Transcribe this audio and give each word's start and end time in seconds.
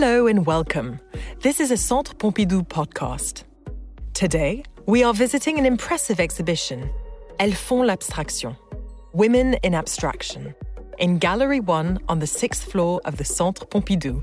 Hello 0.00 0.28
and 0.28 0.46
welcome. 0.46 1.00
This 1.42 1.58
is 1.58 1.72
a 1.72 1.76
Centre 1.76 2.14
Pompidou 2.14 2.68
podcast. 2.68 3.42
Today, 4.14 4.62
we 4.86 5.02
are 5.02 5.12
visiting 5.12 5.58
an 5.58 5.66
impressive 5.66 6.20
exhibition, 6.20 6.88
Elles 7.40 7.56
font 7.56 7.84
l'abstraction 7.84 8.56
Women 9.12 9.54
in 9.64 9.74
Abstraction, 9.74 10.54
in 11.00 11.18
Gallery 11.18 11.58
1 11.58 11.98
on 12.08 12.20
the 12.20 12.28
sixth 12.28 12.70
floor 12.70 13.00
of 13.06 13.16
the 13.16 13.24
Centre 13.24 13.66
Pompidou. 13.66 14.22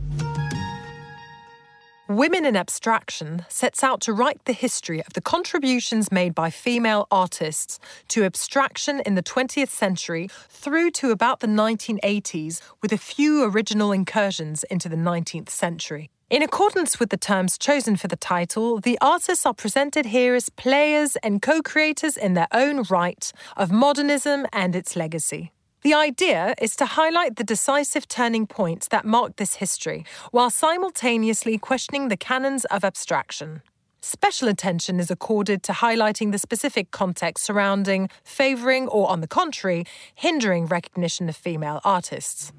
Women 2.07 2.45
in 2.45 2.55
Abstraction 2.55 3.47
sets 3.49 3.83
out 3.83 3.99
to 4.01 4.13
write 4.13 4.45
the 4.45 4.53
history 4.53 4.99
of 4.99 5.13
the 5.13 5.21
contributions 5.21 6.11
made 6.11 6.35
by 6.35 6.51
female 6.51 7.07
artists 7.09 7.79
to 8.09 8.23
abstraction 8.25 9.01
in 9.07 9.15
the 9.15 9.23
20th 9.23 9.69
century 9.69 10.29
through 10.47 10.91
to 10.91 11.09
about 11.09 11.39
the 11.39 11.47
1980s, 11.47 12.61
with 12.83 12.93
a 12.93 12.99
few 12.99 13.43
original 13.43 13.91
incursions 13.91 14.63
into 14.65 14.87
the 14.87 14.95
19th 14.95 15.49
century. 15.49 16.11
In 16.29 16.43
accordance 16.43 16.99
with 16.99 17.09
the 17.09 17.17
terms 17.17 17.57
chosen 17.57 17.95
for 17.95 18.07
the 18.07 18.15
title, 18.15 18.79
the 18.79 18.99
artists 19.01 19.43
are 19.43 19.55
presented 19.55 20.05
here 20.05 20.35
as 20.35 20.49
players 20.49 21.15
and 21.23 21.41
co 21.41 21.63
creators 21.63 22.17
in 22.17 22.35
their 22.35 22.47
own 22.51 22.83
right 22.83 23.31
of 23.57 23.71
modernism 23.71 24.45
and 24.53 24.75
its 24.75 24.95
legacy. 24.95 25.51
The 25.85 25.93
idea 25.93 26.55
is 26.59 26.75
to 26.77 26.85
highlight 26.87 27.35
the 27.35 27.43
decisive 27.43 28.07
turning 28.07 28.47
points 28.47 28.87
that 28.87 29.05
marked 29.05 29.37
this 29.37 29.57
history, 29.57 30.03
while 30.31 30.49
simultaneously 30.49 31.59
questioning 31.59 32.07
the 32.07 32.17
canons 32.17 32.65
of 32.71 32.83
abstraction. 32.83 33.61
Special 34.01 34.47
attention 34.47 34.99
is 34.99 35.11
accorded 35.11 35.61
to 35.61 35.73
highlighting 35.73 36.31
the 36.31 36.39
specific 36.39 36.89
context 36.89 37.45
surrounding, 37.45 38.09
favouring, 38.23 38.87
or 38.87 39.07
on 39.11 39.21
the 39.21 39.27
contrary, 39.27 39.85
hindering 40.15 40.65
recognition 40.65 41.29
of 41.29 41.35
female 41.35 41.81
artists. 41.83 42.51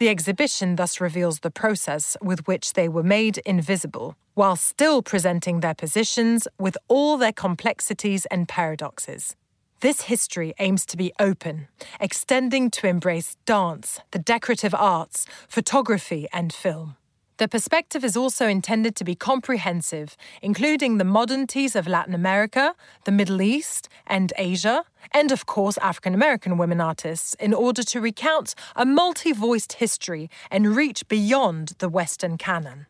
The 0.00 0.08
exhibition 0.08 0.74
thus 0.74 1.00
reveals 1.00 1.38
the 1.38 1.52
process 1.52 2.16
with 2.20 2.44
which 2.48 2.72
they 2.72 2.88
were 2.88 3.04
made 3.04 3.38
invisible, 3.46 4.16
while 4.34 4.56
still 4.56 5.02
presenting 5.02 5.60
their 5.60 5.74
positions 5.74 6.48
with 6.58 6.76
all 6.88 7.16
their 7.16 7.32
complexities 7.32 8.26
and 8.26 8.48
paradoxes. 8.48 9.36
This 9.80 10.02
history 10.02 10.52
aims 10.58 10.84
to 10.86 10.96
be 10.98 11.10
open, 11.18 11.68
extending 11.98 12.70
to 12.72 12.86
embrace 12.86 13.38
dance, 13.46 13.98
the 14.10 14.18
decorative 14.18 14.74
arts, 14.74 15.24
photography, 15.48 16.28
and 16.34 16.52
film. 16.52 16.96
The 17.38 17.48
perspective 17.48 18.04
is 18.04 18.14
also 18.14 18.46
intended 18.46 18.94
to 18.96 19.04
be 19.04 19.14
comprehensive, 19.14 20.18
including 20.42 20.98
the 20.98 21.04
modernities 21.04 21.74
of 21.74 21.86
Latin 21.86 22.12
America, 22.12 22.74
the 23.04 23.12
Middle 23.12 23.40
East, 23.40 23.88
and 24.06 24.34
Asia, 24.36 24.84
and 25.12 25.32
of 25.32 25.46
course 25.46 25.78
African 25.78 26.12
American 26.12 26.58
women 26.58 26.82
artists, 26.82 27.32
in 27.40 27.54
order 27.54 27.82
to 27.82 28.02
recount 28.02 28.54
a 28.76 28.84
multi 28.84 29.32
voiced 29.32 29.72
history 29.72 30.28
and 30.50 30.76
reach 30.76 31.08
beyond 31.08 31.68
the 31.78 31.88
Western 31.88 32.36
canon. 32.36 32.84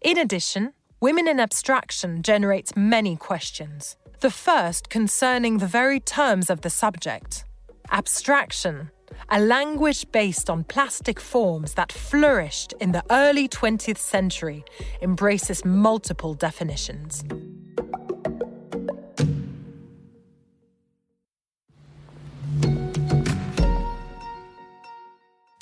In 0.00 0.18
addition, 0.18 0.72
Women 1.02 1.26
in 1.26 1.40
Abstraction 1.40 2.22
generates 2.22 2.76
many 2.76 3.16
questions. 3.16 3.96
The 4.20 4.30
first 4.30 4.88
concerning 4.88 5.58
the 5.58 5.66
very 5.66 5.98
terms 5.98 6.48
of 6.48 6.60
the 6.60 6.70
subject. 6.70 7.44
Abstraction, 7.90 8.88
a 9.28 9.40
language 9.40 10.06
based 10.12 10.48
on 10.48 10.62
plastic 10.62 11.18
forms 11.18 11.74
that 11.74 11.90
flourished 11.90 12.72
in 12.80 12.92
the 12.92 13.02
early 13.10 13.48
20th 13.48 13.98
century, 13.98 14.64
embraces 15.00 15.64
multiple 15.64 16.34
definitions. 16.34 17.24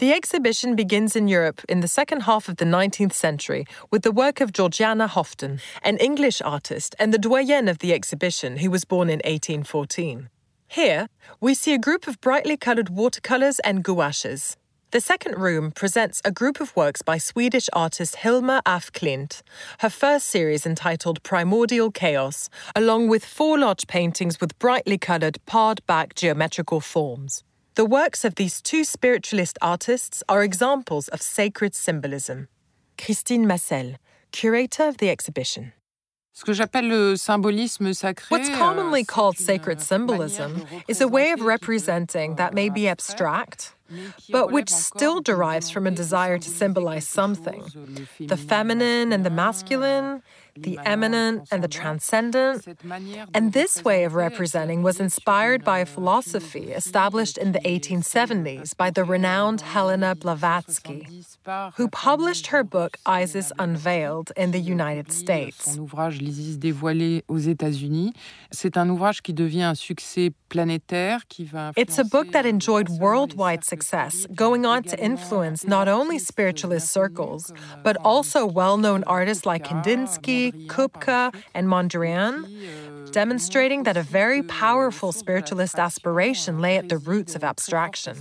The 0.01 0.15
exhibition 0.15 0.77
begins 0.77 1.15
in 1.15 1.29
Europe 1.29 1.61
in 1.69 1.81
the 1.81 1.87
second 1.87 2.21
half 2.23 2.49
of 2.49 2.57
the 2.57 2.65
19th 2.65 3.13
century 3.13 3.67
with 3.91 4.01
the 4.01 4.11
work 4.11 4.41
of 4.41 4.51
Georgiana 4.51 5.07
Houghton, 5.07 5.61
an 5.83 5.99
English 5.99 6.41
artist 6.41 6.97
and 6.99 7.13
the 7.13 7.19
doyenne 7.19 7.69
of 7.69 7.81
the 7.81 7.93
exhibition 7.93 8.57
who 8.57 8.71
was 8.71 8.87
born 8.87 9.11
in 9.11 9.19
1814. 9.27 10.31
Here, 10.69 11.07
we 11.39 11.53
see 11.53 11.75
a 11.75 11.79
group 11.79 12.09
of 12.09 12.19
brightly 12.23 12.57
coloured 12.57 12.89
watercolours 12.89 13.59
and 13.59 13.85
gouaches. 13.85 14.57
The 14.91 15.03
second 15.03 15.37
room 15.37 15.71
presents 15.71 16.23
a 16.25 16.33
group 16.33 16.61
of 16.61 16.75
works 16.75 17.03
by 17.03 17.19
Swedish 17.19 17.69
artist 17.75 18.17
Hilma 18.17 18.63
af 18.65 18.93
Klint, 18.93 19.43
her 19.81 19.91
first 19.91 20.29
series 20.29 20.65
entitled 20.65 21.23
Primordial 21.23 21.91
Chaos, 21.91 22.49
along 22.75 23.09
with 23.09 23.23
four 23.23 23.59
large 23.59 23.87
paintings 23.87 24.41
with 24.41 24.59
brightly 24.59 24.97
coloured, 24.97 25.37
pared 25.45 25.85
back 25.87 26.15
geometrical 26.15 26.81
forms. 26.81 27.45
The 27.81 27.87
works 27.87 28.27
of 28.27 28.35
these 28.35 28.61
two 28.61 28.85
spiritualist 28.85 29.57
artists 29.63 30.23
are 30.29 30.45
examples 30.45 31.09
of 31.09 31.23
sacred 31.23 31.75
symbolism. 31.75 32.49
Christine 32.99 33.47
Macel, 33.47 33.97
curator 34.33 34.87
of 34.87 34.99
the 34.99 35.09
exhibition. 35.09 35.73
What's 38.29 38.51
commonly 38.51 39.05
called 39.05 39.39
sacred 39.39 39.81
symbolism 39.81 40.67
is 40.89 41.01
a 41.01 41.09
way 41.09 41.31
of 41.31 41.41
representing 41.41 42.37
that 42.37 42.53
may 42.53 42.69
be 42.69 42.87
abstract, 42.87 43.75
but 44.31 44.53
which 44.53 44.69
still 44.69 45.23
derives 45.23 45.71
from 45.71 45.87
a 45.87 45.91
desire 45.91 46.37
to 46.37 46.51
symbolize 46.51 47.09
something 47.09 47.65
the 48.21 48.37
feminine 48.37 49.11
and 49.11 49.25
the 49.25 49.31
masculine, 49.31 50.23
the 50.57 50.79
immanent 50.87 51.49
and 51.51 51.63
the 51.63 51.69
transcendent. 51.69 52.67
And 53.35 53.53
this 53.53 53.85
way 53.85 54.05
of 54.05 54.15
representing 54.15 54.83
was 54.83 55.01
inspired 55.01 55.65
by 55.65 55.79
a 55.81 55.87
philosophy 55.87 56.73
established 56.73 57.37
in 57.39 57.53
the 57.53 57.61
1870s 57.61 58.77
by 58.77 58.91
the 58.91 59.05
renowned 59.05 59.61
Helena 59.61 60.15
Blavatsky, 60.15 61.07
who 61.77 61.89
published 61.89 62.49
her 62.49 62.63
book 62.65 62.97
Isis 63.07 63.53
Unveiled 63.59 64.33
in 64.37 64.51
the 64.53 64.61
United 64.61 65.13
States. 65.13 65.79
It's 71.83 71.99
a 71.99 72.05
book 72.05 72.29
that 72.33 72.47
enjoyed 72.47 72.89
worldwide 72.89 73.65
success, 73.65 74.27
going 74.35 74.67
on 74.67 74.83
to 74.91 74.97
influence 74.99 75.67
not 75.77 75.87
only 75.89 76.19
spiritualist 76.19 76.91
circles, 76.91 77.53
but 77.83 77.97
also 78.05 78.41
well 78.47 78.77
known 78.77 79.05
artists 79.05 79.45
like 79.47 79.65
Kandinsky, 79.65 80.40
Kupka, 80.49 81.35
and 81.55 81.67
Mondrian, 81.69 82.35
demonstrating 83.13 83.85
that 83.85 83.97
a 83.97 84.03
very 84.03 84.43
powerful 84.43 85.13
spiritualist 85.13 85.79
aspiration 85.79 86.59
lay 86.61 86.77
at 86.77 86.89
the 86.89 86.99
roots 86.99 87.35
of 87.35 87.45
abstraction. 87.45 88.15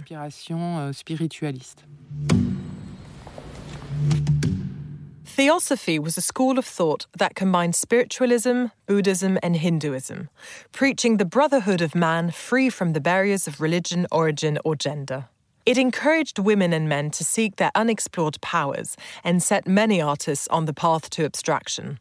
Theosophy 5.40 6.00
was 6.00 6.18
a 6.18 6.22
school 6.22 6.60
of 6.60 6.66
thought 6.66 7.08
that 7.18 7.34
combined 7.34 7.74
spiritualism, 7.74 8.66
Buddhism, 8.88 9.40
and 9.42 9.56
Hinduism, 9.56 10.30
preaching 10.74 11.16
the 11.16 11.32
brotherhood 11.38 11.82
of 11.82 11.96
man 11.96 12.32
free 12.32 12.70
from 12.70 12.92
the 12.92 13.00
barriers 13.00 13.48
of 13.48 13.62
religion, 13.62 14.06
origin, 14.12 14.60
or 14.66 14.76
gender. 14.76 15.30
It 15.66 15.78
encouraged 15.78 16.40
women 16.40 16.74
and 16.74 16.90
men 16.90 17.12
to 17.12 17.24
seek 17.24 17.56
their 17.56 17.72
unexplored 17.76 18.42
powers 18.42 18.98
and 19.24 19.42
set 19.42 19.68
many 19.68 20.02
artists 20.02 20.48
on 20.50 20.66
the 20.66 20.74
path 20.74 21.10
to 21.12 21.24
abstraction. 21.24 22.00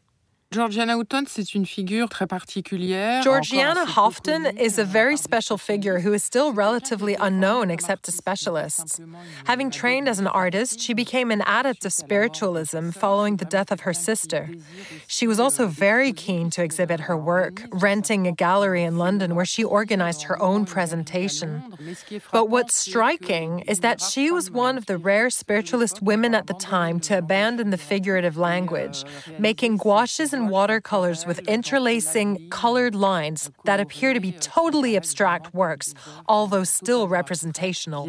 Georgiana 0.51 0.97
Houghton, 0.97 1.25
c'est 1.27 1.53
une 1.53 1.67
figure 1.67 2.09
très 2.09 2.25
particulière. 2.25 3.21
Georgiana 3.21 3.85
Houghton 3.85 4.47
is 4.57 4.79
a 4.79 4.83
very 4.83 5.15
special 5.15 5.59
figure 5.59 5.99
who 5.99 6.11
is 6.11 6.23
still 6.23 6.51
relatively 6.51 7.15
unknown 7.19 7.69
except 7.69 8.05
to 8.05 8.11
specialists. 8.11 8.99
Having 9.45 9.69
trained 9.69 10.09
as 10.09 10.17
an 10.17 10.25
artist, 10.25 10.79
she 10.79 10.95
became 10.95 11.29
an 11.29 11.43
adept 11.45 11.85
of 11.85 11.93
spiritualism 11.93 12.89
following 12.89 13.37
the 13.37 13.45
death 13.45 13.71
of 13.71 13.81
her 13.81 13.93
sister. 13.93 14.49
She 15.05 15.27
was 15.27 15.39
also 15.39 15.67
very 15.67 16.11
keen 16.11 16.49
to 16.49 16.63
exhibit 16.63 17.01
her 17.01 17.15
work, 17.15 17.61
renting 17.71 18.25
a 18.25 18.31
gallery 18.31 18.81
in 18.81 18.97
London 18.97 19.35
where 19.35 19.45
she 19.45 19.63
organized 19.63 20.23
her 20.23 20.41
own 20.41 20.65
presentation. 20.65 21.61
But 22.31 22.49
what's 22.49 22.73
striking 22.73 23.59
is 23.67 23.81
that 23.81 24.01
she 24.01 24.31
was 24.31 24.49
one 24.49 24.79
of 24.79 24.87
the 24.87 24.97
rare 24.97 25.29
spiritualist 25.29 26.01
women 26.01 26.33
at 26.33 26.47
the 26.47 26.55
time 26.55 26.99
to 27.01 27.19
abandon 27.19 27.69
the 27.69 27.77
figurative 27.77 28.35
language, 28.35 29.03
making 29.37 29.77
gouaches 29.77 30.33
and 30.33 30.38
and 30.39 30.49
watercolors 30.49 31.25
with 31.25 31.39
interlacing 31.47 32.49
colored 32.49 32.95
lines 32.95 33.51
that 33.65 33.79
appear 33.79 34.13
to 34.13 34.19
be 34.19 34.31
totally 34.31 34.95
abstract 34.95 35.53
works, 35.53 35.93
although 36.27 36.63
still 36.63 37.07
representational. 37.07 38.07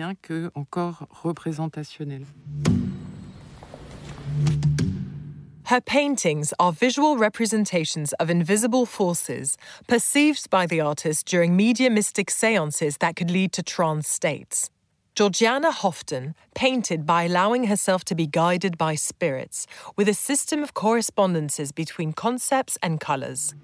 Her 5.64 5.80
paintings 5.80 6.52
are 6.58 6.72
visual 6.72 7.16
representations 7.16 8.12
of 8.14 8.28
invisible 8.28 8.86
forces 8.86 9.56
perceived 9.86 10.50
by 10.50 10.66
the 10.66 10.80
artist 10.80 11.26
during 11.26 11.56
mediumistic 11.56 12.28
seances 12.30 12.96
that 12.96 13.14
could 13.14 13.30
lead 13.30 13.52
to 13.52 13.62
trance 13.62 14.08
states. 14.08 14.70
Georgiana 15.14 15.70
Houghton 15.70 16.34
painted 16.54 17.04
by 17.04 17.24
allowing 17.24 17.64
herself 17.64 18.04
to 18.04 18.14
be 18.14 18.26
guided 18.26 18.78
by 18.78 18.94
spirits, 18.94 19.66
with 19.96 20.08
a 20.08 20.14
system 20.14 20.62
of 20.62 20.74
correspondences 20.74 21.72
between 21.72 22.12
concepts 22.12 22.78
and 22.82 23.00
colours. 23.00 23.54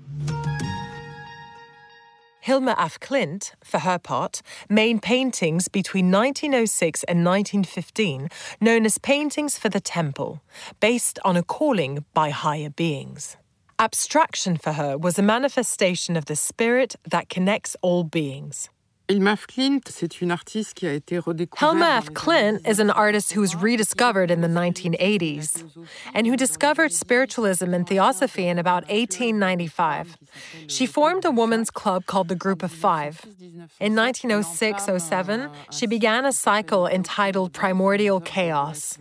Hilma 2.41 2.77
af 2.79 3.01
Klint, 3.01 3.55
for 3.65 3.81
her 3.81 3.99
part, 3.99 4.41
made 4.69 5.03
paintings 5.03 5.67
between 5.67 6.13
1906 6.13 7.03
and 7.05 7.25
1915 7.25 8.29
known 8.61 8.87
as 8.87 8.99
Paintings 8.99 9.59
for 9.59 9.69
the 9.69 9.81
Temple, 9.81 10.41
based 10.79 11.19
on 11.25 11.37
a 11.37 11.43
calling 11.43 12.05
by 12.15 12.31
higher 12.31 12.71
beings. 12.71 13.37
Abstraction 13.81 14.57
for 14.57 14.73
her 14.75 14.97
was 14.97 15.19
a 15.19 15.23
manifestation 15.23 16.17
of 16.17 16.27
the 16.27 16.37
spirit 16.37 16.95
that 17.05 17.29
connects 17.29 17.77
all 17.83 18.05
beings. 18.05 18.71
Hilma 19.09 19.33
af 19.33 19.47
Klint, 19.47 19.83
c'est 19.89 20.21
une 20.21 20.33
artiste 20.33 20.75
qui 20.75 20.87
a 20.87 20.93
été 20.93 21.19
redécouverte. 21.19 21.61
Hilma 21.61 22.01
Klint 22.13 22.59
is 22.67 22.81
an 22.81 22.91
artist 22.91 23.33
who 23.35 23.41
was 23.41 23.55
rediscovered 23.55 24.33
in 24.33 24.41
the 24.41 24.49
1980s 24.49 25.65
and 26.13 26.27
who 26.27 26.37
discovered 26.37 26.93
spiritualism 26.93 27.73
and 27.73 27.87
theosophy 27.87 28.49
in 28.49 28.59
about 28.59 28.85
1895. 28.89 30.17
She 30.67 30.87
formed 30.87 31.25
a 31.25 31.31
women's 31.31 31.71
club 31.71 32.07
called 32.07 32.29
the 32.29 32.35
Group 32.35 32.65
of 32.65 32.73
Five. 32.73 33.25
In 33.79 33.95
1906 33.95 34.89
07, 34.99 35.51
she 35.71 35.87
began 35.87 36.25
a 36.25 36.33
cycle 36.33 36.89
entitled 36.89 37.53
Primordial 37.53 38.21
Chaos. 38.21 38.99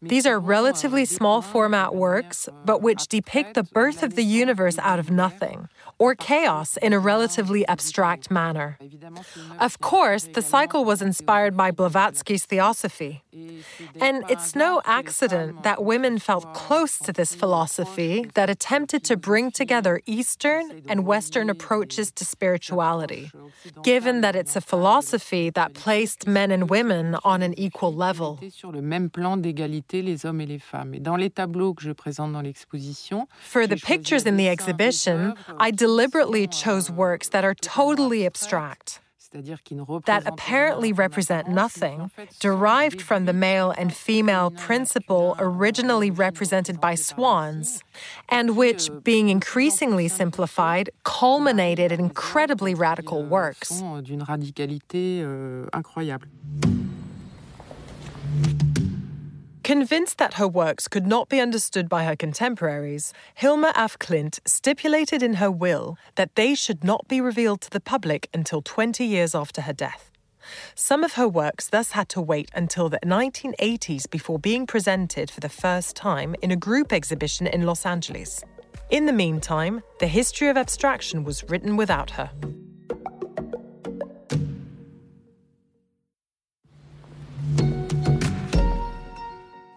These 0.00 0.24
are 0.26 0.40
relatively 0.40 1.04
small 1.04 1.42
format 1.42 1.94
works, 1.94 2.48
but 2.64 2.80
which 2.80 3.08
depict 3.08 3.54
the 3.54 3.62
birth 3.62 4.02
of 4.02 4.14
the 4.14 4.24
universe 4.24 4.78
out 4.78 4.98
of 4.98 5.10
nothing 5.10 5.68
or 5.98 6.14
chaos 6.14 6.76
in 6.78 6.92
a 6.92 6.98
relatively 6.98 7.66
abstract 7.66 8.30
manner. 8.30 8.78
Of 9.58 9.80
course, 9.80 10.24
the 10.32 10.42
cycle 10.42 10.84
was 10.84 11.02
inspired 11.02 11.56
by 11.56 11.70
Blavatsky's 11.70 12.44
theosophy. 12.46 13.22
And 14.00 14.24
it's 14.30 14.54
no 14.54 14.80
accident 14.84 15.62
that 15.62 15.84
women 15.84 16.18
felt 16.18 16.54
close 16.54 16.98
to 17.00 17.12
this 17.12 17.34
philosophy 17.34 18.30
that 18.34 18.48
attempted 18.48 19.04
to 19.04 19.16
bring 19.16 19.50
together 19.50 20.00
Eastern 20.06 20.82
and 20.88 21.04
Western 21.06 21.50
approaches 21.50 22.10
to 22.12 22.24
spirituality, 22.24 23.30
given 23.82 24.20
that 24.22 24.34
it's 24.36 24.56
a 24.56 24.60
philosophy 24.60 25.50
that 25.50 25.74
placed 25.74 26.26
men 26.26 26.50
and 26.50 26.70
women 26.70 27.16
on 27.24 27.42
an 27.42 27.54
equal 27.58 27.92
level. 27.92 28.38
Sur 28.50 28.72
le 28.72 28.80
même 28.80 29.10
plan 29.10 29.36
d'égalité 29.36 30.02
les 30.02 30.24
hommes 30.24 30.40
et 30.40 30.46
les 30.46 30.58
femmes. 30.58 30.94
Et 30.94 31.00
dans 31.00 31.16
les 31.16 31.30
tableaux 31.30 31.74
que 31.74 31.82
je 31.82 31.92
présente 31.92 32.32
dans 32.32 32.42
l'exposition, 32.42 33.26
For 33.40 33.66
the 33.66 33.76
pictures 33.76 34.26
in 34.26 34.36
the 34.36 34.48
exhibition, 34.48 35.34
I 35.58 35.70
deliberately 35.70 36.46
chose 36.46 36.90
works 36.90 37.28
that 37.30 37.44
are 37.44 37.54
totally 37.54 38.24
abstract. 38.24 38.75
That 40.06 40.22
apparently 40.26 40.92
represent 40.92 41.48
nothing, 41.48 42.10
derived 42.38 43.02
from 43.02 43.26
the 43.26 43.32
male 43.32 43.70
and 43.76 43.92
female 43.92 44.50
principle 44.50 45.36
originally 45.38 46.10
represented 46.10 46.80
by 46.80 46.94
swans, 46.94 47.82
and 48.28 48.56
which, 48.56 48.88
being 49.02 49.28
increasingly 49.28 50.08
simplified, 50.08 50.90
culminated 51.02 51.92
in 51.92 52.00
incredibly 52.00 52.74
radical 52.74 53.24
works. 53.24 53.82
Convinced 59.66 60.18
that 60.18 60.34
her 60.34 60.46
works 60.46 60.86
could 60.86 61.08
not 61.08 61.28
be 61.28 61.40
understood 61.40 61.88
by 61.88 62.04
her 62.04 62.14
contemporaries, 62.14 63.12
Hilma 63.34 63.72
af 63.74 63.98
Klint 63.98 64.38
stipulated 64.46 65.24
in 65.24 65.34
her 65.34 65.50
will 65.50 65.98
that 66.14 66.36
they 66.36 66.54
should 66.54 66.84
not 66.84 67.08
be 67.08 67.20
revealed 67.20 67.62
to 67.62 67.70
the 67.70 67.80
public 67.80 68.28
until 68.32 68.62
20 68.62 69.04
years 69.04 69.34
after 69.34 69.62
her 69.62 69.72
death. 69.72 70.12
Some 70.76 71.02
of 71.02 71.14
her 71.14 71.26
works 71.26 71.68
thus 71.68 71.90
had 71.90 72.08
to 72.10 72.20
wait 72.20 72.48
until 72.54 72.88
the 72.88 73.00
1980s 73.00 74.08
before 74.08 74.38
being 74.38 74.68
presented 74.68 75.32
for 75.32 75.40
the 75.40 75.48
first 75.48 75.96
time 75.96 76.36
in 76.42 76.52
a 76.52 76.56
group 76.56 76.92
exhibition 76.92 77.48
in 77.48 77.66
Los 77.66 77.84
Angeles. 77.84 78.44
In 78.90 79.06
the 79.06 79.12
meantime, 79.12 79.82
the 79.98 80.06
history 80.06 80.48
of 80.48 80.56
abstraction 80.56 81.24
was 81.24 81.42
written 81.50 81.76
without 81.76 82.10
her. 82.12 82.30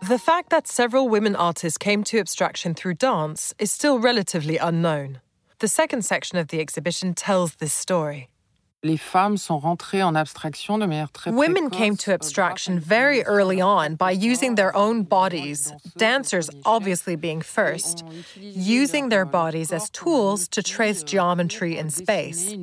The 0.09 0.17
fact 0.17 0.49
that 0.49 0.67
several 0.67 1.07
women 1.07 1.35
artists 1.35 1.77
came 1.77 2.03
to 2.05 2.17
abstraction 2.17 2.73
through 2.73 2.95
dance 2.95 3.53
is 3.59 3.71
still 3.71 3.99
relatively 3.99 4.57
unknown. 4.57 5.19
The 5.59 5.67
second 5.67 6.03
section 6.03 6.39
of 6.39 6.47
the 6.47 6.59
exhibition 6.59 7.13
tells 7.13 7.53
this 7.57 7.73
story. 7.73 8.27
Les 8.81 8.97
femmes 8.97 9.37
sont 9.37 9.61
rentrées 9.61 10.01
en 10.01 10.15
abstraction 10.15 10.79
de 10.79 10.87
manière 10.87 11.11
très 11.11 11.31
Women 11.31 11.69
came 11.69 11.95
to 11.97 12.09
euh, 12.09 12.15
abstraction 12.15 12.79
very 12.79 13.21
early 13.25 13.61
on 13.61 13.93
by 13.93 14.09
using 14.09 14.55
their 14.55 14.75
own 14.75 15.01
euh, 15.01 15.03
bodies, 15.03 15.71
dancers 15.95 16.49
obviously 16.65 17.15
being 17.15 17.41
first, 17.43 18.03
using 18.35 19.09
their 19.09 19.25
bodies 19.25 19.71
as 19.71 19.91
tools 19.91 20.47
to 20.47 20.63
trace 20.63 21.03
geometry 21.03 21.77
in 21.77 21.91
space. 21.91 22.55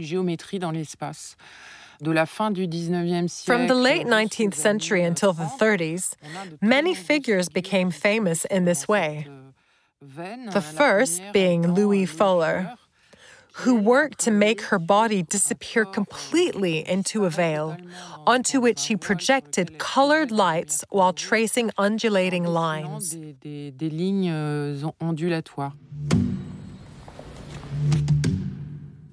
Une 2.01 2.07
géométrie 2.07 2.09
dans 2.09 2.09
l'espace. 2.09 2.09
De 2.09 2.11
la 2.13 2.27
fin 2.27 2.51
du 2.51 2.67
19e 2.67 3.29
siècle. 3.29 3.47
From 3.47 3.67
the 3.67 3.75
late 3.75 4.07
19th 4.07 4.55
century 4.55 5.03
until 5.05 5.33
the 5.33 5.49
30s, 5.59 6.15
on 6.23 6.37
a 6.37 6.51
de 6.51 6.59
many 6.61 6.95
figures 6.95 7.49
became 7.49 7.91
famous 7.91 8.45
in 8.51 8.65
this 8.65 8.87
way. 8.89 9.27
euh. 9.29 10.51
The 10.53 10.61
first 10.61 11.23
being 11.33 11.75
Loie 11.75 12.07
Fuller, 12.07 12.77
who 13.65 13.75
worked 13.75 14.19
to 14.21 14.31
make 14.31 14.61
her 14.71 14.79
body 14.79 15.23
disappear 15.23 15.85
completely 15.87 16.87
into 16.87 17.25
a 17.25 17.31
veil, 17.31 17.77
onto 18.27 18.61
which 18.61 18.87
he 18.87 18.97
projected 18.97 19.79
colored 19.79 20.31
lights 20.31 20.85
while 20.91 21.13
tracing 21.15 21.71
undulating 21.79 22.45
lines. 22.45 23.17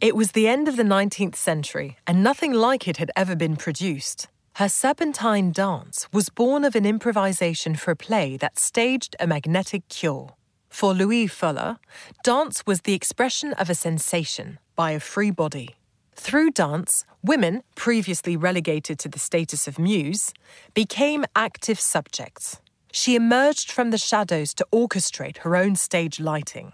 It 0.04 0.18
was 0.18 0.34
the 0.34 0.50
end 0.50 0.68
of 0.68 0.76
the 0.76 0.84
19th 0.84 1.38
century, 1.38 1.96
and 2.06 2.22
nothing 2.22 2.52
like 2.52 2.90
it 2.90 2.98
had 2.98 3.10
ever 3.16 3.38
been 3.38 3.56
produced. 3.56 4.28
Her 4.56 4.68
Serpentine 4.68 5.54
dance 5.54 6.10
was 6.12 6.28
born 6.28 6.66
of 6.66 6.76
an 6.76 6.86
improvisation 6.86 7.78
for 7.78 7.92
a 7.92 7.96
play 7.96 8.36
that 8.36 8.60
staged 8.60 9.16
a 9.18 9.28
magnetic 9.28 9.88
cure. 9.88 10.32
For 10.68 10.94
Loie 10.94 11.30
Fuller, 11.30 11.78
dance 12.22 12.66
was 12.66 12.82
the 12.82 12.94
expression 12.94 13.54
of 13.54 13.70
a 13.70 13.76
sensation 13.76 14.60
by 14.76 14.92
a 14.92 15.00
free 15.00 15.32
body. 15.32 15.78
Through 16.16 16.52
dance, 16.52 17.06
women, 17.24 17.64
previously 17.76 18.36
relegated 18.36 19.00
to 19.00 19.08
the 19.08 19.20
status 19.20 19.70
of 19.70 19.80
muse, 19.80 20.34
became 20.74 21.24
active 21.34 21.80
subjects. 21.80 22.60
She 22.92 23.16
emerged 23.16 23.72
from 23.72 23.92
the 23.92 23.98
shadows 23.98 24.54
to 24.56 24.68
orchestrate 24.74 25.38
her 25.44 25.56
own 25.56 25.78
stage 25.78 26.20
lighting. 26.20 26.74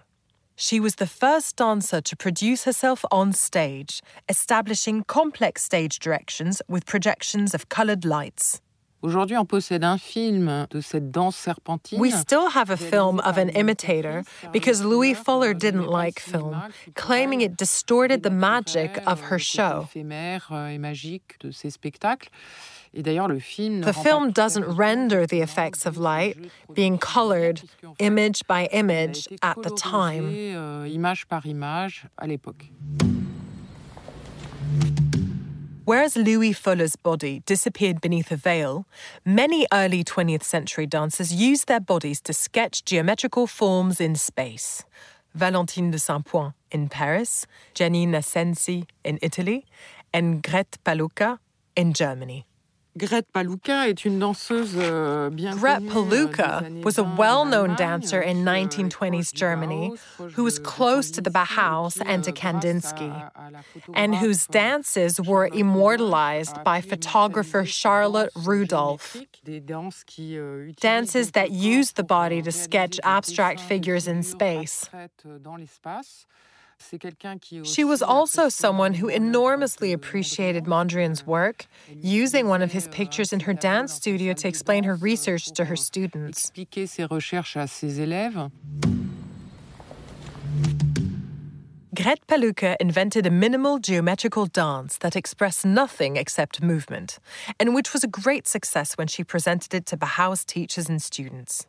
She 0.62 0.82
was 0.82 0.96
the 0.96 1.08
first 1.08 1.56
dancer 1.56 2.02
to 2.02 2.18
produce 2.18 2.66
herself 2.66 3.06
on 3.12 3.32
stage, 3.32 4.02
establishing 4.28 5.06
complex 5.06 5.64
stage 5.64 6.00
directions 6.00 6.62
with 6.68 6.86
projections 6.86 7.54
of 7.54 7.70
colored 7.70 8.04
lights. 8.04 8.60
Aujourd'hui, 9.02 9.38
on 9.38 9.46
possède 9.46 9.84
un 9.86 9.98
film 9.98 10.68
de 10.70 10.82
cette 10.82 11.10
danse 11.10 11.38
serpentine. 11.38 12.00
We 12.00 12.12
still 12.14 12.48
have 12.54 12.70
a 12.70 12.76
film 12.76 13.20
of 13.22 13.38
an 13.38 13.48
imitator 13.56 14.24
because 14.52 14.84
Loie 14.84 15.14
Fuller 15.14 15.54
didn't 15.54 15.88
like 15.88 16.20
film, 16.20 16.62
claiming 16.96 17.42
it 17.42 17.58
distorted 17.58 18.24
the 18.24 18.30
magic 18.32 19.00
of 19.08 19.22
her 19.32 19.40
show. 19.40 19.84
éphémère 19.84 20.50
euh, 20.52 20.68
et 20.68 20.78
magique 20.78 21.40
de 21.40 21.52
ces 21.52 21.70
spectacles. 21.70 22.30
Et 22.94 23.04
d'ailleurs, 23.04 23.28
le 23.28 23.40
film 23.40 23.82
The 23.82 23.94
film 23.94 24.32
doesn't 24.32 24.66
render 24.66 25.26
the 25.26 25.42
effects 25.42 25.86
of 25.86 25.98
light 25.98 26.36
being 26.74 26.98
colored 26.98 27.60
puisque, 27.60 27.84
en 27.86 27.94
fait, 27.94 28.06
image 28.06 28.42
by 28.50 28.68
image 28.74 29.30
at 29.42 29.56
the 29.62 29.74
time. 29.76 30.26
euh, 30.34 30.88
image 30.92 31.26
par 31.28 31.46
image 31.46 32.06
à 32.18 32.28
l'époque. 32.28 32.72
Whereas 35.90 36.16
Loie 36.16 36.54
Fuller's 36.54 36.96
body 36.96 37.42
disappeared 37.48 38.00
beneath 38.00 38.32
a 38.32 38.36
veil, 38.36 38.86
many 39.26 39.66
early 39.74 40.04
20th 40.04 40.44
century 40.44 40.86
dancers 40.86 41.34
used 41.34 41.68
their 41.68 41.80
bodies 41.80 42.22
to 42.26 42.32
sketch 42.32 42.86
geometrical 42.86 43.48
forms 43.48 44.00
in 44.00 44.14
space. 44.14 44.86
Valentine 45.34 45.90
de 45.90 45.98
Saint-Point 45.98 46.54
in 46.70 46.90
Paris, 46.90 47.48
Giannina 47.74 48.22
Censi 48.22 48.86
in 49.04 49.18
Italy, 49.24 49.66
and 50.14 50.44
Grete 50.44 50.78
Palucca 50.86 51.40
in 51.76 51.94
Germany. 51.94 52.46
Grete 53.00 53.28
Palucca 53.32 53.88
est 53.88 54.04
une 54.04 54.20
danseuse 54.20 54.74
euh, 54.78 55.30
bien 55.30 55.56
Gret 55.56 55.76
connue, 55.78 55.90
euh, 55.90 55.94
Palucca 55.94 56.62
was 56.84 57.00
a 57.00 57.04
well-known 57.18 57.76
dancer 57.76 58.22
in 58.22 58.44
qui, 58.44 58.48
euh, 58.48 58.54
est 58.54 58.66
1920s 58.68 59.34
Germany 59.34 59.92
who 60.36 60.44
was 60.44 60.60
close 60.60 61.10
to 61.12 61.22
the 61.22 61.30
Bauhaus 61.32 62.02
and 62.06 62.22
to 62.24 62.32
euh, 62.32 62.34
Kandinsky, 62.34 63.10
à- 63.10 63.32
à 63.48 63.52
la 63.52 63.60
and 63.96 64.16
whose 64.16 64.48
dances 64.48 65.20
were 65.20 65.48
immortalized 65.54 66.62
by 66.66 66.82
photographer 66.82 67.64
Charlotte 67.66 68.32
Rudolph. 68.36 69.14
géométriques, 69.14 69.42
des 69.46 69.60
danses 69.62 70.04
qui, 70.06 70.36
utilisent 70.36 70.76
Dances 70.82 71.32
that 71.32 71.52
use 71.52 71.94
the 71.94 72.04
body 72.04 72.42
to 72.42 72.52
sketch 72.52 73.00
abstract 73.04 73.60
figures 73.62 74.08
in 74.08 74.22
space. 74.24 74.90
Abstraites, 76.80 77.06
euh, 77.06 77.10
dans 77.10 77.34
l'espace. 77.34 77.40
C'est 77.40 77.40
quelqu'un 77.40 77.40
qui 77.40 77.64
She 77.64 77.84
was 77.84 78.02
also 78.02 78.50
someone 78.50 78.96
who 78.96 79.08
enormously 79.08 79.94
appreciated 79.94 80.66
Mondrian. 80.66 80.90
Mondrian's 80.90 81.26
work, 81.26 81.68
using 82.02 82.48
one 82.48 82.62
of 82.62 82.72
his 82.72 82.88
pictures 82.90 83.34
in 83.34 83.42
her 83.42 83.54
dance 83.54 83.94
studio 83.94 84.34
to 84.34 84.48
explain 84.48 84.84
her 84.86 84.96
research 84.96 85.52
to 85.52 85.66
her 85.66 85.76
students. 85.76 86.50
Expliquer 86.52 86.88
ses 86.88 87.06
recherches 87.06 87.58
à 87.58 87.68
ses 87.68 88.00
élèves. 88.00 88.50
Gret 91.94 92.26
Palucca 92.28 92.78
invented 92.80 93.26
a 93.26 93.30
minimal 93.30 93.78
geometrical 93.80 94.46
dance 94.46 94.98
that 95.00 95.16
expressed 95.16 95.66
nothing 95.66 96.16
except 96.16 96.62
movement, 96.62 97.20
and 97.60 97.76
which 97.76 97.92
was 97.94 98.04
a 98.04 98.08
great 98.08 98.48
success 98.48 98.94
when 98.98 99.08
she 99.08 99.24
presented 99.24 99.74
it 99.74 99.86
to 99.88 99.98
Bauhaus 99.98 100.46
teachers 100.46 100.88
and 100.88 101.02
students. 101.02 101.68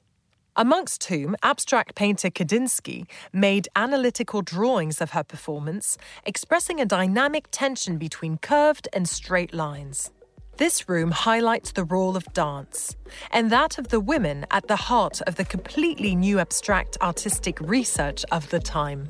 Amongst 0.57 1.05
whom, 1.05 1.37
abstract 1.43 1.95
painter 1.95 2.29
Kandinsky 2.29 3.07
made 3.33 3.69
analytical 3.77 4.43
drawings 4.43 5.01
of 5.01 5.11
her 5.11 5.23
performance, 5.23 5.97
expressing 6.27 6.81
a 6.81 6.85
dynamic 6.85 7.49
tension 7.51 7.99
between 7.99 8.37
curved 8.39 8.89
and 8.93 9.09
straight 9.09 9.55
lines. 9.55 10.11
This 10.57 10.89
room 10.89 11.13
highlights 11.13 11.73
the 11.73 11.85
role 11.85 12.17
of 12.17 12.31
dance, 12.33 12.97
and 13.31 13.51
that 13.51 13.79
of 13.79 13.89
the 13.89 14.01
women 14.01 14.45
at 14.51 14.67
the 14.67 14.77
heart 14.77 15.23
of 15.23 15.37
the 15.37 15.45
completely 15.45 16.15
new 16.15 16.39
abstract 16.39 16.99
artistic 17.01 17.59
research 17.61 18.25
of 18.31 18.51
the 18.51 18.61
time. 18.61 19.09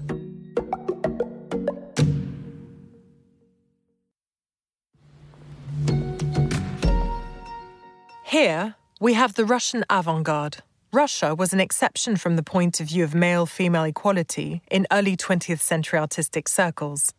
Here, 8.25 8.77
we 9.01 9.15
have 9.15 9.35
the 9.35 9.45
Russian 9.45 9.85
avant 9.91 10.23
garde. 10.23 10.63
Russia 10.93 11.37
was 11.37 11.53
an 11.53 11.61
exception 11.61 12.17
from 12.17 12.35
the 12.35 12.43
point 12.43 12.81
of 12.81 12.89
view 12.89 13.05
of 13.05 13.15
male 13.15 13.47
female 13.47 13.85
equality 13.85 14.61
in 14.73 14.89
early 14.91 15.17
20th 15.17 15.61
century 15.61 16.01
artistic 16.01 16.49
circles. 16.49 17.15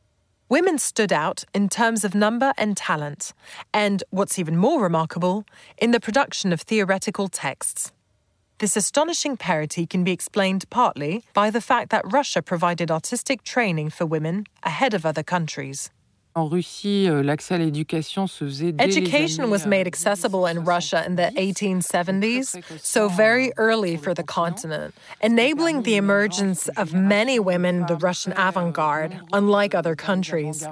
Women 0.49 0.77
stood 0.77 1.13
out 1.13 1.45
in 1.53 1.69
terms 1.69 2.03
of 2.03 2.13
number 2.13 2.51
and 2.57 2.75
talent, 2.75 3.33
and 3.73 4.03
what's 4.09 4.37
even 4.37 4.57
more 4.57 4.83
remarkable, 4.83 5.45
in 5.77 5.91
the 5.91 6.01
production 6.01 6.51
of 6.51 6.59
theoretical 6.59 7.29
texts. 7.29 7.93
This 8.57 8.75
astonishing 8.75 9.37
parity 9.37 9.85
can 9.85 10.03
be 10.03 10.11
explained 10.11 10.69
partly 10.69 11.23
by 11.33 11.49
the 11.49 11.61
fact 11.61 11.91
that 11.91 12.11
Russia 12.11 12.41
provided 12.41 12.91
artistic 12.91 13.41
training 13.41 13.89
for 13.91 14.05
women 14.05 14.47
ahead 14.63 14.93
of 14.93 15.05
other 15.05 15.23
countries. 15.23 15.91
En 16.33 16.47
Russie, 16.47 17.09
euh, 17.09 17.21
l'accès 17.21 17.55
à 17.55 17.57
l'éducation 17.57 18.25
se 18.25 18.45
faisait 18.45 18.71
dès 18.71 18.85
Education 18.85 19.50
was 19.50 19.65
made 19.65 19.85
accessible 19.85 20.45
in 20.45 20.63
Russia 20.63 21.03
in 21.05 21.15
the 21.15 21.29
1870s, 21.35 22.57
so 22.81 23.09
very 23.09 23.51
early 23.57 23.97
for 23.97 24.13
the 24.13 24.23
continent, 24.23 24.93
enabling 25.21 25.83
the 25.83 25.97
emergence 25.97 26.69
of 26.77 26.93
many 26.93 27.38
women 27.38 27.81
in 27.81 27.85
the 27.88 27.97
Russian 27.97 28.33
avant 28.38 28.71
garde, 28.71 29.19
unlike 29.33 29.75
other 29.75 29.93
countries. 29.93 30.65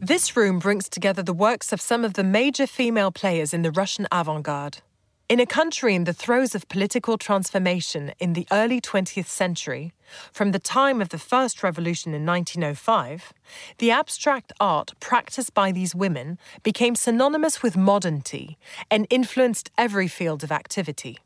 This 0.00 0.36
room 0.36 0.58
brings 0.58 0.88
together 0.90 1.22
the 1.22 1.32
works 1.32 1.72
of 1.72 1.80
some 1.80 2.04
of 2.04 2.14
the 2.14 2.24
major 2.24 2.66
female 2.66 3.10
players 3.10 3.54
in 3.54 3.62
the 3.62 3.70
Russian 3.70 4.06
avant 4.12 4.42
garde. 4.42 4.82
In 5.28 5.40
a 5.40 5.46
country 5.46 5.94
in 5.94 6.04
the 6.04 6.12
throes 6.12 6.54
of 6.54 6.68
political 6.68 7.16
transformation 7.16 8.12
in 8.18 8.34
the 8.34 8.46
early 8.52 8.80
20th 8.80 9.26
century, 9.26 9.92
from 10.30 10.52
the 10.52 10.58
time 10.58 11.00
of 11.00 11.08
the 11.08 11.18
First 11.18 11.62
Revolution 11.62 12.12
in 12.12 12.26
1905, 12.26 13.32
the 13.78 13.90
abstract 13.90 14.52
art 14.60 14.92
practiced 15.00 15.54
by 15.54 15.72
these 15.72 15.94
women 15.94 16.38
became 16.62 16.94
synonymous 16.94 17.62
with 17.62 17.76
modernity 17.76 18.58
and 18.90 19.06
influenced 19.08 19.70
every 19.78 20.08
field 20.08 20.44
of 20.44 20.52
activity. 20.52 21.18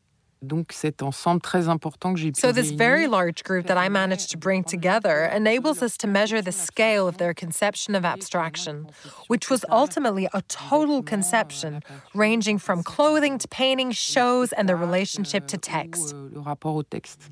Donc 0.43 0.73
cet 0.73 1.03
ensemble 1.03 1.41
très 1.41 1.69
important 1.69 2.13
que 2.13 2.21
j'ai 2.21 2.31
pu 2.31 2.41
So 2.41 2.53
this 2.53 2.71
very 2.71 3.07
large 3.07 3.43
group 3.43 3.67
that 3.67 3.79
I 3.79 3.89
managed 3.89 4.31
to 4.33 4.37
bring 4.37 4.65
together 4.65 5.25
enables 5.25 5.83
us 5.83 5.97
to 5.99 6.07
measure 6.07 6.43
the 6.43 6.53
scale 6.53 7.09
of 7.09 7.17
their 7.17 7.33
conception 7.33 7.95
of 7.95 8.05
abstraction, 8.05 8.87
which 9.29 9.49
was 9.49 9.65
ultimately 9.71 10.29
a 10.35 10.43
total 10.43 11.03
conception 11.03 11.83
ranging 12.15 12.59
from 12.59 12.83
clothing 12.83 13.39
to 13.39 13.49
painting, 13.49 13.93
shows 13.93 14.53
and 14.53 14.69
the 14.69 14.77
relationship 14.77 15.47
to 15.49 15.57
euh, 15.57 15.61
text. 15.61 16.15
Euh, 16.15 16.29
le 16.33 16.41
rapport 16.41 16.77
au 16.77 16.83
texte. 16.83 17.31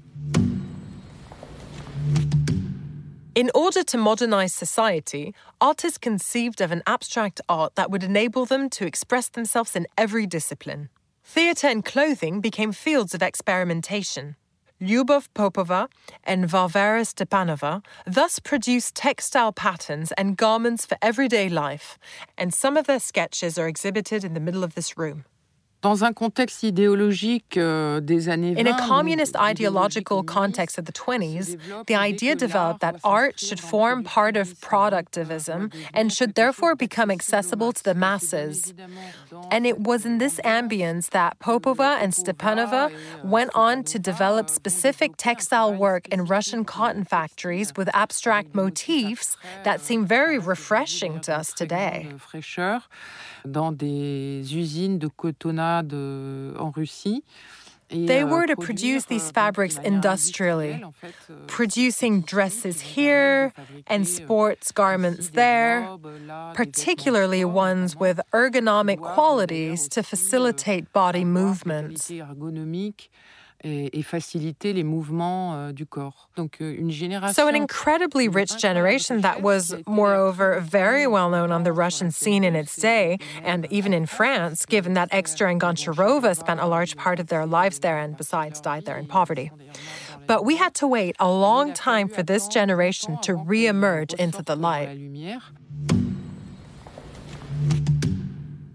In 3.34 3.50
order 3.54 3.82
to 3.82 3.98
modernize 3.98 4.54
society, 4.54 5.34
artists 5.60 5.98
conceived 5.98 6.60
of 6.60 6.70
an 6.70 6.82
abstract 6.86 7.40
art 7.48 7.74
that 7.74 7.90
would 7.90 8.04
enable 8.04 8.46
them 8.46 8.70
to 8.70 8.86
express 8.86 9.28
themselves 9.28 9.74
in 9.76 9.86
every 9.98 10.24
discipline. 10.24 10.88
Theatre 11.26 11.68
and 11.68 11.84
clothing 11.84 12.40
became 12.40 12.70
fields 12.70 13.14
of 13.14 13.22
experimentation. 13.22 14.36
Lyubov 14.80 15.28
Popova 15.32 15.88
and 16.22 16.44
Varvara 16.44 17.00
Stepanova 17.00 17.82
thus 18.06 18.38
produced 18.38 18.94
textile 18.94 19.50
patterns 19.50 20.12
and 20.12 20.36
garments 20.36 20.84
for 20.84 20.98
everyday 21.00 21.48
life, 21.48 21.98
and 22.36 22.52
some 22.52 22.76
of 22.76 22.86
their 22.86 23.00
sketches 23.00 23.58
are 23.58 23.66
exhibited 23.66 24.22
in 24.22 24.34
the 24.34 24.40
middle 24.40 24.62
of 24.62 24.74
this 24.74 24.98
room. 24.98 25.24
Dans 25.84 26.02
un 26.02 26.14
contexte 26.14 26.62
idéologique 26.62 27.58
euh, 27.58 28.00
des 28.00 28.30
années 28.30 28.54
20, 28.54 28.58
In 28.58 28.66
a 28.66 28.88
communist 28.88 29.36
ideological 29.36 30.22
context 30.22 30.78
of 30.78 30.86
the 30.86 30.92
20s, 30.92 31.58
the 31.86 31.94
idea 31.94 32.34
developed 32.34 32.80
that 32.80 32.96
art 33.04 33.38
should 33.38 33.60
form 33.60 34.02
part 34.02 34.34
of 34.38 34.58
productivism 34.62 35.70
and 35.92 36.10
should 36.10 36.36
therefore 36.36 36.74
become 36.74 37.10
accessible 37.10 37.70
to 37.70 37.84
the 37.84 37.92
masses. 37.94 38.72
And 39.50 39.66
it 39.66 39.80
was 39.80 40.06
in 40.06 40.16
this 40.16 40.40
ambience 40.42 41.10
that 41.10 41.38
Popova 41.38 41.98
and 42.00 42.14
Stepanova 42.14 42.90
went 43.22 43.50
on 43.54 43.84
to 43.84 43.98
develop 43.98 44.48
specific 44.48 45.18
textile 45.18 45.74
work 45.74 46.08
in 46.08 46.24
Russian 46.24 46.64
cotton 46.64 47.04
factories 47.04 47.74
with 47.76 47.90
abstract 47.92 48.54
motifs 48.54 49.36
that 49.64 49.82
seem 49.82 50.06
very 50.06 50.38
refreshing 50.38 51.20
to 51.20 51.36
us 51.36 51.52
today. 51.52 52.08
Dans 53.46 53.72
des 53.72 54.56
usines 54.56 54.98
de 54.98 55.08
cotonnade 55.08 55.92
euh, 55.92 56.56
en 56.58 56.70
Russie. 56.70 57.22
They 57.90 58.22
euh, 58.22 58.26
were 58.26 58.46
to 58.46 58.56
produce 58.56 59.04
these 59.06 59.28
euh, 59.28 59.32
fabrics 59.32 59.76
industrially, 59.84 60.72
industrielle, 60.72 60.84
en 60.84 60.92
fait, 60.92 61.14
euh, 61.30 61.46
producing 61.46 62.22
dresses 62.22 62.80
here 62.80 63.52
and 63.88 64.00
euh, 64.00 64.04
sports 64.04 64.72
garments 64.74 65.30
there, 65.32 65.86
robes, 65.86 66.08
là, 66.26 66.50
des 66.52 66.56
particularly 66.56 67.44
ones 67.44 67.94
with 68.00 68.20
ergonomic 68.32 69.00
qualities 69.00 69.88
to 69.88 70.00
euh, 70.00 70.02
facilitate 70.02 70.92
body 70.92 71.24
movements. 71.24 72.10
Et, 73.64 73.98
et 73.98 74.02
faciliter 74.02 74.72
les 74.72 74.84
mouvements 74.84 75.54
euh, 75.54 75.72
du 75.72 75.86
corps. 75.86 76.28
Donc 76.36 76.58
euh, 76.60 76.74
une 76.78 76.90
génération. 76.90 77.34
So, 77.34 77.48
an 77.48 77.54
incredibly 77.54 78.28
rich 78.28 78.58
generation 78.58 79.22
that 79.22 79.42
was, 79.42 79.74
moreover, 79.86 80.60
very 80.60 81.06
well 81.06 81.30
known 81.30 81.50
on 81.50 81.64
the 81.64 81.72
Russian 81.72 82.10
scene 82.10 82.44
in 82.44 82.54
its 82.54 82.76
day, 82.76 83.18
and 83.42 83.66
even 83.70 83.92
in 83.92 84.06
France, 84.06 84.66
given 84.66 84.94
that 84.94 85.08
Exter 85.10 85.46
and 85.46 85.60
Goncharova 85.60 86.36
spent 86.36 86.60
a 86.60 86.66
large 86.66 86.96
part 86.96 87.18
of 87.18 87.28
their 87.28 87.46
lives 87.46 87.80
there 87.80 87.98
and, 87.98 88.16
besides, 88.16 88.60
died 88.60 88.84
there 88.84 88.98
in 88.98 89.06
poverty. 89.06 89.50
But 90.26 90.44
we 90.44 90.56
had 90.56 90.74
to 90.76 90.86
wait 90.86 91.16
a 91.18 91.30
long 91.30 91.72
time 91.74 92.08
for 92.08 92.22
this 92.22 92.48
generation 92.48 93.18
to 93.22 93.34
re 93.34 93.66
emerge 93.66 94.14
into 94.14 94.42
the 94.42 94.56
light. 94.56 94.98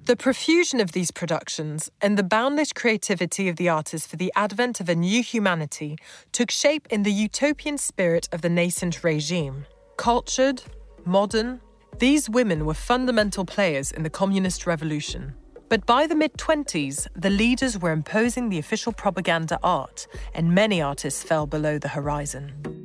The 0.09 0.15
profusion 0.15 0.79
of 0.79 0.93
these 0.93 1.11
productions 1.11 1.91
and 2.01 2.17
the 2.17 2.23
boundless 2.23 2.73
creativity 2.73 3.47
of 3.47 3.57
the 3.57 3.69
artists 3.69 4.07
for 4.07 4.15
the 4.15 4.33
advent 4.35 4.79
of 4.79 4.89
a 4.89 4.95
new 4.95 5.21
humanity 5.21 5.99
took 6.31 6.49
shape 6.49 6.87
in 6.89 7.03
the 7.03 7.11
utopian 7.11 7.77
spirit 7.77 8.27
of 8.31 8.41
the 8.41 8.49
nascent 8.49 9.03
regime. 9.03 9.67
Cultured, 9.97 10.63
modern, 11.05 11.61
these 11.99 12.27
women 12.27 12.65
were 12.65 12.73
fundamental 12.73 13.45
players 13.45 13.91
in 13.91 14.01
the 14.01 14.09
communist 14.09 14.65
revolution. 14.65 15.35
But 15.69 15.85
by 15.85 16.07
the 16.07 16.15
mid 16.15 16.33
20s, 16.33 17.07
the 17.15 17.29
leaders 17.29 17.77
were 17.77 17.91
imposing 17.91 18.49
the 18.49 18.57
official 18.57 18.91
propaganda 18.91 19.59
art, 19.61 20.07
and 20.33 20.55
many 20.55 20.81
artists 20.81 21.21
fell 21.21 21.45
below 21.45 21.77
the 21.77 21.89
horizon. 21.89 22.78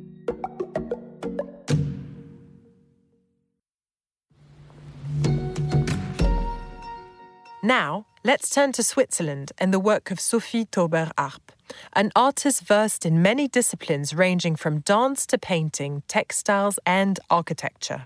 Now, 7.65 8.05
let's 8.23 8.51
turn 8.51 8.73
to 8.73 8.83
Switzerland 8.83 9.51
and 9.57 9.73
the 9.73 9.79
work 9.79 10.11
of 10.11 10.19
Sophie 10.19 10.65
Taeuber 10.65 11.09
Arp, 11.17 11.51
an 11.93 12.11
artist 12.15 12.61
versed 12.61 13.07
in 13.07 13.23
many 13.23 13.47
disciplines 13.47 14.13
ranging 14.13 14.55
from 14.55 14.81
dance 14.81 15.25
to 15.25 15.39
painting, 15.39 16.03
textiles, 16.07 16.77
and 16.85 17.19
architecture. 17.31 18.05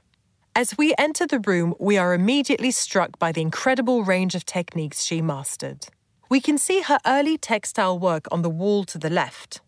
As 0.55 0.77
we 0.77 0.95
enter 0.97 1.27
the 1.27 1.41
room, 1.41 1.75
we 1.77 1.97
are 1.97 2.13
immediately 2.13 2.71
struck 2.71 3.19
by 3.19 3.33
the 3.33 3.41
incredible 3.41 4.05
range 4.05 4.33
of 4.33 4.45
techniques 4.45 5.03
she 5.03 5.21
mastered. 5.21 5.87
We 6.29 6.39
can 6.39 6.57
see 6.57 6.79
her 6.79 6.99
early 7.05 7.37
textile 7.37 7.99
work 7.99 8.27
on 8.31 8.43
the 8.43 8.49
wall 8.49 8.85
to 8.85 8.97
the 8.97 9.09
left. 9.09 9.59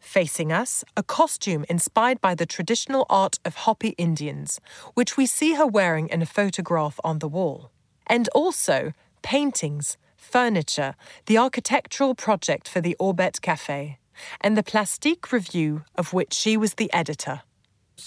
Facing 0.00 0.50
us, 0.50 0.84
a 0.96 1.04
costume 1.04 1.64
inspired 1.68 2.20
by 2.20 2.34
the 2.34 2.44
traditional 2.44 3.06
art 3.08 3.38
of 3.44 3.54
Hopi 3.54 3.90
Indians, 3.98 4.60
which 4.94 5.16
we 5.16 5.26
see 5.26 5.54
her 5.54 5.66
wearing 5.66 6.08
in 6.08 6.22
a 6.22 6.26
photograph 6.26 6.98
on 7.04 7.20
the 7.20 7.28
wall. 7.28 7.70
And 8.08 8.28
also, 8.34 8.94
paintings, 9.22 9.96
furniture, 10.16 10.94
the 11.26 11.38
architectural 11.38 12.14
project 12.14 12.68
for 12.68 12.80
the 12.80 12.96
Aubette 13.00 13.40
Cafe, 13.40 13.98
and 14.40 14.56
the 14.56 14.62
Plastique 14.62 15.32
Review, 15.32 15.84
of 15.94 16.12
which 16.12 16.32
she 16.34 16.56
was 16.56 16.74
the 16.74 16.92
editor. 16.92 17.42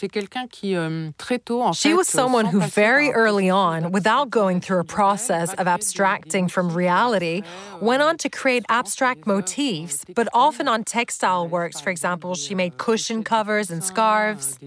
Euh, 0.03 1.73
she 1.73 1.93
was 1.93 2.07
someone 2.07 2.45
who 2.45 2.61
very 2.61 3.09
early 3.11 3.49
on, 3.49 3.91
without 3.91 4.29
going 4.29 4.61
through 4.61 4.79
a 4.79 4.85
process 4.85 5.53
of 5.55 5.67
abstracting 5.67 6.47
from 6.47 6.69
reality, 6.69 7.43
went 7.81 8.01
on 8.01 8.17
to 8.17 8.29
create 8.29 8.63
abstract 8.69 9.27
motifs, 9.27 10.05
but 10.15 10.29
often 10.33 10.67
on 10.67 10.83
textile 10.83 11.47
works. 11.47 11.81
For 11.81 11.89
example, 11.89 12.35
she 12.35 12.55
made 12.55 12.77
cushion 12.77 13.23
covers 13.23 13.69
and 13.69 13.83
scarves. 13.83 14.57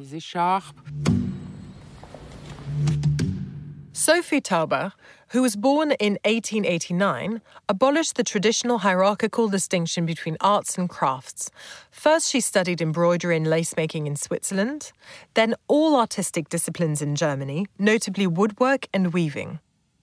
Sophie 3.93 4.41
Taeuber 4.41 4.93
who 5.35 5.43
was 5.43 5.57
born 5.57 5.91
in 5.99 6.13
1889, 6.23 7.43
abolished 7.69 8.15
the 8.15 8.23
traditional 8.23 8.79
hierarchical 8.79 9.49
distinction 9.49 10.07
between 10.07 10.37
arts 10.41 10.79
and 10.79 10.89
crafts. 10.89 11.51
First, 11.91 12.31
she 12.31 12.41
studied 12.41 12.81
embroidery 12.81 13.37
and 13.37 13.51
lace 13.51 13.77
making 13.77 14.07
in 14.07 14.15
Switzerland, 14.15 14.93
then 15.35 15.57
all 15.67 15.97
artistic 15.97 16.49
disciplines 16.49 17.03
in 17.03 17.17
Germany, 17.17 17.67
notably 17.81 18.29
woodwork 18.29 18.87
and 18.95 19.13
weaving. 19.13 19.59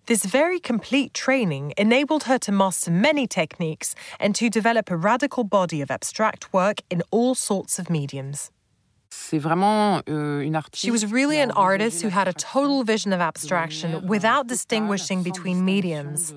This 0.07 0.25
very 0.25 0.59
complete 0.59 1.13
training 1.13 1.73
enabled 1.77 2.23
her 2.23 2.37
to 2.39 2.51
master 2.51 2.91
many 2.91 3.25
techniques 3.25 3.95
and 4.19 4.35
to 4.35 4.49
develop 4.49 4.91
a 4.91 4.97
radical 4.97 5.45
body 5.45 5.79
of 5.79 5.89
abstract 5.89 6.51
work 6.51 6.81
in 6.89 7.03
all 7.09 7.35
sorts 7.35 7.79
of 7.79 7.89
mediums. 7.89 8.51
Euh, 9.33 10.61
she 10.73 10.91
was 10.91 11.05
really 11.11 11.39
an 11.39 11.51
artist 11.51 12.01
who 12.01 12.09
had 12.09 12.27
a 12.27 12.33
total 12.33 12.83
vision 12.83 13.13
of 13.13 13.21
abstraction 13.21 14.05
without 14.07 14.47
distinguishing 14.47 15.23
between 15.23 15.63
mediums. 15.63 16.33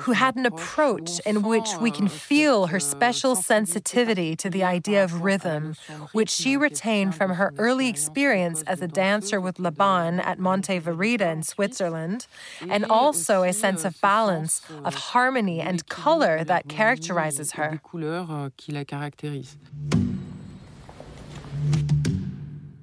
Who 0.00 0.10
had 0.10 0.34
an 0.34 0.44
approach 0.44 1.20
in 1.24 1.42
which 1.42 1.68
we 1.80 1.92
can 1.92 2.08
feel 2.08 2.66
her 2.66 2.80
special 2.80 3.36
sensitivity 3.36 4.34
to 4.34 4.50
the 4.50 4.64
idea 4.64 5.04
of 5.04 5.22
rhythm, 5.22 5.76
which 6.10 6.30
she 6.30 6.56
retained 6.56 7.14
from 7.14 7.34
her 7.34 7.54
early 7.58 7.88
experience 7.88 8.62
as 8.62 8.82
a 8.82 8.88
dancer 8.88 9.40
with 9.40 9.60
Laban 9.60 10.18
at 10.18 10.40
Monte 10.40 10.80
Verita 10.80 11.32
in 11.32 11.44
Switzerland, 11.44 12.26
and 12.68 12.84
also 12.86 13.44
a 13.44 13.52
sense 13.52 13.84
of 13.84 14.00
balance, 14.00 14.62
of 14.84 14.96
harmony, 14.96 15.60
and 15.60 15.88
color 15.88 16.42
that 16.42 16.68
characterizes 16.68 17.52
her. 17.52 17.80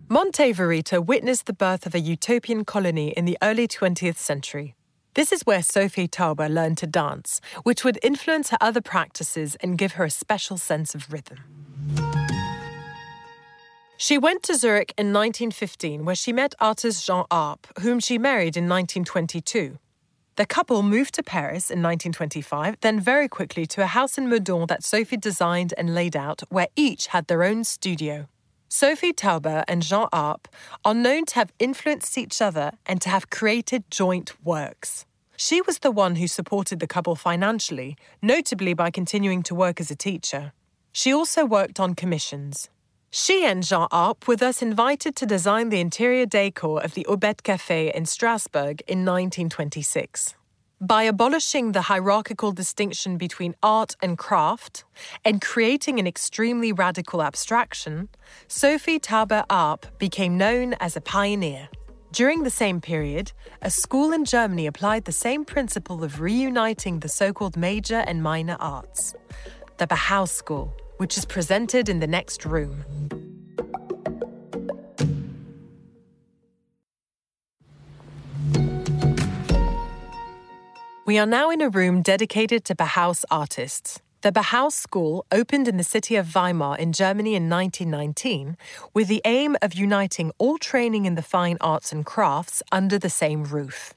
Monte 0.08 0.54
Verita 0.54 1.06
witnessed 1.06 1.46
the 1.46 1.54
birth 1.54 1.86
of 1.86 1.94
a 1.94 2.00
utopian 2.00 2.64
colony 2.64 3.10
in 3.10 3.26
the 3.26 3.38
early 3.42 3.68
20th 3.68 4.18
century. 4.18 4.76
This 5.16 5.32
is 5.32 5.44
where 5.44 5.62
Sophie 5.62 6.08
Taeuber 6.08 6.50
learned 6.50 6.78
to 6.80 6.88
dance, 6.88 7.42
which 7.64 7.84
would 7.84 8.00
influence 8.04 8.50
her 8.50 8.58
other 8.62 8.82
practices 8.82 9.56
and 9.62 9.78
give 9.78 9.94
her 9.94 10.04
a 10.04 10.10
special 10.10 10.58
sense 10.58 10.94
of 10.94 11.12
rhythm. 11.12 11.40
She 13.98 14.18
went 14.18 14.44
to 14.44 14.56
Zurich 14.56 14.94
in 14.98 15.14
1915, 15.14 16.04
where 16.04 16.16
she 16.16 16.34
met 16.34 16.54
artist 16.60 17.06
Jean 17.06 17.26
Arp, 17.32 17.66
whom 17.80 18.00
she 18.00 18.18
married 18.18 18.58
in 18.58 18.68
1922. 18.68 19.80
The 20.36 20.46
couple 20.46 20.84
moved 20.84 21.14
to 21.16 21.24
Paris 21.24 21.72
in 21.72 21.82
1925, 21.82 22.78
then 22.82 23.00
very 23.00 23.30
quickly 23.30 23.66
to 23.68 23.84
a 23.84 23.88
house 23.88 24.18
in 24.18 24.28
Meudon 24.30 24.66
that 24.68 24.84
Sophie 24.84 25.16
designed 25.16 25.74
and 25.78 25.96
laid 25.96 26.16
out, 26.16 26.44
where 26.50 26.68
each 26.76 27.08
had 27.08 27.28
their 27.28 27.44
own 27.44 27.64
studio. 27.64 28.28
Sophie 28.68 29.14
Taeuber 29.14 29.64
and 29.68 29.84
Jean 29.84 30.08
Arp 30.12 30.48
are 30.84 30.94
known 30.94 31.26
to 31.26 31.36
have 31.36 31.54
influenced 31.60 32.18
each 32.18 32.42
other 32.42 32.72
and 32.86 33.00
to 33.02 33.10
have 33.10 33.30
created 33.30 33.90
joint 33.90 34.34
works. 34.44 35.06
She 35.38 35.62
was 35.62 35.80
the 35.80 35.92
one 35.92 36.16
who 36.16 36.28
supported 36.28 36.80
the 36.80 36.88
couple 36.88 37.16
financially, 37.16 37.96
notably 38.22 38.74
by 38.74 38.90
continuing 38.90 39.44
to 39.44 39.56
work 39.56 39.80
as 39.80 39.92
a 39.92 39.96
teacher. 39.96 40.54
She 40.92 41.14
also 41.14 41.46
worked 41.46 41.80
on 41.80 41.94
commissions. 41.94 42.70
She 43.12 43.46
and 43.46 43.64
Jean 43.64 43.88
Arp 43.92 44.28
were 44.28 44.36
thus 44.36 44.62
invited 44.62 45.16
to 45.18 45.26
design 45.26 45.70
the 45.70 45.80
interior 45.80 46.26
decor 46.26 46.82
of 46.82 46.96
the 46.96 47.06
Aubette 47.08 47.44
Café 47.44 47.94
in 47.94 48.06
Strasbourg 48.06 48.82
in 48.88 49.06
1926 49.06 50.36
by 50.86 51.04
abolishing 51.04 51.72
the 51.72 51.82
hierarchical 51.82 52.52
distinction 52.52 53.18
between 53.18 53.56
art 53.64 53.96
and 54.04 54.18
craft 54.20 54.84
and 55.24 55.42
creating 55.42 56.00
an 56.00 56.06
extremely 56.06 56.72
radical 56.72 57.24
abstraction, 57.24 58.08
Sophie 58.48 59.00
Taeuber 59.00 59.46
Arp 59.50 59.88
became 59.98 60.38
known 60.38 60.76
as 60.80 60.96
a 60.96 61.02
pioneer. 61.02 61.70
During 62.12 62.44
the 62.44 62.52
same 62.52 62.82
period, 62.82 63.32
a 63.64 63.72
school 63.72 64.14
in 64.14 64.26
Germany 64.26 64.68
applied 64.68 65.06
the 65.06 65.12
same 65.12 65.44
principle 65.44 66.04
of 66.04 66.22
reuniting 66.22 67.00
the 67.00 67.10
so 67.10 67.34
called 67.34 67.58
major 67.58 68.04
and 68.06 68.22
minor 68.22 68.58
arts, 68.60 69.16
the 69.78 69.88
Bauhaus 69.88 70.30
School, 70.30 70.72
which 70.98 71.18
is 71.18 71.26
presented 71.26 71.90
in 71.90 72.00
the 72.00 72.08
next 72.08 72.46
room. 72.46 72.86
We 81.06 81.20
are 81.20 81.28
now 81.28 81.52
in 81.52 81.62
a 81.62 81.70
room 81.70 82.02
dedicated 82.02 82.66
to 82.66 82.74
Bauhaus 82.74 83.26
artists. 83.30 84.02
The 84.22 84.32
Bauhaus 84.32 84.72
School 84.72 85.24
opened 85.32 85.68
in 85.68 85.78
the 85.78 85.84
city 85.84 86.16
of 86.16 86.34
Weimar 86.34 86.80
in 86.80 86.94
Germany 86.94 87.36
in 87.36 87.48
1919 87.48 88.58
with 88.92 89.08
the 89.08 89.22
aim 89.24 89.56
of 89.62 89.76
uniting 89.76 90.32
all 90.40 90.58
training 90.58 91.06
in 91.06 91.14
the 91.14 91.22
fine 91.22 91.58
arts 91.62 91.92
and 91.92 92.04
crafts 92.04 92.64
under 92.72 92.98
the 92.98 93.12
same 93.12 93.44
roof. 93.44 93.94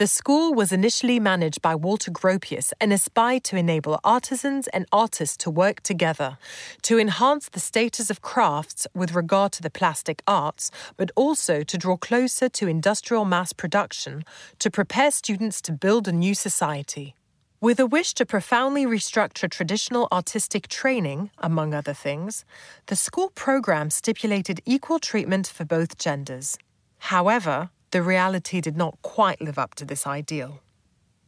The 0.00 0.06
school 0.06 0.54
was 0.54 0.72
initially 0.72 1.20
managed 1.20 1.60
by 1.60 1.74
Walter 1.74 2.10
Gropius 2.10 2.72
and 2.80 2.90
aspired 2.90 3.44
to 3.44 3.56
enable 3.56 4.00
artisans 4.02 4.66
and 4.68 4.86
artists 4.90 5.36
to 5.36 5.50
work 5.50 5.82
together, 5.82 6.38
to 6.84 6.98
enhance 6.98 7.50
the 7.50 7.60
status 7.60 8.08
of 8.08 8.22
crafts 8.22 8.86
with 8.94 9.12
regard 9.12 9.52
to 9.52 9.62
the 9.62 9.68
plastic 9.68 10.22
arts, 10.26 10.70
but 10.96 11.10
also 11.16 11.62
to 11.62 11.76
draw 11.76 11.98
closer 11.98 12.48
to 12.48 12.66
industrial 12.66 13.26
mass 13.26 13.52
production, 13.52 14.24
to 14.58 14.70
prepare 14.70 15.10
students 15.10 15.60
to 15.60 15.70
build 15.70 16.08
a 16.08 16.12
new 16.12 16.34
society. 16.34 17.14
With 17.60 17.78
a 17.78 17.84
wish 17.84 18.14
to 18.14 18.24
profoundly 18.24 18.86
restructure 18.86 19.50
traditional 19.50 20.08
artistic 20.10 20.68
training, 20.68 21.30
among 21.36 21.74
other 21.74 21.92
things, 21.92 22.46
the 22.86 22.96
school 22.96 23.32
program 23.34 23.90
stipulated 23.90 24.62
equal 24.64 24.98
treatment 24.98 25.46
for 25.46 25.66
both 25.66 25.98
genders. 25.98 26.56
However, 27.00 27.68
the 27.90 28.02
reality 28.02 28.60
did 28.60 28.76
not 28.76 29.00
quite 29.02 29.40
live 29.40 29.58
up 29.58 29.74
to 29.74 29.84
this 29.84 30.06
ideal. 30.06 30.60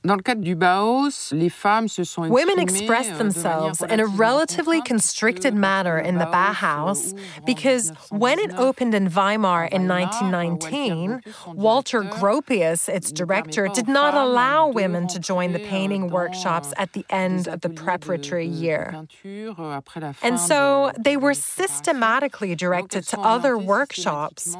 Dans 0.04 0.16
le 0.16 0.22
cadre 0.22 0.40
du 0.40 0.56
Bauhaus, 0.56 1.30
les 1.32 1.48
femmes 1.48 1.86
se 1.86 2.02
sont 2.02 2.28
Women 2.28 2.58
expressed 2.58 3.12
euh, 3.12 3.18
themselves 3.18 3.82
in 3.82 4.00
a 4.00 4.06
relatively 4.06 4.82
constricted 4.82 5.54
manner 5.54 5.96
in 5.96 6.18
the 6.18 6.26
Bauhaus 6.26 7.14
because 7.46 7.92
when 8.10 8.40
it 8.40 8.52
opened 8.58 8.94
in 8.94 9.08
Weimar 9.08 9.66
in 9.66 9.86
1919, 9.86 11.20
Walter 11.54 12.02
Gropius, 12.02 12.88
its 12.88 13.12
director, 13.12 13.68
did 13.68 13.86
not 13.86 14.14
allow 14.14 14.66
women 14.66 15.06
to 15.06 15.20
join 15.20 15.52
the 15.52 15.60
painting 15.60 16.10
workshops 16.10 16.74
at 16.76 16.94
the 16.94 17.04
end 17.08 17.46
of 17.46 17.60
the 17.60 17.68
preparatory 17.70 18.46
year. 18.46 19.06
Euh, 19.24 19.80
and 20.22 20.40
so 20.40 20.90
they 20.98 21.16
were 21.16 21.34
systematically 21.34 22.56
directed 22.56 23.06
to 23.06 23.20
other 23.20 23.56
workshops, 23.56 24.56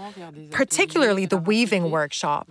particularly 0.53 1.27
the 1.27 1.37
weaving 1.37 1.91
workshop. 1.91 2.47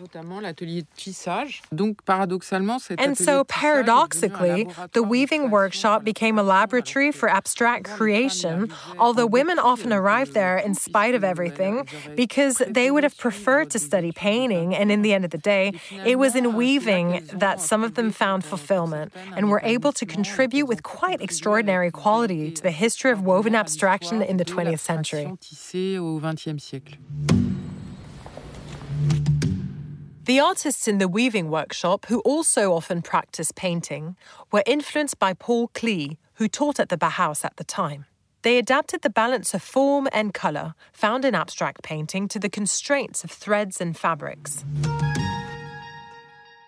Donc 1.73 2.03
paradoxalement, 2.05 2.80
and 2.97 3.17
so, 3.17 3.43
paradoxically, 3.45 4.67
the 4.93 5.03
weaving 5.03 5.51
workshop 5.51 6.03
became 6.03 6.37
a 6.37 6.43
laboratory 6.43 7.11
for 7.11 7.29
abstract 7.29 7.85
creation, 7.85 8.71
although 8.97 9.25
women 9.25 9.59
often 9.59 9.93
arrived 9.93 10.33
there 10.33 10.57
in 10.57 10.75
spite 10.75 11.15
of 11.15 11.23
everything 11.23 11.87
because 12.15 12.61
they 12.67 12.91
would 12.91 13.03
have 13.03 13.17
preferred 13.17 13.69
to 13.71 13.79
study 13.79 14.11
painting. 14.11 14.75
And 14.75 14.91
in 14.91 15.01
the 15.01 15.13
end 15.13 15.25
of 15.25 15.31
the 15.31 15.37
day, 15.37 15.73
it 16.05 16.17
was 16.17 16.35
in 16.35 16.53
weaving 16.55 17.27
that 17.33 17.61
some 17.61 17.83
of 17.83 17.95
them 17.95 18.11
found 18.11 18.43
fulfillment 18.43 19.13
and 19.35 19.49
were 19.49 19.61
able 19.63 19.91
to 19.93 20.05
contribute 20.05 20.65
with 20.65 20.83
quite 20.83 21.21
extraordinary 21.21 21.91
quality 21.91 22.51
to 22.51 22.61
the 22.61 22.71
history 22.71 23.11
of 23.11 23.21
woven 23.21 23.55
abstraction 23.55 24.21
in 24.21 24.37
the 24.37 24.45
20th 24.45 24.79
century. 24.79 25.31
The 30.25 30.39
artists 30.39 30.87
in 30.87 30.99
the 30.99 31.07
weaving 31.07 31.49
workshop, 31.49 32.05
who 32.05 32.19
also 32.19 32.73
often 32.73 33.01
practiced 33.01 33.55
painting, 33.55 34.15
were 34.51 34.61
influenced 34.67 35.17
by 35.17 35.33
Paul 35.33 35.69
Klee, 35.69 36.17
who 36.35 36.47
taught 36.47 36.79
at 36.79 36.89
the 36.89 36.97
Bauhaus 36.97 37.43
at 37.43 37.57
the 37.57 37.63
time. 37.63 38.05
They 38.43 38.59
adapted 38.59 39.01
the 39.01 39.09
balance 39.09 39.55
of 39.55 39.63
form 39.63 40.07
and 40.13 40.31
colour 40.31 40.75
found 40.93 41.25
in 41.25 41.33
abstract 41.33 41.81
painting 41.81 42.27
to 42.27 42.39
the 42.39 42.49
constraints 42.49 43.23
of 43.23 43.31
threads 43.31 43.81
and 43.81 43.97
fabrics. 43.97 44.63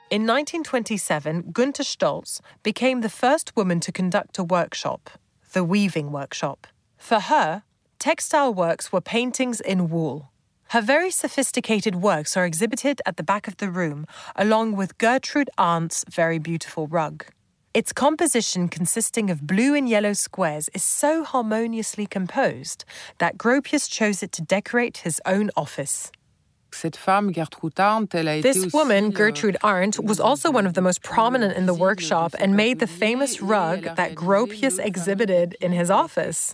In 0.09 0.25
1927, 0.25 1.51
Gunta 1.51 1.83
Stölzl 1.83 2.41
became 2.63 3.01
the 3.01 3.09
first 3.09 3.55
woman 3.55 3.79
to 3.81 3.91
conduct 3.91 4.39
a 4.39 4.43
workshop, 4.43 5.11
the 5.51 5.63
Weaving 5.63 6.11
Workshop. 6.11 6.65
For 6.97 7.19
her, 7.19 7.61
textile 7.99 8.51
works 8.51 8.91
were 8.91 9.01
paintings 9.01 9.61
in 9.61 9.89
wool. 9.89 10.33
Her 10.73 10.81
very 10.81 11.12
sophisticated 11.12 11.97
works 11.97 12.36
are 12.36 12.47
exhibited 12.47 12.99
at 13.05 13.17
the 13.17 13.21
back 13.21 13.47
of 13.47 13.57
the 13.57 13.69
room, 13.69 14.07
along 14.36 14.75
with 14.75 14.97
Gertrude 14.97 15.51
Arndt's 15.55 16.03
very 16.09 16.39
beautiful 16.39 16.88
rug. 16.88 17.25
Its 17.75 17.93
composition, 17.93 18.67
consisting 18.67 19.29
of 19.29 19.45
blue 19.45 19.75
and 19.75 19.88
yellow 19.88 20.13
squares, 20.13 20.71
is 20.73 20.81
so 20.81 21.23
harmoniously 21.23 22.07
composed 22.07 22.86
that 23.19 23.38
Gropius 23.38 23.88
chose 23.88 24.23
it 24.23 24.31
to 24.31 24.41
decorate 24.41 24.97
his 25.05 25.21
own 25.27 25.51
office. 25.55 26.12
This 28.41 28.73
woman, 28.73 29.12
Gertrude 29.12 29.57
Arndt, 29.62 30.03
was 30.03 30.19
also 30.19 30.49
one 30.49 30.65
of 30.65 30.73
the 30.73 30.81
most 30.81 31.03
prominent 31.03 31.55
in 31.55 31.67
the 31.67 31.75
workshop 31.75 32.33
and 32.39 32.55
made 32.55 32.79
the 32.79 32.88
famous 32.88 33.43
rug 33.43 33.83
that 33.95 34.15
Gropius 34.15 34.83
exhibited 34.83 35.55
in 35.62 35.71
his 35.71 35.91
office 35.91 36.51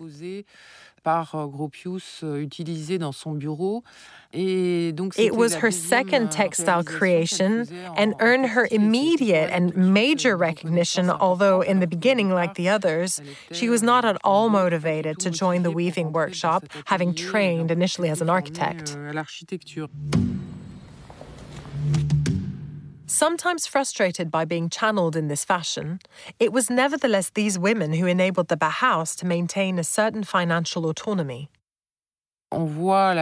par 1.09 1.33
euh, 1.33 1.47
Gropius 1.47 2.21
euh, 2.23 2.39
utilisé 2.39 2.99
dans 2.99 3.11
son 3.11 3.31
bureau. 3.31 3.83
Et 4.31 4.91
donc 4.91 5.17
it 5.17 5.33
was 5.33 5.55
her 5.55 5.71
second 5.71 6.25
euh, 6.25 6.29
textile 6.29 6.83
creation 6.85 7.65
and 7.97 8.13
earned 8.19 8.45
her 8.45 8.67
immediate 8.69 9.49
and 9.51 9.75
major 9.75 10.37
recognition, 10.37 11.09
although 11.09 11.61
in 11.61 11.79
the 11.79 11.87
beginning, 11.87 12.29
like 12.29 12.53
the 12.53 12.69
others, 12.69 13.21
she 13.51 13.69
was 13.69 13.81
not 13.81 14.05
at 14.05 14.17
all 14.23 14.49
motivated 14.49 15.17
to 15.17 15.31
join 15.31 15.63
the 15.63 15.71
weaving 15.71 16.11
workshop, 16.13 16.65
having 16.85 17.15
trained 17.15 17.71
initially 17.71 18.09
as 18.09 18.21
an 18.21 18.29
architect. 18.29 18.95
Sometimes 23.19 23.67
frustrated 23.67 24.31
by 24.31 24.45
being 24.45 24.69
channeled 24.69 25.17
in 25.17 25.27
this 25.27 25.43
fashion, 25.43 25.99
it 26.39 26.53
was 26.53 26.69
nevertheless 26.69 27.31
these 27.31 27.59
women 27.59 27.91
who 27.91 28.05
enabled 28.05 28.47
the 28.47 28.55
Bauhaus 28.55 29.13
to 29.17 29.25
maintain 29.25 29.77
a 29.77 29.83
certain 29.83 30.23
financial 30.23 30.85
autonomy. 30.85 31.49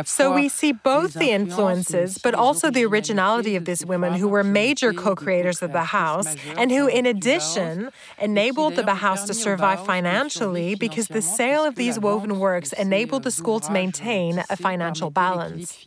So 0.05 0.35
we 0.35 0.49
see 0.49 0.71
both 0.71 1.13
the 1.13 1.31
influences, 1.31 2.19
but 2.19 2.35
also 2.35 2.69
the 2.69 2.85
originality 2.85 3.55
of 3.55 3.65
these 3.65 3.83
women 3.87 4.13
who 4.13 4.27
were 4.27 4.43
major 4.43 4.93
co-creators 4.93 5.63
of 5.63 5.71
the 5.73 5.85
house 5.85 6.35
and 6.55 6.71
who, 6.71 6.85
in 6.85 7.07
addition, 7.07 7.89
enabled 8.21 8.75
the 8.75 8.83
Bauhaus 8.83 9.25
to 9.25 9.33
survive 9.33 9.83
financially 9.83 10.75
because 10.75 11.07
the 11.07 11.23
sale 11.23 11.65
of 11.65 11.73
these 11.73 11.99
woven 11.99 12.37
works 12.37 12.71
enabled 12.71 13.23
the 13.23 13.31
school 13.31 13.59
to 13.61 13.71
maintain 13.71 14.43
a 14.47 14.55
financial 14.55 15.09
balance. 15.09 15.83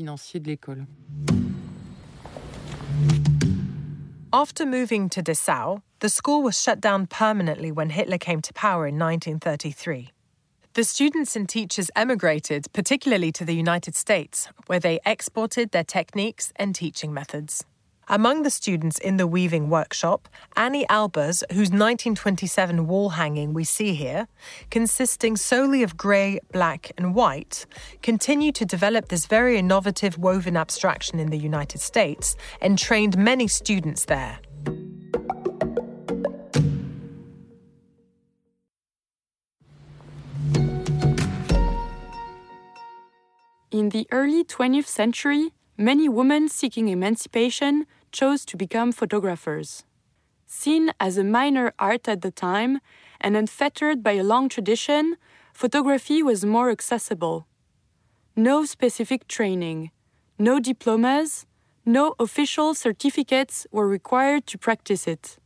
After 4.32 4.64
moving 4.64 5.08
to 5.08 5.22
Dessau, 5.22 5.82
the 5.98 6.08
school 6.08 6.42
was 6.44 6.60
shut 6.60 6.80
down 6.80 7.08
permanently 7.08 7.72
when 7.72 7.90
Hitler 7.90 8.16
came 8.16 8.40
to 8.42 8.52
power 8.52 8.86
in 8.86 8.96
1933. 8.96 10.12
The 10.74 10.84
students 10.84 11.34
and 11.34 11.48
teachers 11.48 11.90
emigrated, 11.96 12.68
particularly 12.72 13.32
to 13.32 13.44
the 13.44 13.56
United 13.56 13.96
States, 13.96 14.48
where 14.68 14.78
they 14.78 15.00
exported 15.04 15.72
their 15.72 15.82
techniques 15.82 16.52
and 16.54 16.76
teaching 16.76 17.12
methods. 17.12 17.64
Among 18.12 18.42
the 18.42 18.50
students 18.50 18.98
in 18.98 19.18
the 19.18 19.26
weaving 19.28 19.70
workshop, 19.70 20.28
Anni 20.56 20.84
Albers, 20.86 21.44
whose 21.52 21.70
1927 21.70 22.88
wall 22.88 23.10
hanging 23.10 23.54
we 23.54 23.62
see 23.62 23.94
here, 23.94 24.26
consisting 24.68 25.36
solely 25.36 25.84
of 25.84 25.96
grey, 25.96 26.40
black, 26.50 26.90
and 26.98 27.14
white, 27.14 27.66
continued 28.02 28.56
to 28.56 28.64
develop 28.64 29.10
this 29.10 29.26
very 29.26 29.58
innovative 29.58 30.18
woven 30.18 30.56
abstraction 30.56 31.20
in 31.20 31.30
the 31.30 31.38
United 31.38 31.80
States 31.80 32.34
and 32.60 32.76
trained 32.76 33.16
many 33.16 33.46
students 33.46 34.06
there. 34.06 34.40
In 43.70 43.90
the 43.90 44.08
early 44.10 44.42
20th 44.42 44.88
century, 44.88 45.52
many 45.76 46.08
women 46.08 46.48
seeking 46.48 46.88
emancipation 46.88 47.86
chose 48.12 48.44
to 48.46 48.56
become 48.56 48.92
photographers. 48.92 49.84
Seen 50.46 50.92
as 50.98 51.16
a 51.16 51.24
minor 51.24 51.72
art 51.78 52.08
at 52.08 52.22
the 52.22 52.30
time 52.30 52.80
and 53.20 53.36
unfettered 53.36 54.02
by 54.02 54.12
a 54.12 54.24
long 54.24 54.48
tradition, 54.48 55.16
photography 55.52 56.22
was 56.22 56.44
more 56.44 56.70
accessible. 56.70 57.46
No 58.34 58.64
specific 58.64 59.28
training, 59.28 59.90
no 60.38 60.58
diplomas, 60.58 61.46
no 61.84 62.14
official 62.18 62.74
certificates 62.74 63.66
were 63.70 63.86
required 63.86 64.46
to 64.46 64.58
practice 64.58 65.06
it. 65.06 65.36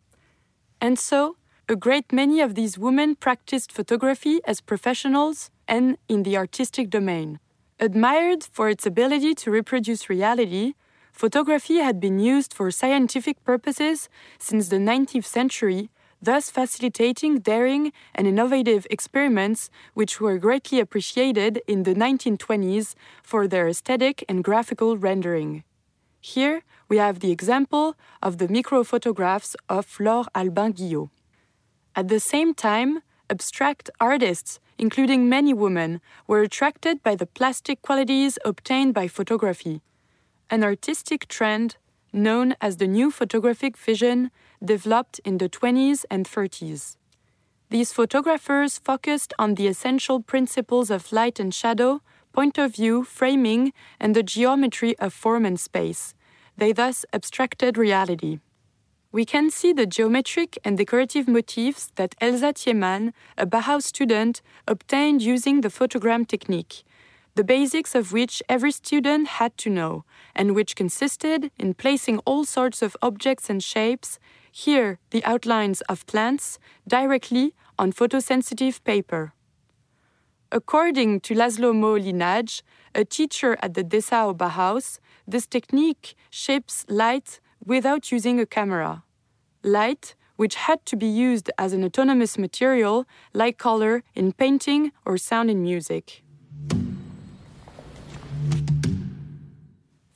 And 0.80 0.98
so, 0.98 1.36
a 1.68 1.76
great 1.76 2.12
many 2.12 2.40
of 2.40 2.54
these 2.54 2.78
women 2.78 3.14
practiced 3.14 3.72
photography 3.72 4.40
as 4.46 4.60
professionals 4.60 5.50
and 5.66 5.96
in 6.08 6.22
the 6.22 6.36
artistic 6.36 6.90
domain. 6.90 7.40
Admired 7.80 8.44
for 8.44 8.68
its 8.68 8.86
ability 8.86 9.34
to 9.34 9.50
reproduce 9.50 10.10
reality, 10.10 10.74
photography 11.14 11.76
had 11.76 12.00
been 12.00 12.18
used 12.18 12.52
for 12.52 12.70
scientific 12.70 13.42
purposes 13.44 14.08
since 14.38 14.68
the 14.68 14.76
19th 14.76 15.24
century, 15.24 15.88
thus 16.20 16.50
facilitating 16.50 17.38
daring 17.38 17.92
and 18.14 18.26
innovative 18.26 18.86
experiments 18.90 19.70
which 19.94 20.20
were 20.20 20.38
greatly 20.38 20.80
appreciated 20.80 21.62
in 21.68 21.84
the 21.84 21.94
1920s 21.94 22.94
for 23.22 23.46
their 23.46 23.68
aesthetic 23.68 24.24
and 24.28 24.42
graphical 24.42 24.96
rendering. 24.96 25.62
Here 26.20 26.62
we 26.88 26.96
have 26.96 27.20
the 27.20 27.30
example 27.30 27.94
of 28.20 28.38
the 28.38 28.48
microphotographs 28.48 29.54
of 29.68 29.86
Laure 30.00 30.26
Albin 30.34 30.72
Guillot. 30.72 31.10
At 31.94 32.08
the 32.08 32.18
same 32.18 32.54
time, 32.54 33.02
abstract 33.30 33.88
artists, 34.00 34.58
including 34.78 35.28
many 35.28 35.54
women, 35.54 36.00
were 36.26 36.40
attracted 36.40 37.02
by 37.02 37.14
the 37.14 37.26
plastic 37.26 37.82
qualities 37.82 38.36
obtained 38.44 38.94
by 38.94 39.06
photography 39.06 39.80
an 40.50 40.62
artistic 40.62 41.28
trend 41.28 41.76
known 42.12 42.54
as 42.60 42.76
the 42.76 42.86
New 42.86 43.10
Photographic 43.10 43.76
Vision 43.76 44.30
developed 44.64 45.20
in 45.24 45.38
the 45.38 45.48
20s 45.48 46.04
and 46.10 46.26
30s. 46.26 46.96
These 47.70 47.92
photographers 47.92 48.78
focused 48.78 49.34
on 49.38 49.54
the 49.54 49.66
essential 49.66 50.20
principles 50.20 50.90
of 50.90 51.12
light 51.12 51.40
and 51.40 51.52
shadow, 51.52 52.02
point 52.32 52.56
of 52.58 52.76
view, 52.76 53.04
framing, 53.04 53.72
and 53.98 54.14
the 54.14 54.22
geometry 54.22 54.96
of 54.98 55.12
form 55.12 55.44
and 55.44 55.58
space. 55.58 56.14
They 56.56 56.72
thus 56.72 57.04
abstracted 57.12 57.76
reality. 57.76 58.38
We 59.10 59.24
can 59.24 59.50
see 59.50 59.72
the 59.72 59.86
geometric 59.86 60.58
and 60.64 60.76
decorative 60.76 61.28
motifs 61.28 61.92
that 61.94 62.16
Elsa 62.20 62.52
Thiemann, 62.52 63.12
a 63.38 63.46
Bauhaus 63.46 63.82
student, 63.84 64.42
obtained 64.66 65.22
using 65.22 65.60
the 65.60 65.68
photogram 65.68 66.26
technique, 66.26 66.82
the 67.34 67.44
basics 67.44 67.94
of 67.94 68.12
which 68.12 68.42
every 68.48 68.70
student 68.70 69.26
had 69.26 69.56
to 69.58 69.70
know, 69.70 70.04
and 70.34 70.54
which 70.54 70.76
consisted 70.76 71.50
in 71.58 71.74
placing 71.74 72.18
all 72.20 72.44
sorts 72.44 72.80
of 72.80 72.96
objects 73.02 73.50
and 73.50 73.62
shapes, 73.62 74.18
here 74.52 74.98
the 75.10 75.24
outlines 75.24 75.80
of 75.82 76.06
plants, 76.06 76.58
directly 76.86 77.54
on 77.76 77.92
photosensitive 77.92 78.82
paper. 78.84 79.32
According 80.52 81.20
to 81.22 81.34
Laszlo 81.34 81.72
Moholy-Nagy, 81.72 82.62
a 82.94 83.04
teacher 83.04 83.56
at 83.60 83.74
the 83.74 83.82
Dessau 83.82 84.32
Bauhaus, 84.32 85.00
this 85.26 85.46
technique 85.46 86.14
shapes 86.30 86.84
light 86.88 87.40
without 87.64 88.12
using 88.12 88.38
a 88.38 88.46
camera. 88.46 89.02
Light, 89.64 90.14
which 90.36 90.54
had 90.54 90.84
to 90.86 90.96
be 90.96 91.06
used 91.06 91.50
as 91.58 91.72
an 91.72 91.82
autonomous 91.82 92.38
material, 92.38 93.06
like 93.32 93.58
color 93.58 94.04
in 94.14 94.32
painting 94.32 94.92
or 95.04 95.18
sound 95.18 95.50
in 95.50 95.62
music. 95.62 96.22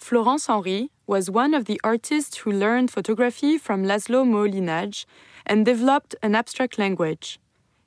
Florence 0.09 0.47
Henri 0.49 0.91
was 1.07 1.29
one 1.29 1.53
of 1.53 1.67
the 1.67 1.79
artists 1.85 2.39
who 2.39 2.51
learned 2.51 2.91
photography 2.91 3.59
from 3.59 3.85
Laszlo 3.85 4.25
Moholy-Nagy 4.25 5.05
and 5.45 5.67
developed 5.67 6.15
an 6.23 6.35
abstract 6.35 6.79
language. 6.79 7.39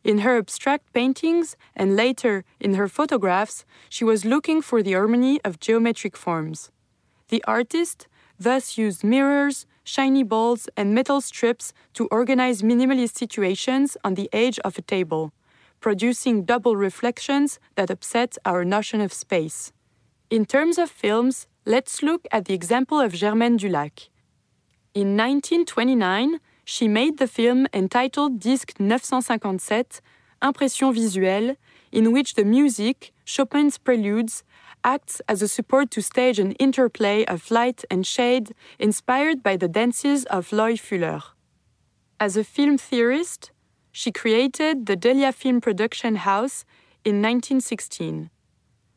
In 0.03 0.19
her 0.19 0.37
abstract 0.37 0.93
paintings 0.93 1.57
and 1.75 1.95
later 1.95 2.43
in 2.59 2.75
her 2.75 2.87
photographs, 2.87 3.65
she 3.89 4.03
was 4.03 4.23
looking 4.23 4.61
for 4.61 4.83
the 4.83 4.93
harmony 4.93 5.41
of 5.43 5.59
geometric 5.59 6.15
forms. 6.15 6.69
The 7.29 7.43
artist 7.47 8.07
thus 8.39 8.77
used 8.77 9.03
mirrors, 9.03 9.65
shiny 9.83 10.21
balls, 10.21 10.69
and 10.77 10.93
metal 10.93 11.21
strips 11.21 11.73
to 11.95 12.07
organize 12.11 12.61
minimalist 12.61 13.17
situations 13.17 13.97
on 14.03 14.13
the 14.13 14.29
edge 14.31 14.59
of 14.59 14.77
a 14.77 14.83
table, 14.83 15.33
producing 15.79 16.45
double 16.45 16.75
reflections 16.75 17.59
that 17.73 17.89
upset 17.89 18.37
our 18.45 18.63
notion 18.63 19.01
of 19.01 19.11
space. 19.11 19.73
In 20.29 20.45
terms 20.45 20.77
of 20.77 20.91
films, 20.91 21.47
Let's 21.65 22.01
look 22.01 22.27
at 22.31 22.45
the 22.45 22.55
example 22.55 22.99
of 22.99 23.13
Germaine 23.13 23.57
Dulac. 23.57 24.09
In 24.95 25.15
1929, 25.15 26.39
she 26.65 26.87
made 26.87 27.19
the 27.19 27.27
film 27.27 27.67
entitled 27.71 28.39
Disc 28.39 28.79
957, 28.79 30.01
Impression 30.41 30.91
visuelle, 30.91 31.57
in 31.91 32.11
which 32.11 32.33
the 32.33 32.43
music, 32.43 33.13
Chopin's 33.25 33.77
Preludes, 33.77 34.43
acts 34.83 35.21
as 35.29 35.43
a 35.43 35.47
support 35.47 35.91
to 35.91 36.01
stage 36.01 36.39
an 36.39 36.53
interplay 36.53 37.23
of 37.25 37.51
light 37.51 37.85
and 37.91 38.07
shade 38.07 38.55
inspired 38.79 39.43
by 39.43 39.55
the 39.55 39.67
dances 39.67 40.25
of 40.25 40.51
Loie 40.51 40.79
Fuller. 40.79 41.21
As 42.19 42.35
a 42.35 42.43
film 42.43 42.79
theorist, 42.79 43.51
she 43.91 44.11
created 44.11 44.87
the 44.87 44.95
Delia 44.95 45.31
Film 45.31 45.61
Production 45.61 46.15
House 46.15 46.65
in 47.05 47.21
1916. 47.21 48.31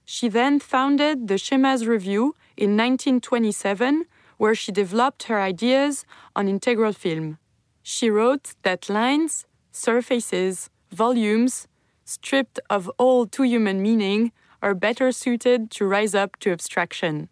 She 0.04 0.28
then 0.28 0.60
founded 0.60 1.28
the 1.28 1.34
Schemas 1.34 1.86
Review 1.86 2.34
in 2.56 2.76
1927, 2.76 4.04
where 4.36 4.54
she 4.54 4.72
developed 4.72 5.24
her 5.24 5.40
ideas 5.40 6.04
on 6.36 6.48
integral 6.48 6.92
film. 6.92 7.38
She 7.82 8.10
wrote 8.10 8.54
that 8.62 8.88
lines, 8.88 9.46
surfaces, 9.72 10.70
volumes, 10.90 11.66
stripped 12.04 12.60
of 12.68 12.90
all 12.98 13.26
too 13.26 13.44
human 13.44 13.82
meaning, 13.82 14.32
are 14.62 14.74
better 14.74 15.12
suited 15.12 15.70
to 15.70 15.86
rise 15.86 16.14
up 16.14 16.38
to 16.40 16.50
abstraction. 16.50 17.28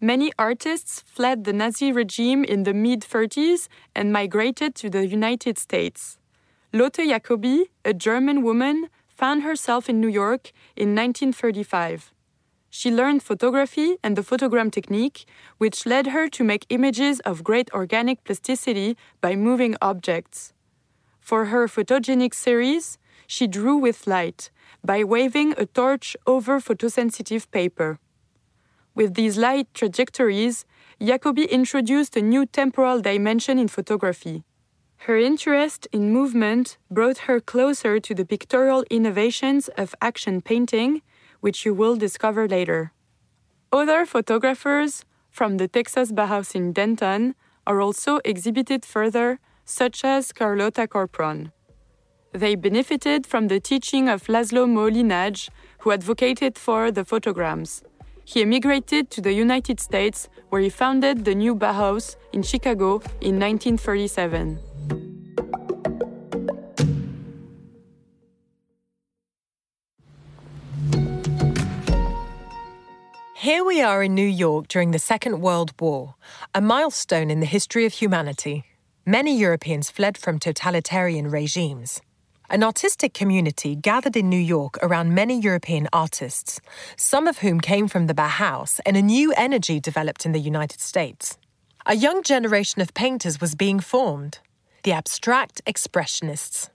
Many 0.00 0.32
artists 0.38 1.02
fled 1.06 1.44
the 1.44 1.52
Nazi 1.52 1.90
regime 1.90 2.44
in 2.44 2.62
the 2.62 2.74
mid 2.74 3.00
30s 3.00 3.68
and 3.96 4.12
migrated 4.12 4.74
to 4.76 4.88
the 4.88 5.06
United 5.06 5.58
States. 5.58 6.18
Lotte 6.72 7.08
Jacobi, 7.08 7.64
a 7.84 7.94
German 7.94 8.42
woman, 8.42 8.90
found 9.18 9.42
herself 9.42 9.88
in 9.88 10.00
New 10.00 10.14
York 10.22 10.52
in 10.76 10.94
1935. 10.94 12.12
She 12.70 12.88
learned 12.88 13.24
photography 13.24 13.96
and 14.04 14.14
the 14.14 14.22
photogram 14.22 14.70
technique, 14.70 15.24
which 15.58 15.84
led 15.84 16.06
her 16.08 16.28
to 16.28 16.44
make 16.44 16.66
images 16.68 17.18
of 17.20 17.42
great 17.42 17.68
organic 17.72 18.22
plasticity 18.22 18.96
by 19.20 19.34
moving 19.34 19.74
objects. 19.82 20.52
For 21.18 21.46
her 21.46 21.66
photogenic 21.66 22.32
series, 22.32 22.96
she 23.26 23.48
drew 23.48 23.76
with 23.76 24.06
light 24.06 24.50
by 24.84 25.02
waving 25.02 25.54
a 25.56 25.66
torch 25.66 26.16
over 26.24 26.60
photosensitive 26.60 27.50
paper. 27.50 27.98
With 28.94 29.14
these 29.14 29.36
light 29.36 29.66
trajectories, 29.74 30.64
Jacobi 31.00 31.50
introduced 31.50 32.16
a 32.16 32.22
new 32.22 32.46
temporal 32.46 33.00
dimension 33.00 33.58
in 33.58 33.66
photography. 33.66 34.44
Her 35.06 35.16
interest 35.16 35.88
in 35.92 36.12
movement 36.12 36.76
brought 36.90 37.18
her 37.28 37.40
closer 37.40 37.98
to 38.00 38.14
the 38.14 38.24
pictorial 38.24 38.84
innovations 38.90 39.68
of 39.78 39.94
action 40.00 40.40
painting 40.40 41.02
which 41.40 41.64
you 41.64 41.74
will 41.74 41.96
discover 41.96 42.48
later. 42.48 42.92
Other 43.72 44.06
photographers 44.06 45.04
from 45.30 45.58
the 45.58 45.68
Texas 45.68 46.10
Bauhaus 46.12 46.54
in 46.54 46.72
Denton 46.72 47.34
are 47.66 47.80
also 47.80 48.18
exhibited 48.24 48.84
further, 48.84 49.38
such 49.64 50.04
as 50.04 50.32
Carlotta 50.32 50.86
Corpron. 50.88 51.52
They 52.32 52.54
benefited 52.54 53.26
from 53.26 53.48
the 53.48 53.60
teaching 53.60 54.08
of 54.08 54.26
Laszlo 54.26 54.66
Moholy-Nagy, 54.66 55.48
who 55.80 55.92
advocated 55.92 56.58
for 56.58 56.90
the 56.90 57.04
photograms. 57.04 57.82
He 58.24 58.42
emigrated 58.42 59.10
to 59.10 59.20
the 59.20 59.32
United 59.32 59.80
States, 59.80 60.28
where 60.50 60.60
he 60.60 60.68
founded 60.68 61.24
the 61.24 61.34
new 61.34 61.54
Bauhaus 61.54 62.16
in 62.32 62.42
Chicago 62.42 62.96
in 63.20 63.38
1937. 63.38 64.58
Here 73.48 73.64
we 73.64 73.80
are 73.80 74.02
in 74.02 74.14
New 74.14 74.26
York 74.26 74.68
during 74.68 74.90
the 74.90 74.98
Second 74.98 75.40
World 75.40 75.72
War, 75.80 76.16
a 76.54 76.60
milestone 76.60 77.30
in 77.30 77.40
the 77.40 77.46
history 77.46 77.86
of 77.86 77.94
humanity. 77.94 78.64
Many 79.06 79.38
Europeans 79.38 79.90
fled 79.90 80.18
from 80.18 80.38
totalitarian 80.38 81.30
regimes. 81.30 82.02
An 82.50 82.62
artistic 82.62 83.14
community 83.14 83.74
gathered 83.74 84.18
in 84.18 84.28
New 84.28 84.36
York 84.36 84.76
around 84.82 85.14
many 85.14 85.40
European 85.40 85.88
artists, 85.94 86.60
some 86.98 87.26
of 87.26 87.38
whom 87.38 87.58
came 87.58 87.88
from 87.88 88.06
the 88.06 88.12
Bauhaus, 88.12 88.80
and 88.84 88.98
a 88.98 89.08
new 89.16 89.32
energy 89.32 89.80
developed 89.80 90.26
in 90.26 90.32
the 90.32 90.40
United 90.52 90.82
States. 90.82 91.38
A 91.86 91.96
young 91.96 92.22
generation 92.22 92.82
of 92.82 92.92
painters 92.92 93.40
was 93.40 93.54
being 93.54 93.80
formed 93.80 94.40
the 94.82 94.92
abstract 94.92 95.62
expressionists. 95.66 96.68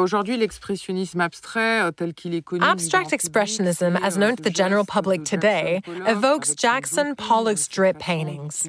Aujourd'hui, 0.00 0.36
l'expressionnisme 0.36 1.20
abstrait, 1.20 1.82
euh, 1.82 1.90
tel 1.90 2.14
qu'il 2.14 2.34
est 2.34 2.42
connu. 2.42 2.64
Abstract 2.64 3.12
expressionism, 3.12 3.96
as 4.02 4.16
known 4.16 4.34
to 4.34 4.42
the 4.42 4.50
general 4.50 4.84
public 4.84 5.24
today, 5.24 5.82
evokes 6.06 6.54
Jackson 6.54 7.14
Pollock's 7.14 7.68
drip 7.68 7.98
paintings. 7.98 8.66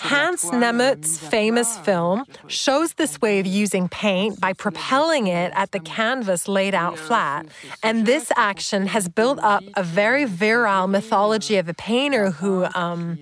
Hans 0.00 0.50
Namuth's 0.52 1.18
famous 1.18 1.78
film 1.78 2.24
shows 2.48 2.94
this 2.94 3.20
way 3.20 3.40
of 3.40 3.46
using 3.46 3.88
paint 3.88 4.38
by 4.40 4.52
propelling 4.52 5.26
it 5.26 5.52
at 5.54 5.72
the 5.72 5.80
canvas 5.80 6.46
laid 6.46 6.74
out 6.74 6.94
euh, 6.94 6.96
flat. 6.96 7.46
And 7.82 8.06
this 8.06 8.30
action 8.36 8.86
has 8.88 9.08
built 9.08 9.38
up 9.42 9.64
a 9.74 9.82
very 9.82 10.26
virile 10.26 10.86
mythology 10.86 11.56
of 11.56 11.68
a 11.68 11.74
painter 11.74 12.30
who, 12.30 12.66
um, 12.74 13.18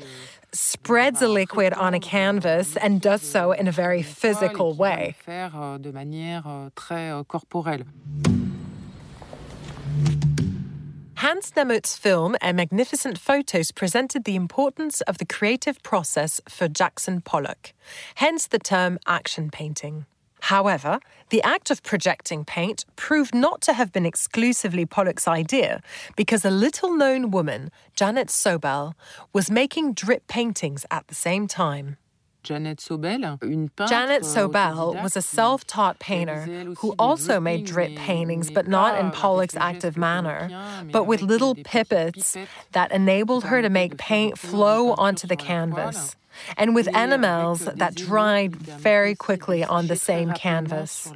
spreads 0.55 1.23
a 1.23 1.29
liquid 1.29 1.73
on 1.75 1.95
a 1.95 2.01
canvas 2.01 2.77
and 2.77 3.01
does 3.01 3.23
so 3.23 3.53
in 3.53 3.69
a 3.69 3.73
very 3.73 4.03
physical 4.03 4.75
way. 4.75 5.15
Euh, 5.29 5.49
euh, 5.55 5.79
euh, 6.91 7.23
Hans 11.17 11.53
Namuth's 11.57 11.97
film 11.97 12.37
and 12.41 12.57
magnificent 12.57 13.17
photos 13.17 13.71
presented 13.71 14.25
the 14.25 14.35
importance 14.35 15.01
of 15.03 15.19
the 15.19 15.25
creative 15.25 15.83
process 15.83 16.41
for 16.49 16.69
Jackson 16.69 17.21
Pollock, 17.21 17.73
hence 18.17 18.47
the 18.49 18.59
term 18.59 18.99
action 19.07 19.51
painting. 19.51 20.05
However, 20.47 20.99
the 21.31 21.41
act 21.43 21.71
of 21.71 21.85
projecting 21.85 22.45
paint 22.45 22.85
proved 22.97 23.33
not 23.33 23.61
to 23.63 23.73
have 23.73 23.93
been 23.93 24.05
exclusively 24.05 24.85
Pollock's 24.85 25.29
idea 25.29 25.81
because 26.17 26.45
a 26.45 26.51
little 26.51 26.93
known 26.93 27.31
woman, 27.31 27.71
Janet 27.95 28.27
Sobel, 28.27 28.95
was 29.33 29.53
making 29.53 29.95
drip 29.95 30.27
paintings 30.27 30.85
at 30.91 31.07
the 31.07 31.15
same 31.15 31.47
time. 31.47 31.97
Janet 32.43 32.79
Sobel, 32.79 33.39
Janet 33.89 34.23
Sobel 34.23 35.01
was 35.03 35.17
a 35.17 35.23
self 35.23 35.65
taught 35.67 35.99
painter 36.01 36.41
who 36.79 36.95
also 36.99 37.39
made 37.39 37.65
drip 37.67 37.95
paintings, 37.97 38.51
but 38.51 38.67
not 38.67 38.99
in 38.99 39.11
Pollock's 39.13 39.57
active 39.57 39.97
manner, 39.97 40.49
but 40.91 41.05
with 41.05 41.23
little 41.23 41.55
pipettes 41.55 42.37
that 42.73 42.91
enabled 42.93 43.45
her 43.45 43.63
to 43.63 43.71
make 43.71 43.97
paint 43.97 44.39
flow 44.39 44.93
onto 44.95 45.27
the 45.27 45.37
canvas 45.37 46.17
and 46.57 46.75
with 46.75 46.89
enamels 46.89 47.61
that 47.67 47.95
dried 47.95 48.57
very 48.57 49.15
quickly 49.15 49.63
on 49.63 49.87
the 49.87 49.97
same 49.97 50.33
canvas. 50.33 51.13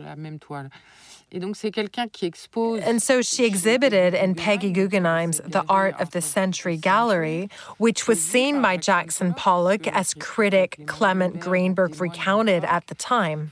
And 2.85 3.03
so 3.03 3.21
she 3.21 3.45
exhibited 3.45 4.15
in 4.15 4.37
Peggy 4.37 4.71
Guggenheim's 4.71 5.41
The 5.45 5.65
Art 5.69 6.01
of 6.01 6.13
the 6.13 6.21
Century 6.21 6.77
Gallery, 6.77 7.51
which 7.79 8.07
was 8.07 8.23
seen 8.23 8.63
by 8.63 8.77
Jackson 8.77 9.35
Pollock 9.35 9.89
as 9.89 10.15
critic 10.15 10.83
Clement 10.87 11.41
Greenberg 11.41 12.01
recounted 12.01 12.65
at 12.65 12.87
the 12.87 12.95
time. 12.95 13.51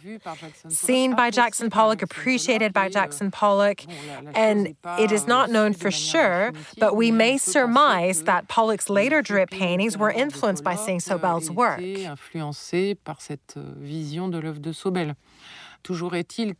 Seen 0.68 1.16
by 1.16 1.30
Jackson 1.30 1.68
Pollock, 1.68 2.00
appreciated 2.00 2.72
by 2.72 2.88
Jackson 2.88 3.30
Pollock, 3.32 3.84
and 4.34 4.76
it 4.98 5.10
is 5.10 5.26
not 5.26 5.50
known 5.50 5.72
for 5.72 5.90
sure, 5.90 6.52
but 6.78 6.94
we 6.94 7.10
may 7.10 7.36
surmise 7.38 8.22
that 8.22 8.46
Pollock's 8.48 8.88
later 8.88 9.20
drip 9.20 9.50
paintings 9.50 9.98
were 9.98 10.12
influenced 10.12 10.62
by 10.62 10.76
seeing 10.76 11.00
Sobel's 11.00 11.50
work. 11.50 11.80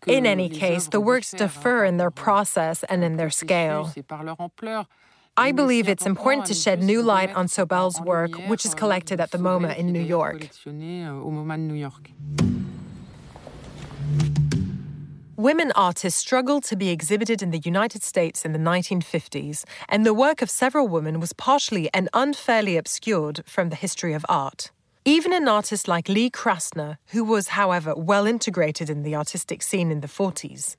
In 0.06 0.26
any 0.26 0.48
case, 0.48 0.88
the 0.88 1.00
works 1.00 1.30
differ 1.30 1.84
in 1.84 1.96
their 1.96 2.10
process 2.10 2.84
and 2.84 3.02
in 3.02 3.16
their 3.16 3.30
scale. 3.30 3.92
I 5.36 5.50
believe 5.50 5.88
it's 5.88 6.06
important 6.06 6.46
to 6.46 6.54
shed 6.54 6.82
new 6.82 7.02
light 7.02 7.34
on 7.34 7.48
Sobel's 7.48 8.00
work, 8.00 8.32
which 8.46 8.64
is 8.64 8.74
collected 8.74 9.20
at 9.20 9.32
the 9.32 9.38
MoMA 9.38 9.76
in 9.76 9.92
New 9.92 10.00
York. 10.00 10.48
Women 15.36 15.72
artists 15.74 16.20
struggled 16.20 16.62
to 16.64 16.76
be 16.76 16.90
exhibited 16.90 17.42
in 17.42 17.50
the 17.50 17.58
United 17.58 18.04
States 18.04 18.44
in 18.44 18.52
the 18.52 18.58
1950s, 18.58 19.64
and 19.88 20.06
the 20.06 20.14
work 20.14 20.40
of 20.40 20.48
several 20.48 20.86
women 20.86 21.18
was 21.18 21.32
partially 21.32 21.90
and 21.92 22.08
unfairly 22.14 22.76
obscured 22.76 23.42
from 23.44 23.70
the 23.70 23.76
history 23.76 24.12
of 24.12 24.24
art. 24.28 24.70
Even 25.06 25.34
an 25.34 25.48
artist 25.48 25.86
like 25.86 26.08
Lee 26.08 26.30
Krasner, 26.30 26.96
who 27.08 27.24
was, 27.24 27.48
however, 27.48 27.94
well 27.94 28.26
integrated 28.26 28.88
in 28.88 29.02
the 29.02 29.14
artistic 29.14 29.60
scene 29.60 29.90
in 29.90 30.00
the 30.00 30.08
40s, 30.08 30.76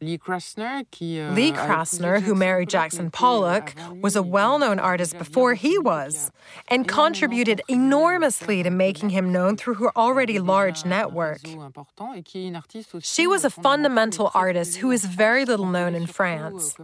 Lee 0.00 0.18
Krasner, 0.18 0.80
uh, 0.80 1.66
Krasner, 1.66 2.20
who 2.20 2.34
married 2.34 2.68
Jackson 2.68 3.10
Pollock, 3.10 3.72
was 4.02 4.14
a 4.14 4.22
well 4.22 4.58
known 4.58 4.78
artist 4.78 5.16
before 5.16 5.54
he 5.54 5.78
was 5.78 6.30
and 6.68 6.86
contributed 6.86 7.62
enormously 7.66 8.62
to 8.62 8.70
making 8.70 9.10
him 9.10 9.32
known 9.32 9.56
through 9.56 9.74
her 9.74 9.96
already 9.96 10.38
large 10.38 10.84
network. 10.84 11.40
She 13.00 13.26
was 13.26 13.44
a 13.44 13.50
fundamental 13.50 14.30
artist 14.34 14.76
who 14.76 14.90
is 14.90 15.04
very 15.04 15.44
little 15.46 15.66
known 15.66 15.94
in 15.94 16.06
France. 16.06 16.76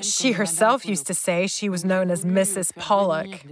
She 0.00 0.32
herself 0.32 0.84
used 0.84 1.06
to 1.06 1.14
say 1.14 1.46
she 1.46 1.68
was 1.68 1.84
known 1.84 2.10
as 2.10 2.24
Mrs. 2.24 2.74
Pollock. 2.74 3.44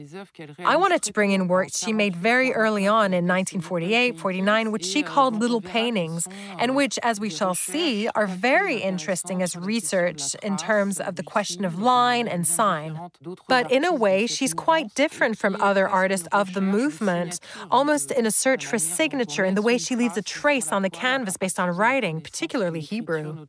I 0.58 0.76
wanted 0.76 1.02
to 1.02 1.12
bring 1.12 1.30
in 1.30 1.46
works 1.46 1.78
she 1.78 1.92
made 1.92 2.16
very 2.16 2.52
early 2.52 2.86
on 2.86 3.14
in 3.14 3.26
1948 3.26 4.18
49, 4.18 4.72
which 4.72 4.84
she 4.84 5.02
called 5.02 5.38
little 5.38 5.60
paintings, 5.60 6.26
and 6.58 6.74
which, 6.74 6.98
as 7.02 7.20
we 7.20 7.30
shall 7.30 7.54
see, 7.54 8.08
are 8.08 8.26
very 8.26 8.63
very 8.64 8.80
interesting 8.80 9.42
as 9.42 9.54
research 9.56 10.34
in 10.36 10.56
terms 10.56 10.98
of 10.98 11.16
the 11.16 11.22
question 11.22 11.66
of 11.66 11.78
line 11.78 12.26
and 12.26 12.46
sign. 12.46 12.98
But 13.46 13.70
in 13.70 13.84
a 13.84 13.92
way, 13.92 14.26
she's 14.26 14.54
quite 14.54 14.94
different 14.94 15.36
from 15.36 15.54
other 15.60 15.86
artists 15.86 16.26
of 16.32 16.54
the 16.54 16.62
movement, 16.62 17.40
almost 17.70 18.10
in 18.10 18.24
a 18.24 18.30
search 18.30 18.64
for 18.64 18.78
signature 18.78 19.44
in 19.44 19.54
the 19.54 19.60
way 19.60 19.76
she 19.76 19.94
leaves 19.94 20.16
a 20.16 20.22
trace 20.22 20.72
on 20.72 20.80
the 20.80 20.88
canvas 20.88 21.36
based 21.36 21.60
on 21.60 21.68
writing, 21.76 22.22
particularly 22.22 22.80
Hebrew. 22.80 23.44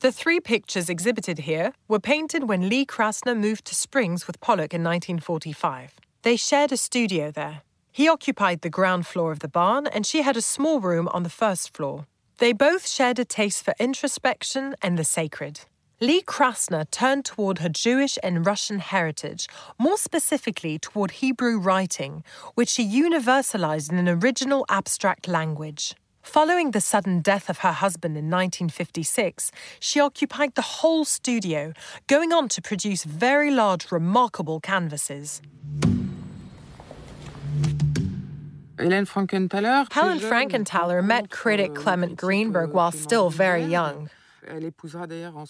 The 0.00 0.10
three 0.10 0.40
pictures 0.40 0.88
exhibited 0.90 1.38
here 1.50 1.74
were 1.86 2.00
painted 2.00 2.48
when 2.48 2.68
Lee 2.68 2.84
Krasner 2.84 3.36
moved 3.36 3.66
to 3.66 3.76
Springs 3.76 4.26
with 4.26 4.40
Pollock 4.40 4.74
in 4.74 4.82
1945. 4.82 6.00
They 6.22 6.34
shared 6.34 6.72
a 6.72 6.76
studio 6.76 7.30
there. 7.30 7.62
He 7.94 8.08
occupied 8.08 8.62
the 8.62 8.70
ground 8.70 9.06
floor 9.06 9.32
of 9.32 9.40
the 9.40 9.48
barn, 9.48 9.86
and 9.86 10.06
she 10.06 10.22
had 10.22 10.38
a 10.38 10.40
small 10.40 10.80
room 10.80 11.08
on 11.08 11.24
the 11.24 11.28
first 11.28 11.76
floor. 11.76 12.06
They 12.38 12.54
both 12.54 12.88
shared 12.88 13.18
a 13.18 13.24
taste 13.26 13.62
for 13.62 13.74
introspection 13.78 14.74
and 14.80 14.98
the 14.98 15.04
sacred. 15.04 15.60
Lee 16.00 16.22
Krasner 16.22 16.90
turned 16.90 17.26
toward 17.26 17.58
her 17.58 17.68
Jewish 17.68 18.18
and 18.22 18.46
Russian 18.46 18.78
heritage, 18.78 19.46
more 19.78 19.98
specifically 19.98 20.78
toward 20.78 21.10
Hebrew 21.22 21.58
writing, 21.58 22.24
which 22.54 22.70
she 22.70 22.88
universalized 22.88 23.92
in 23.92 23.98
an 23.98 24.08
original 24.08 24.64
abstract 24.70 25.28
language. 25.28 25.94
Following 26.22 26.70
the 26.70 26.80
sudden 26.80 27.20
death 27.20 27.50
of 27.50 27.58
her 27.58 27.72
husband 27.72 28.16
in 28.16 28.30
1956, 28.30 29.52
she 29.80 30.00
occupied 30.00 30.54
the 30.54 30.62
whole 30.80 31.04
studio, 31.04 31.74
going 32.06 32.32
on 32.32 32.48
to 32.48 32.62
produce 32.62 33.04
very 33.04 33.50
large, 33.50 33.92
remarkable 33.92 34.60
canvases. 34.60 35.42
Helen 39.92 40.18
Frankenthaler, 40.18 41.02
met 41.04 41.30
critic 41.30 41.74
Clement 41.74 42.16
Greenberg 42.16 42.72
while 42.72 42.90
still 42.92 43.30
very 43.30 43.64
young. 43.64 44.08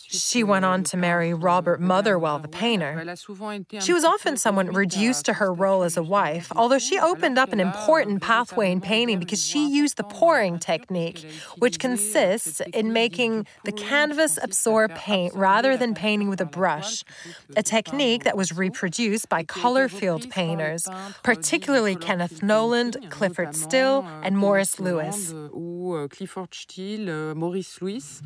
She 0.08 0.44
went 0.44 0.64
on 0.64 0.84
to 0.84 0.96
marry 0.96 1.32
Robert 1.34 1.80
Motherwell, 1.80 2.38
the 2.38 2.48
painter. 2.48 3.16
She 3.80 3.92
was 3.92 4.04
often 4.04 4.36
somewhat 4.36 4.72
reduced 4.74 5.24
to 5.26 5.34
her 5.34 5.52
role 5.52 5.82
as 5.82 5.96
a 5.96 6.02
wife, 6.02 6.52
although 6.54 6.78
she 6.78 6.98
opened 6.98 7.38
up 7.38 7.52
an 7.52 7.60
important 7.60 8.22
pathway 8.22 8.70
in 8.70 8.80
painting 8.80 9.18
because 9.18 9.44
she 9.44 9.68
used 9.68 9.96
the 9.96 10.04
pouring 10.04 10.58
technique, 10.58 11.24
which 11.58 11.78
consists 11.78 12.60
in 12.72 12.92
making 12.92 13.46
the 13.64 13.72
canvas 13.72 14.38
absorb 14.42 14.94
paint 14.94 15.34
rather 15.34 15.76
than 15.76 15.94
painting 15.94 16.28
with 16.28 16.40
a 16.40 16.46
brush, 16.46 17.04
a 17.56 17.62
technique 17.62 18.24
that 18.24 18.36
was 18.36 18.52
reproduced 18.56 19.28
by 19.28 19.42
color 19.42 19.88
field 19.88 20.28
painters, 20.30 20.88
particularly 21.22 21.96
Kenneth 21.96 22.42
Noland, 22.42 22.96
Clyfford 23.08 23.54
Still, 23.54 24.06
and 24.22 24.36
Morris 24.36 24.78
Louis. 24.78 25.32
Clyfford 25.32 26.54
Still, 26.54 27.34
Morris 27.34 27.80
Louis. 27.80 28.22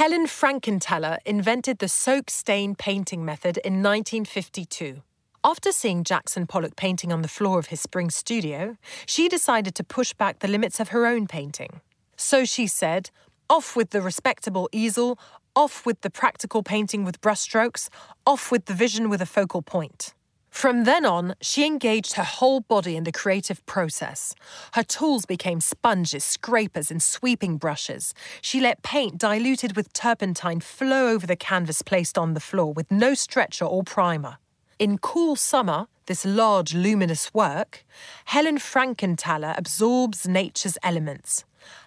Helen 0.00 0.26
Frankenthaler 0.26 1.18
invented 1.26 1.78
the 1.78 1.88
soak 1.88 2.30
stain 2.30 2.74
painting 2.74 3.24
method 3.24 3.58
in 3.58 3.82
1952. 3.82 5.02
After 5.44 5.72
seeing 5.72 6.04
Jackson 6.04 6.46
Pollock 6.46 6.74
painting 6.76 7.12
on 7.12 7.22
the 7.22 7.28
floor 7.28 7.58
of 7.58 7.66
his 7.66 7.80
spring 7.80 8.10
studio, 8.10 8.76
she 9.06 9.28
decided 9.28 9.74
to 9.74 9.84
push 9.84 10.12
back 10.14 10.38
the 10.38 10.48
limits 10.48 10.80
of 10.80 10.88
her 10.88 11.06
own 11.06 11.26
painting. 11.26 11.80
So 12.16 12.44
she 12.44 12.66
said, 12.66 13.10
off 13.48 13.76
with 13.76 13.90
the 13.90 14.00
respectable 14.00 14.68
easel, 14.72 15.18
off 15.56 15.84
with 15.84 16.00
the 16.02 16.10
practical 16.10 16.62
painting 16.62 17.04
with 17.04 17.20
brushstrokes, 17.20 17.88
off 18.26 18.50
with 18.50 18.66
the 18.66 18.74
vision 18.74 19.08
with 19.08 19.20
a 19.20 19.26
focal 19.26 19.62
point. 19.62 20.14
From 20.50 20.84
then 20.84 21.06
on, 21.06 21.36
she 21.40 21.64
engaged 21.64 22.14
her 22.14 22.24
whole 22.24 22.60
body 22.60 22.96
in 22.96 23.04
the 23.04 23.12
creative 23.12 23.64
process. 23.66 24.34
Her 24.72 24.82
tools 24.82 25.24
became 25.24 25.60
sponges, 25.60 26.24
scrapers, 26.24 26.90
and 26.90 27.02
sweeping 27.02 27.56
brushes. 27.56 28.12
She 28.42 28.60
let 28.60 28.82
paint 28.82 29.16
diluted 29.16 29.76
with 29.76 29.92
turpentine 29.92 30.60
flow 30.60 31.08
over 31.08 31.26
the 31.26 31.36
canvas 31.36 31.82
placed 31.82 32.18
on 32.18 32.34
the 32.34 32.40
floor 32.40 32.72
with 32.72 32.90
no 32.90 33.14
stretcher 33.14 33.64
or 33.64 33.84
primer. 33.84 34.38
In 34.78 34.98
Cool 34.98 35.36
Summer, 35.36 35.86
this 36.06 36.24
large 36.24 36.74
luminous 36.74 37.32
work, 37.32 37.84
Helen 38.24 38.58
Frankenthaler 38.58 39.54
absorbs 39.56 40.26
nature's 40.26 40.76
elements. 40.82 41.44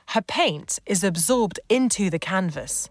Her 0.08 0.21
paint 0.21 0.80
is 0.86 1.04
absorbed 1.04 1.60
into 1.69 2.10
the 2.10 2.19
canvas. 2.19 2.89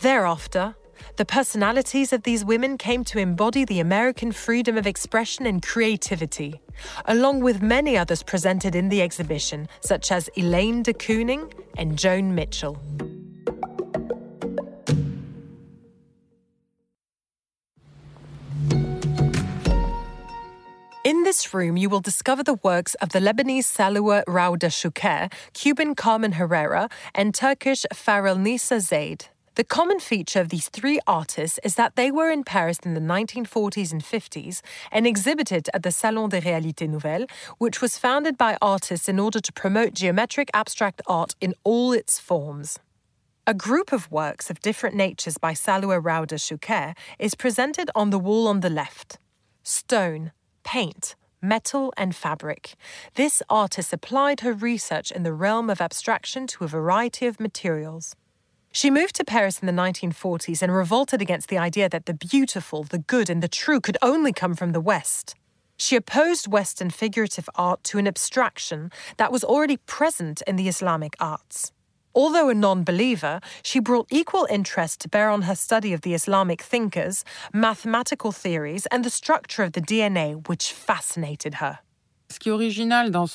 Thereafter, 0.00 0.76
the 1.16 1.24
personalities 1.24 2.12
of 2.12 2.22
these 2.22 2.44
women 2.44 2.78
came 2.78 3.04
to 3.04 3.18
embody 3.18 3.64
the 3.64 3.80
American 3.80 4.32
freedom 4.32 4.76
of 4.76 4.86
expression 4.86 5.46
and 5.46 5.62
creativity, 5.62 6.60
along 7.06 7.40
with 7.40 7.62
many 7.62 7.96
others 7.96 8.22
presented 8.22 8.74
in 8.74 8.88
the 8.88 9.02
exhibition, 9.02 9.68
such 9.80 10.12
as 10.12 10.30
Elaine 10.36 10.82
de 10.82 10.92
Kooning 10.92 11.52
and 11.76 11.98
Joan 11.98 12.34
Mitchell. 12.34 12.78
In 21.02 21.24
this 21.24 21.52
room, 21.54 21.76
you 21.76 21.88
will 21.88 22.00
discover 22.00 22.42
the 22.42 22.58
works 22.62 22.94
of 22.96 23.08
the 23.08 23.20
Lebanese 23.20 23.64
Salwa 23.64 24.22
Rawda 24.26 24.70
Choucair, 24.70 25.32
Cuban 25.54 25.94
Carmen 25.94 26.32
Herrera, 26.32 26.88
and 27.14 27.34
Turkish 27.34 27.84
Fahrelnissa 27.92 28.80
Zeid. 28.80 29.26
The 29.60 29.64
common 29.64 30.00
feature 30.00 30.40
of 30.40 30.48
these 30.48 30.70
three 30.70 31.00
artists 31.06 31.60
is 31.62 31.74
that 31.74 31.94
they 31.94 32.10
were 32.10 32.30
in 32.30 32.44
Paris 32.44 32.78
in 32.82 32.94
the 32.94 32.98
1940s 32.98 33.92
and 33.92 34.02
50s 34.02 34.62
and 34.90 35.06
exhibited 35.06 35.68
at 35.74 35.82
the 35.82 35.90
Salon 35.90 36.30
des 36.30 36.40
Réalités 36.40 36.88
Nouvelles, 36.88 37.28
which 37.58 37.82
was 37.82 37.98
founded 37.98 38.38
by 38.38 38.56
artists 38.62 39.06
in 39.06 39.18
order 39.18 39.38
to 39.38 39.52
promote 39.52 39.92
geometric 39.92 40.48
abstract 40.54 41.02
art 41.06 41.34
in 41.42 41.52
all 41.62 41.92
its 41.92 42.18
forms. 42.18 42.78
A 43.46 43.52
group 43.52 43.92
of 43.92 44.10
works 44.10 44.48
of 44.48 44.60
different 44.60 44.96
natures 44.96 45.36
by 45.36 45.52
Saloua 45.52 46.00
Rawda 46.00 46.38
Choucair 46.38 46.96
is 47.18 47.34
presented 47.34 47.90
on 47.94 48.08
the 48.08 48.18
wall 48.18 48.48
on 48.48 48.60
the 48.60 48.70
left. 48.70 49.18
Stone, 49.62 50.32
paint, 50.64 51.16
metal, 51.42 51.92
and 51.98 52.16
fabric. 52.16 52.76
This 53.14 53.42
artist 53.50 53.92
applied 53.92 54.40
her 54.40 54.54
research 54.54 55.12
in 55.12 55.22
the 55.22 55.34
realm 55.34 55.68
of 55.68 55.82
abstraction 55.82 56.46
to 56.46 56.64
a 56.64 56.66
variety 56.66 57.26
of 57.26 57.38
materials. 57.38 58.16
She 58.72 58.90
moved 58.90 59.16
to 59.16 59.24
Paris 59.24 59.58
in 59.58 59.66
the 59.66 59.72
1940s 59.72 60.62
and 60.62 60.72
revolted 60.72 61.20
against 61.20 61.48
the 61.48 61.58
idea 61.58 61.88
that 61.88 62.06
the 62.06 62.14
beautiful, 62.14 62.84
the 62.84 62.98
good, 62.98 63.28
and 63.28 63.42
the 63.42 63.48
true 63.48 63.80
could 63.80 63.98
only 64.00 64.32
come 64.32 64.54
from 64.54 64.70
the 64.70 64.80
West. 64.80 65.34
She 65.76 65.96
opposed 65.96 66.46
Western 66.46 66.90
figurative 66.90 67.48
art 67.56 67.82
to 67.84 67.98
an 67.98 68.06
abstraction 68.06 68.92
that 69.16 69.32
was 69.32 69.42
already 69.42 69.76
present 69.76 70.40
in 70.46 70.54
the 70.54 70.68
Islamic 70.68 71.16
arts. 71.18 71.72
Although 72.14 72.48
a 72.48 72.54
non 72.54 72.84
believer, 72.84 73.40
she 73.62 73.80
brought 73.80 74.06
equal 74.10 74.46
interest 74.48 75.00
to 75.00 75.08
bear 75.08 75.30
on 75.30 75.42
her 75.42 75.56
study 75.56 75.92
of 75.92 76.02
the 76.02 76.14
Islamic 76.14 76.62
thinkers, 76.62 77.24
mathematical 77.52 78.30
theories, 78.30 78.86
and 78.86 79.04
the 79.04 79.10
structure 79.10 79.64
of 79.64 79.72
the 79.72 79.80
DNA, 79.80 80.46
which 80.48 80.72
fascinated 80.72 81.54
her. 81.54 81.80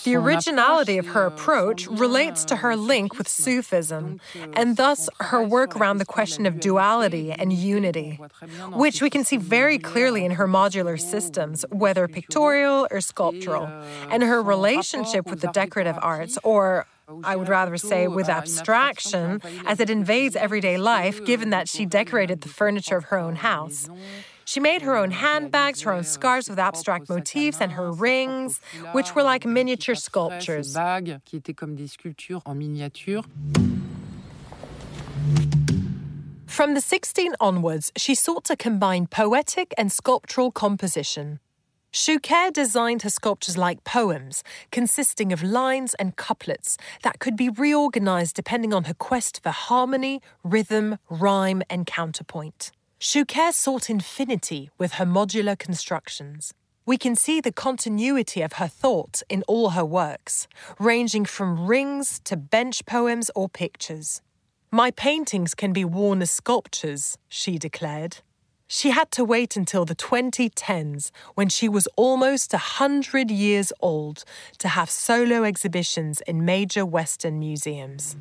The 0.04 0.16
originality 0.16 0.98
of 0.98 1.08
her 1.08 1.24
euh, 1.24 1.28
approach 1.28 1.88
relates 1.88 2.46
to 2.46 2.58
her 2.58 2.76
link 2.76 3.18
with 3.18 3.28
Sufism, 3.28 4.20
euh, 4.36 4.48
and 4.54 4.78
thus 4.78 5.10
her 5.20 5.42
work 5.44 5.76
around 5.76 5.98
the 5.98 6.06
question 6.06 6.46
of 6.46 6.60
duality 6.60 7.32
and 7.32 7.52
unity, 7.52 8.20
which 8.74 9.02
we 9.02 9.10
can 9.10 9.24
see 9.24 9.38
very 9.38 9.78
clearly 9.78 10.24
in 10.26 10.32
her 10.32 10.48
modular 10.48 11.00
systems, 11.00 11.66
whether 11.70 12.08
pictorial 12.08 12.88
or 12.90 13.02
sculptural, 13.02 13.64
euh, 13.64 14.10
and 14.10 14.24
her 14.24 14.42
relationship 14.42 15.30
with 15.30 15.42
the 15.42 15.50
decorative 15.50 15.98
arts, 16.02 16.38
or 16.44 16.86
I 17.24 17.36
would 17.36 17.50
rather 17.50 17.78
say 17.78 18.08
with 18.08 18.30
abstraction, 18.30 19.42
as 19.66 19.80
it 19.80 19.90
invades 19.90 20.36
everyday 20.36 20.78
life, 20.78 21.24
given 21.26 21.50
that 21.52 21.68
she 21.68 21.86
decorated 21.86 22.42
the 22.42 22.50
furniture 22.50 22.98
of 22.98 23.06
her 23.06 23.20
own 23.20 23.36
house. 23.36 23.90
She 24.46 24.60
made 24.60 24.84
her 24.84 24.96
own 24.96 25.10
handbags, 25.10 25.82
her 25.82 25.92
own 25.92 26.04
scarves 26.04 26.48
with 26.50 26.60
abstract 26.60 27.10
motifs, 27.10 27.60
and 27.60 27.72
her 27.72 27.92
rings, 27.92 28.62
which 28.92 29.16
were 29.16 29.24
like 29.24 29.44
miniature 29.46 29.96
sculptures. 29.96 30.74
From 36.46 36.74
the 36.74 36.82
16 36.82 37.36
onwards, 37.42 37.92
she 37.98 38.16
sought 38.16 38.46
to 38.46 38.56
combine 38.56 39.08
poetic 39.08 39.74
and 39.78 39.92
sculptural 39.92 40.52
composition. 40.52 41.40
Choucair 41.92 42.54
designed 42.54 43.02
her 43.02 43.10
sculptures 43.10 43.58
like 43.58 43.84
poems, 43.84 44.44
consisting 44.72 45.34
of 45.34 45.42
lines 45.42 45.96
and 45.96 46.16
couplets 46.18 46.78
that 47.04 47.20
could 47.20 47.36
be 47.36 47.50
reorganized 47.50 48.36
depending 48.36 48.74
on 48.74 48.84
her 48.84 48.94
quest 48.94 49.42
for 49.42 49.50
harmony, 49.50 50.22
rhythm, 50.44 50.98
rhyme, 51.10 51.64
and 51.70 51.86
counterpoint. 51.86 52.72
Choucair 53.00 53.54
sought 53.54 53.90
infinity 53.90 54.70
with 54.78 54.94
her 54.94 55.06
modular 55.06 55.58
constructions. 55.58 56.54
We 56.86 56.98
can 56.98 57.16
see 57.16 57.42
the 57.42 57.52
continuity 57.52 58.42
of 58.42 58.54
her 58.54 58.68
thought 58.68 59.22
in 59.30 59.44
all 59.48 59.72
her 59.72 59.86
works, 59.86 60.48
ranging 60.80 61.26
from 61.26 61.68
rings 61.68 62.20
to 62.26 62.38
bench 62.38 62.86
poems 62.86 63.30
or 63.36 63.50
pictures. 63.50 64.22
My 64.72 64.92
paintings 64.92 65.56
can 65.56 65.74
be 65.74 65.84
worn 65.84 66.22
as 66.22 66.32
sculptures, 66.32 67.18
she 67.28 67.58
declared. 67.58 68.18
She 68.68 68.92
had 68.92 69.12
to 69.12 69.24
wait 69.24 69.56
until 69.56 69.86
the 69.86 69.96
2010s, 69.96 71.12
when 71.36 71.50
she 71.50 71.70
was 71.70 71.88
almost 71.96 72.54
a 72.54 72.58
hundred 72.58 73.30
years 73.30 73.72
old, 73.80 74.24
to 74.58 74.70
have 74.70 74.90
solo 74.90 75.44
exhibitions 75.44 76.22
in 76.22 76.46
major 76.46 76.86
Western 76.86 77.40
museums. 77.40 78.16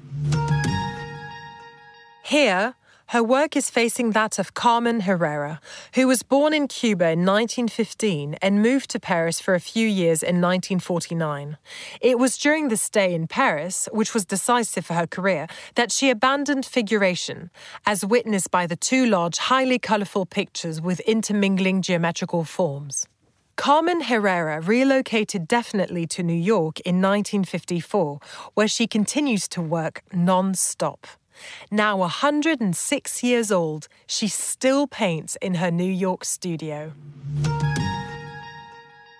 Here, 2.23 2.75
her 3.09 3.23
work 3.23 3.57
is 3.57 3.71
facing 3.71 4.11
that 4.11 4.39
of 4.39 4.55
Carmen 4.55 5.01
Herrera, 5.01 5.61
who 5.95 6.07
was 6.07 6.23
born 6.23 6.55
in 6.55 6.69
Cuba 6.69 7.11
in 7.11 7.21
1915 7.21 8.35
and 8.41 8.63
moved 8.63 8.91
to 8.91 9.01
Paris 9.01 9.41
for 9.41 9.55
a 9.55 9.61
few 9.61 9.87
years 9.87 10.23
in 10.23 10.41
1949. 10.41 11.59
It 12.01 12.19
was 12.19 12.39
during 12.39 12.69
the 12.69 12.77
stay 12.77 13.15
in 13.15 13.27
Paris, 13.27 13.89
which 13.93 14.15
was 14.15 14.25
decisive 14.25 14.87
for 14.87 14.95
her 14.95 15.07
career, 15.07 15.47
that 15.75 15.93
she 15.93 16.11
abandoned 16.11 16.65
figuration, 16.65 17.51
as 17.87 18.05
witnessed 18.05 18.51
by 18.51 18.67
the 18.67 18.77
two 18.77 19.07
large, 19.07 19.39
highly 19.39 19.79
colourful 19.79 20.27
pictures 20.27 20.81
with 20.81 21.01
intermingling 21.01 21.83
geometrical 21.83 22.45
forms. 22.45 23.07
Carmen 23.57 24.03
Herrera 24.03 24.61
relocated 24.61 25.47
definitely 25.47 26.07
to 26.09 26.23
New 26.23 26.33
York 26.33 26.81
in 26.81 26.97
1954, 26.97 28.19
where 28.55 28.67
she 28.67 28.87
continues 28.87 29.47
to 29.49 29.63
work 29.63 30.03
non 30.13 30.55
stop. 30.55 31.07
Now 31.71 31.97
106 31.97 33.23
years 33.23 33.51
old, 33.51 33.89
she 34.07 34.29
still 34.29 34.87
paints 34.87 35.37
in 35.43 35.55
her 35.55 35.71
New 35.71 35.91
York 35.91 36.25
studio. 36.25 36.93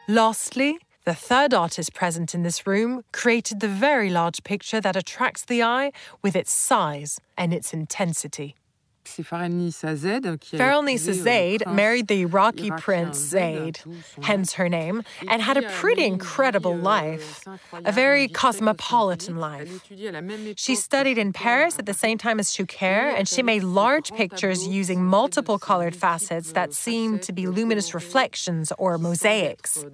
Lastly, 0.07 0.79
the 1.05 1.15
third 1.15 1.53
artist 1.53 1.93
present 1.93 2.35
in 2.35 2.43
this 2.43 2.67
room 2.67 3.05
created 3.13 3.61
the 3.61 3.69
very 3.69 4.09
large 4.11 4.43
picture 4.43 4.81
that 4.81 4.97
attracts 4.97 5.45
the 5.45 5.63
eye 5.63 5.93
with 6.23 6.35
its 6.35 6.53
size 6.53 7.21
and 7.37 7.53
its 7.53 7.75
intensity. 7.75 8.55
Fahrelnissa 9.23 9.95
Zeid 9.97 10.39
qui 10.41 10.57
a 10.57 10.59
Fahrelnissa 10.59 11.13
euh, 11.13 11.73
married 11.73 12.09
the 12.09 12.21
Iraqi 12.21 12.71
prince 12.71 13.17
Zaid, 13.19 13.79
Zaid, 13.79 13.79
d'où 13.85 13.93
son 13.93 14.21
nom. 14.21 14.27
hence 14.27 14.55
her 14.55 14.69
name, 14.69 15.03
and 15.29 15.41
had 15.43 15.57
a 15.57 15.63
pretty 15.81 16.05
incredible 16.05 16.73
euh, 16.73 16.83
life, 16.83 17.41
assez 17.41 17.51
incroyable, 17.51 17.89
a 17.89 17.93
very 17.93 18.23
une 18.23 18.27
vie 18.29 18.33
très 18.33 18.41
cosmopolitan 18.41 19.37
life. 19.37 19.71
étudiait 19.77 20.09
à 20.09 20.13
la 20.13 20.23
même 20.23 20.47
époque 20.47 20.59
She 20.59 20.75
studied 20.77 21.19
in 21.19 21.33
Paris 21.33 21.79
at 21.79 21.87
the 21.87 21.95
same 21.95 22.19
time 22.19 22.39
as 22.39 22.53
Choucair, 22.53 23.15
and 23.19 23.29
she 23.29 23.43
made 23.43 23.63
large 23.63 24.13
pictures 24.13 24.67
using 24.67 25.05
multiple 25.05 25.59
colored 25.59 25.95
facets 25.95 26.53
that 26.53 26.73
seemed 26.73 27.23
to 27.23 27.33
be 27.33 27.47
luminous 27.47 27.95
reflections 27.95 28.73
or 28.79 28.99
mosaics. 28.99 29.85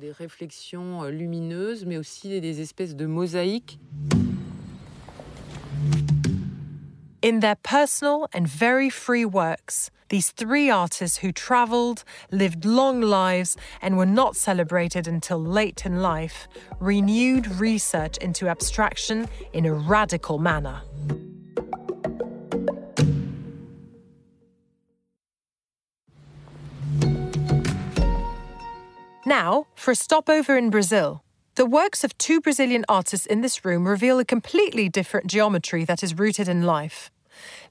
In 7.23 7.41
their 7.41 7.57
personal 7.57 8.29
and 8.33 8.49
very 8.49 8.89
free 8.89 9.27
works, 9.27 9.91
these 10.09 10.31
three 10.31 10.71
artists 10.71 11.19
who 11.19 11.33
traveled, 11.33 12.03
lived 12.31 12.65
long 12.65 13.03
lives, 13.03 13.59
and 13.83 13.99
were 13.99 14.07
not 14.07 14.37
celebrated 14.37 15.07
until 15.07 15.39
late 15.39 15.85
in 15.85 16.01
life 16.01 16.49
renewed 16.79 17.47
research 17.47 18.17
into 18.19 18.49
abstraction 18.49 19.29
in 19.53 19.67
a 19.67 19.75
radical 19.75 20.39
manner. 20.39 20.81
Now, 29.27 29.67
for 29.75 29.91
a 29.91 29.95
stopover 29.95 30.57
in 30.57 30.71
Brazil. 30.71 31.23
The 31.61 31.67
works 31.67 32.05
of 32.05 32.17
two 32.17 32.41
Brazilian 32.41 32.87
artists 32.89 33.27
in 33.27 33.43
this 33.43 33.67
room 33.67 33.87
reveal 33.87 34.19
a 34.19 34.25
completely 34.25 34.89
different 34.89 35.27
geometry 35.27 35.85
that 35.85 36.03
is 36.03 36.19
rooted 36.19 36.49
in 36.49 36.63
life, 36.63 37.11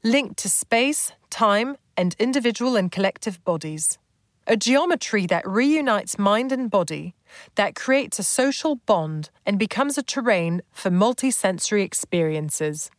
linked 0.04 0.38
to 0.44 0.48
space, 0.48 1.12
time, 1.32 1.76
and 1.98 2.16
individual 2.20 2.76
and 2.76 2.92
collective 2.92 3.44
bodies. 3.44 3.98
A 4.46 4.56
geometry 4.56 5.26
that 5.26 5.48
reunites 5.48 6.20
mind 6.20 6.52
and 6.52 6.70
body, 6.70 7.16
that 7.56 7.74
creates 7.74 8.20
a 8.20 8.24
social 8.24 8.76
bond 8.76 9.32
and 9.44 9.58
becomes 9.58 9.98
a 9.98 10.04
terrain 10.04 10.62
for 10.72 10.92
multisensory 10.92 11.84
experiences. 11.84 12.92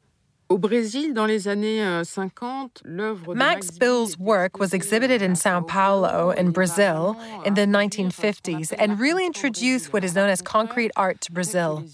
Max 3.28 3.70
Bill's 3.70 4.18
work 4.18 4.58
was 4.58 4.74
exhibited 4.74 5.22
in 5.22 5.36
Sao 5.36 5.60
Paulo 5.60 6.30
in 6.30 6.50
Brazil 6.50 7.16
in 7.44 7.54
the 7.54 7.66
1950s 7.66 8.74
and 8.76 8.98
really 8.98 9.24
introduced 9.24 9.92
what 9.92 10.02
is 10.02 10.16
known 10.16 10.28
as 10.28 10.42
concrete 10.42 10.90
art 10.96 11.20
to 11.20 11.30
Brazil. 11.30 11.84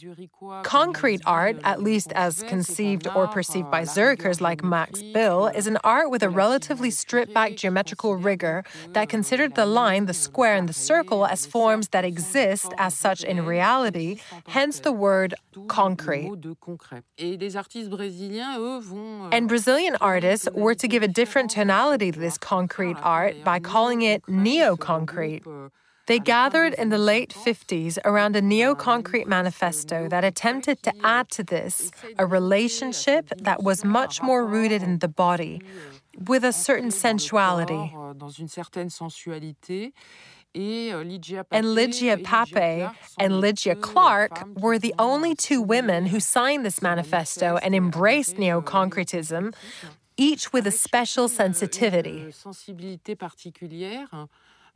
Concrete 0.63 1.21
art, 1.27 1.59
at 1.65 1.83
least 1.83 2.13
as 2.13 2.43
conceived 2.45 3.07
or 3.15 3.27
perceived 3.29 3.71
by 3.71 3.83
Zurichers 3.83 4.41
like 4.41 4.65
Max 4.65 5.03
Bill, 5.03 5.49
is 5.49 5.67
an 5.67 5.77
art 5.85 6.11
with 6.11 6.23
a 6.23 6.31
relatively 6.31 6.91
stripped 6.91 7.35
back 7.35 7.57
geometrical 7.57 8.17
rigor 8.17 8.65
that 8.95 9.11
considered 9.11 9.55
the 9.55 9.67
line, 9.67 10.07
the 10.07 10.15
square, 10.15 10.55
and 10.55 10.67
the 10.67 10.73
circle 10.73 11.27
as 11.27 11.45
forms 11.45 11.89
that 11.89 12.07
exist 12.07 12.73
as 12.79 12.95
such 12.95 13.23
in 13.23 13.45
reality, 13.45 14.19
hence 14.47 14.81
the 14.81 14.93
word 14.93 15.35
concrete. 15.69 16.31
Et 18.47 18.55
les 18.55 18.55
artistes 18.55 18.55
brésiliens, 18.55 18.59
eux, 18.59 18.79
vont. 18.79 19.25
euh, 19.25 19.31
And 19.33 19.49
Brazilian 19.49 19.97
artists 20.01 20.49
were 20.55 20.75
to 20.75 20.87
give 20.89 21.03
a 21.03 21.09
different 21.09 21.51
tonality 21.51 22.13
to 22.13 22.19
this 22.21 22.39
concrete 22.39 22.97
art 23.03 23.35
by 23.45 23.59
calling 23.59 24.03
it 24.03 24.23
neo 24.29 24.77
concrete. 24.77 25.43
They 26.07 26.21
gathered 26.21 26.73
in 26.75 26.91
the 26.91 26.99
late 26.99 27.35
50s 27.35 27.99
around 28.05 28.37
a 28.37 28.41
neo 28.41 28.77
concrete 28.77 29.27
manifesto 29.27 30.07
that 30.09 30.23
attempted 30.23 30.81
to 30.85 30.93
add 31.03 31.29
to 31.31 31.43
this 31.43 31.91
a 32.17 32.25
relationship 32.25 33.33
that 33.43 33.65
was 33.65 33.85
much 33.85 34.23
more 34.23 34.45
rooted 34.47 34.85
in 34.85 34.99
the 35.01 35.09
body, 35.09 35.61
with 36.17 36.45
a 36.45 36.53
certain 36.53 36.93
sensuality. 36.93 37.93
Euh, 40.57 40.57
Dans 40.57 40.57
une 40.57 40.57
certaine 40.57 40.57
sensualité. 40.57 40.87
Et 40.89 40.93
euh, 40.93 41.05
Lygia 41.05 41.45
Pape 41.45 41.59
And 41.59 41.75
Lygia 41.75 42.17
Pape 42.17 42.93
and 43.21 43.41
Lygia 43.41 43.75
Clark 43.75 44.47
were 44.61 44.79
the 44.79 44.95
euh, 44.99 45.05
only 45.05 45.35
two 45.35 45.61
women 45.61 46.07
who 46.07 46.21
signed 46.21 46.65
this 46.65 46.81
manifesto 46.83 47.59
and 47.63 47.75
embraced 47.75 48.39
neo 48.39 48.61
concretism, 48.61 49.55
each 50.17 50.53
with 50.53 50.67
a 50.67 50.73
special 50.73 51.29
sensitivity. 51.29 52.33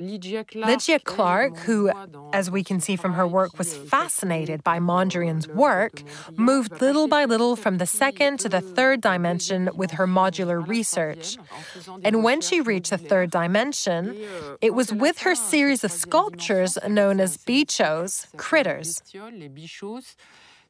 Une 0.00 0.08
sensibilité 0.08 0.36
particulière. 0.36 0.40
Lygia 0.40 0.44
Clark, 0.44 0.68
Lygia 0.68 0.94
elle, 0.94 1.00
Clark, 1.00 1.54
comme 1.54 1.56
on 1.56 1.62
who, 1.66 1.90
as 2.32 2.50
we 2.50 2.64
can 2.64 2.80
see 2.80 2.96
from 2.96 3.12
her 3.14 3.26
work, 3.26 3.58
was 3.58 3.74
fascinated 3.74 4.64
by 4.64 4.78
Mondrian's 4.78 5.46
work, 5.48 6.02
moved 6.36 6.80
little 6.80 7.06
by 7.06 7.24
little 7.24 7.56
from 7.56 7.78
the 7.78 7.86
second 7.86 8.38
to 8.40 8.48
the 8.48 8.60
third 8.60 9.00
dimension 9.00 9.70
with 9.74 9.92
her 9.92 10.06
modular 10.06 10.66
research. 10.66 11.36
troisième, 11.36 11.46
en 11.50 11.62
faisant 11.62 12.02
des 12.02 12.08
And 12.08 12.24
when 12.24 12.40
she 12.40 12.60
reached 12.60 12.90
the 12.90 12.98
third 12.98 13.30
dimension, 13.30 14.16
euh, 14.16 14.56
it 14.60 14.74
was 14.74 14.92
with 14.92 15.20
her 15.20 15.34
series 15.34 15.84
of 15.84 15.92
sculptures 15.92 16.78
known 16.88 17.20
as 17.20 17.36
bichos, 17.36 18.26
critters. 18.36 19.02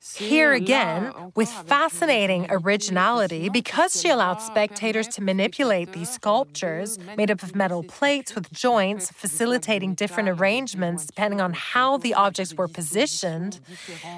Les 0.00 0.08
bestioles, 0.08 0.08
les 0.08 0.08
bichos. 0.08 0.08
C'est, 0.10 0.24
Here 0.24 0.52
again, 0.52 1.12
with 1.36 1.48
fascinating 1.48 2.46
originality, 2.50 3.48
because 3.50 4.00
she 4.00 4.08
allowed 4.08 4.40
spectators 4.40 5.06
to 5.08 5.22
manipulate 5.22 5.92
these 5.92 6.10
sculptures 6.10 6.98
made 7.16 7.30
up 7.30 7.42
of 7.42 7.54
metal 7.54 7.82
plates 7.82 8.34
with 8.34 8.50
joints, 8.52 9.06
sont 9.06 9.12
faites 9.12 9.12
de 9.12 9.14
facilitating 9.14 9.94
different 9.94 10.28
arrangements 10.28 11.06
depending 11.06 11.40
on 11.40 11.52
how 11.52 11.98
the 11.98 12.14
objects 12.14 12.54
were 12.54 12.68
positioned. 12.68 13.60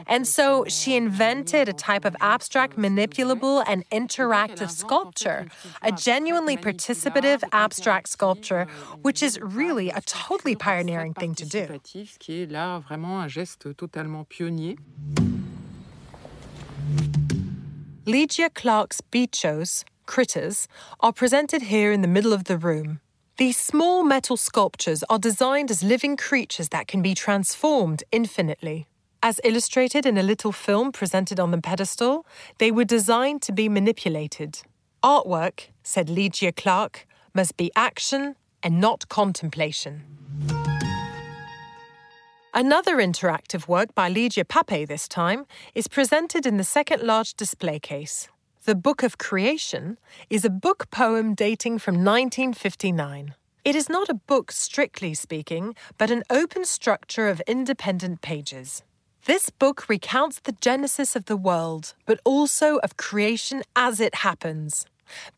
And 0.06 0.26
so 0.26 0.64
she 0.68 0.94
invented 0.96 1.68
a 1.68 1.72
type 1.72 2.04
of 2.04 2.14
abstract, 2.20 2.76
manipulable, 2.76 3.62
and 3.66 3.82
Et 3.82 3.98
donc, 3.98 4.18
elle 4.18 4.26
interactive 4.26 4.52
invente, 4.52 4.62
en 4.62 4.68
fait, 4.68 4.70
sculpture, 4.70 5.46
a 5.82 5.92
genuinely 5.92 6.56
participative 6.56 7.42
abstract 7.52 8.08
sculpture, 8.08 8.66
which 9.02 9.22
is 9.22 9.38
really 9.40 9.90
a 9.90 10.00
totally 10.02 10.54
pioneering 10.54 11.14
thing 11.14 11.34
to 11.34 11.44
do. 11.44 11.66
Lygia 18.04 18.50
Clark's 18.50 19.00
bichos, 19.00 19.84
critters, 20.06 20.66
are 21.00 21.12
presented 21.12 21.62
here 21.62 21.92
in 21.92 22.02
the 22.02 22.08
middle 22.08 22.32
of 22.32 22.44
the 22.44 22.58
room. 22.58 23.00
These 23.38 23.58
small 23.58 24.04
metal 24.04 24.36
sculptures 24.36 25.02
are 25.08 25.18
designed 25.18 25.70
as 25.70 25.82
living 25.82 26.16
creatures 26.16 26.68
that 26.68 26.86
can 26.86 27.00
be 27.00 27.14
transformed 27.14 28.02
infinitely. 28.12 28.86
As 29.22 29.40
illustrated 29.44 30.04
in 30.04 30.18
a 30.18 30.22
little 30.22 30.52
film 30.52 30.90
presented 30.92 31.38
on 31.38 31.52
the 31.52 31.60
pedestal, 31.60 32.26
they 32.58 32.70
were 32.70 32.84
designed 32.84 33.40
to 33.42 33.52
be 33.52 33.68
manipulated. 33.68 34.62
Artwork, 35.02 35.68
said 35.82 36.10
Lygia 36.10 36.52
Clark, 36.52 37.06
must 37.32 37.56
be 37.56 37.70
action 37.76 38.34
and 38.62 38.80
not 38.80 39.08
contemplation. 39.08 40.02
Another 42.54 42.96
interactive 42.96 43.66
work 43.66 43.94
by 43.94 44.10
Lygia 44.10 44.44
Pape 44.44 44.86
this 44.86 45.08
time 45.08 45.46
is 45.74 45.88
presented 45.88 46.44
in 46.44 46.58
the 46.58 46.64
second 46.64 47.02
large 47.02 47.32
display 47.32 47.78
case. 47.78 48.28
The 48.66 48.74
Book 48.74 49.02
of 49.02 49.16
Creation 49.16 49.96
is 50.28 50.44
a 50.44 50.50
book 50.50 50.90
poem 50.90 51.32
dating 51.34 51.78
from 51.78 51.94
1959. 51.94 53.34
It 53.64 53.74
is 53.74 53.88
not 53.88 54.10
a 54.10 54.20
book, 54.28 54.52
strictly 54.52 55.14
speaking, 55.14 55.74
but 55.96 56.10
an 56.10 56.24
open 56.28 56.66
structure 56.66 57.30
of 57.30 57.40
independent 57.46 58.20
pages. 58.20 58.82
This 59.24 59.48
book 59.48 59.88
recounts 59.88 60.38
the 60.40 60.52
genesis 60.60 61.16
of 61.16 61.24
the 61.24 61.38
world, 61.38 61.94
but 62.04 62.20
also 62.22 62.76
of 62.80 62.98
creation 62.98 63.62
as 63.74 63.98
it 63.98 64.16
happens, 64.16 64.84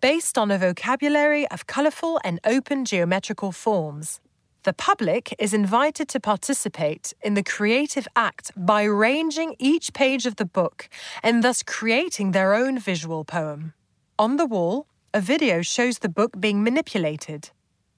based 0.01 0.37
on 0.37 0.51
a 0.51 0.59
vocabulary 0.59 1.47
of 1.53 1.69
colourful 1.69 2.19
and 2.25 2.41
open 2.45 2.85
geometrical 2.85 3.53
forms. 3.53 4.19
The 4.65 4.73
public 4.73 5.35
is 5.39 5.53
invited 5.53 6.09
to 6.09 6.19
participate 6.19 7.13
in 7.21 7.35
the 7.35 7.43
creative 7.43 8.09
act 8.17 8.51
by 8.57 8.85
arranging 8.85 9.57
each 9.59 9.93
page 9.93 10.25
of 10.25 10.37
the 10.37 10.47
book 10.47 10.89
and 11.23 11.45
thus 11.45 11.63
creating 11.63 12.31
their 12.31 12.55
own 12.55 12.79
visual 12.79 13.25
poem. 13.25 13.75
On 14.19 14.39
the 14.39 14.47
wall, 14.47 14.87
a 15.13 15.21
video 15.21 15.61
shows 15.61 15.99
the 15.99 16.09
book 16.09 16.41
being 16.41 16.65
manipulated. 16.65 17.51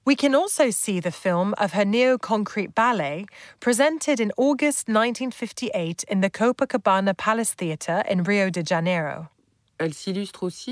We 0.03 0.17
can 0.17 0.35
also 0.35 0.69
see 0.69 0.99
the 0.99 1.09
film 1.09 1.55
of 1.57 1.71
her 1.71 1.85
neo 1.85 2.17
concrete 2.17 2.75
ballet 2.75 3.27
presented 3.61 4.19
in 4.19 4.33
August 4.35 4.89
1958 4.89 6.03
in 6.09 6.19
the 6.19 6.29
Copacabana 6.29 7.15
Palace 7.15 7.53
Theatre 7.53 8.03
in 8.09 8.23
Rio 8.23 8.49
de 8.49 8.61
Janeiro. 8.61 9.29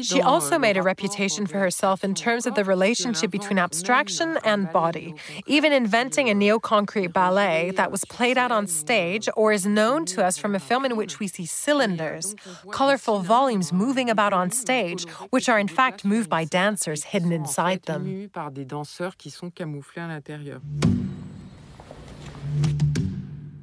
She 0.02 0.22
also 0.22 0.58
made 0.58 0.78
a 0.78 0.82
reputation 0.82 1.46
for 1.46 1.60
herself 1.60 2.04
in 2.04 2.16
terms 2.16 2.46
of 2.46 2.56
the 2.56 2.64
relationship 2.64 3.30
between 3.32 3.60
abstraction 3.60 4.40
and 4.44 4.72
body, 4.72 5.14
even 5.46 5.72
inventing 5.72 6.30
a 6.30 6.34
neo-concrete 6.34 7.14
ballet 7.14 7.72
that 7.76 7.92
was 7.92 8.04
played 8.06 8.38
out 8.38 8.52
on 8.52 8.68
stage 8.68 9.30
or 9.36 9.52
is 9.52 9.66
known 9.66 10.06
to 10.06 10.24
us 10.26 10.38
from 10.38 10.56
a 10.56 10.60
film 10.60 10.86
in 10.86 10.96
which 10.96 11.20
we 11.20 11.28
see 11.28 11.46
cylinders, 11.46 12.36
colorful 12.72 13.20
volumes 13.20 13.72
moving 13.72 14.10
about 14.10 14.34
on 14.34 14.50
stage, 14.52 15.06
which 15.30 15.48
are 15.50 15.60
in 15.60 15.68
fact 15.68 16.04
moved 16.04 16.30
by 16.30 16.44
dancers 16.44 17.04
hidden 17.04 17.32
inside 17.32 17.84
them. 17.84 18.30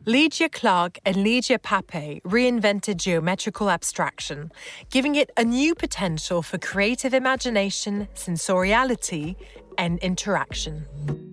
Lygia 0.05 0.49
Clark 0.49 0.99
and 1.05 1.23
Lygia 1.23 1.61
Pape 1.61 2.21
reinvented 2.25 2.97
geometrical 2.97 3.71
abstraction, 3.71 4.51
giving 4.91 5.15
it 5.15 5.31
a 5.37 5.45
new 5.45 5.77
potential 5.77 6.43
for 6.43 6.59
creative 6.59 7.15
imagination, 7.15 8.09
sensoriality, 8.15 9.37
and 9.79 10.01
interaction. 10.01 11.32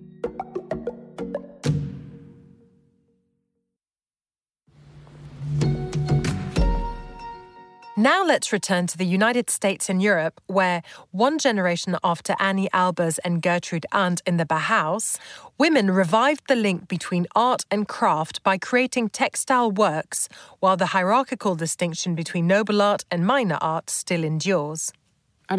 Now 8.00 8.24
let's 8.24 8.50
return 8.50 8.86
to 8.86 8.96
the 8.96 9.04
United 9.04 9.50
States 9.50 9.90
and 9.90 10.00
Europe, 10.00 10.40
where 10.46 10.82
one 11.10 11.38
generation 11.38 11.98
after 12.02 12.34
Anni 12.38 12.66
Albers 12.72 13.18
and 13.26 13.42
Gertrude 13.42 13.84
Arndt 13.92 14.22
in 14.26 14.38
the 14.38 14.46
Bauhaus, 14.46 15.18
women 15.58 15.90
revived 15.90 16.44
the 16.48 16.56
link 16.56 16.88
between 16.88 17.26
art 17.36 17.66
and 17.70 17.86
craft 17.86 18.42
by 18.42 18.56
creating 18.56 19.10
textile 19.10 19.70
works, 19.70 20.30
while 20.60 20.78
the 20.78 20.96
hierarchical 20.96 21.54
distinction 21.54 22.14
between 22.14 22.46
noble 22.46 22.80
art 22.80 23.04
and 23.10 23.26
minor 23.26 23.58
art 23.60 23.90
still 23.90 24.24
endures. 24.24 24.94
In 25.50 25.56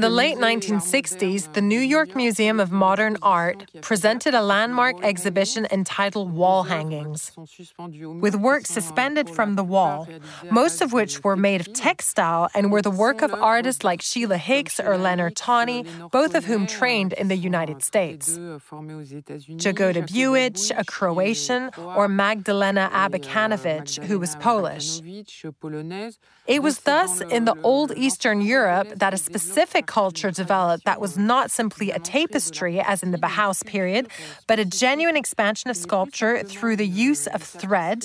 the 0.00 0.10
late 0.10 0.36
1960s, 0.36 1.54
the 1.54 1.62
New 1.62 1.80
York 1.80 2.14
Museum 2.14 2.60
of 2.60 2.70
Modern 2.70 3.16
Art 3.22 3.64
presented 3.80 4.34
a 4.34 4.42
landmark 4.42 5.02
exhibition 5.02 5.66
entitled 5.70 6.34
Wall 6.34 6.64
Hangings, 6.64 7.32
with 8.20 8.34
works 8.34 8.68
suspended 8.68 9.30
from 9.30 9.56
the 9.56 9.64
wall, 9.64 10.06
most 10.50 10.82
of 10.82 10.92
which 10.92 11.24
were 11.24 11.34
made 11.34 11.62
of 11.62 11.72
textile 11.72 12.50
and 12.54 12.70
were 12.70 12.82
the 12.82 12.90
work 12.90 13.22
of 13.22 13.32
artists 13.32 13.84
like 13.84 14.02
Sheila 14.02 14.36
Hicks 14.36 14.78
or 14.78 14.98
Lenore 14.98 15.30
Tawney, 15.30 15.86
both 16.12 16.34
of 16.34 16.44
whom 16.44 16.66
trained 16.66 17.14
in 17.14 17.28
the 17.28 17.36
United 17.36 17.82
States. 17.82 18.36
Jagoda 18.36 20.02
Buic, 20.06 20.70
a 20.76 20.84
Croatian, 20.84 21.70
or 21.78 22.06
Magdalena 22.06 22.90
Abakanowicz, 22.92 24.04
who 24.04 24.18
was 24.18 24.36
Polish. 24.36 25.00
It 26.46 26.62
was 26.62 26.80
thus 26.80 27.22
in 27.22 27.46
the 27.46 27.56
old 27.62 27.96
Eastern 27.96 28.42
Europe 28.42 28.57
Europe 28.58 28.88
that 29.02 29.12
a 29.18 29.20
specific 29.30 29.84
culture 29.86 30.30
developed 30.42 30.84
that 30.84 31.00
was 31.04 31.14
not 31.32 31.50
simply 31.60 31.88
a 31.90 32.00
tapestry, 32.16 32.74
as 32.92 32.98
in 33.04 33.10
the 33.14 33.20
Bauhaus 33.24 33.60
period, 33.74 34.04
but 34.48 34.56
a 34.58 34.66
genuine 34.84 35.18
expansion 35.24 35.68
of 35.70 35.76
sculpture 35.86 36.34
through 36.52 36.76
the 36.82 36.90
use 37.08 37.24
of 37.36 37.40
thread 37.42 38.00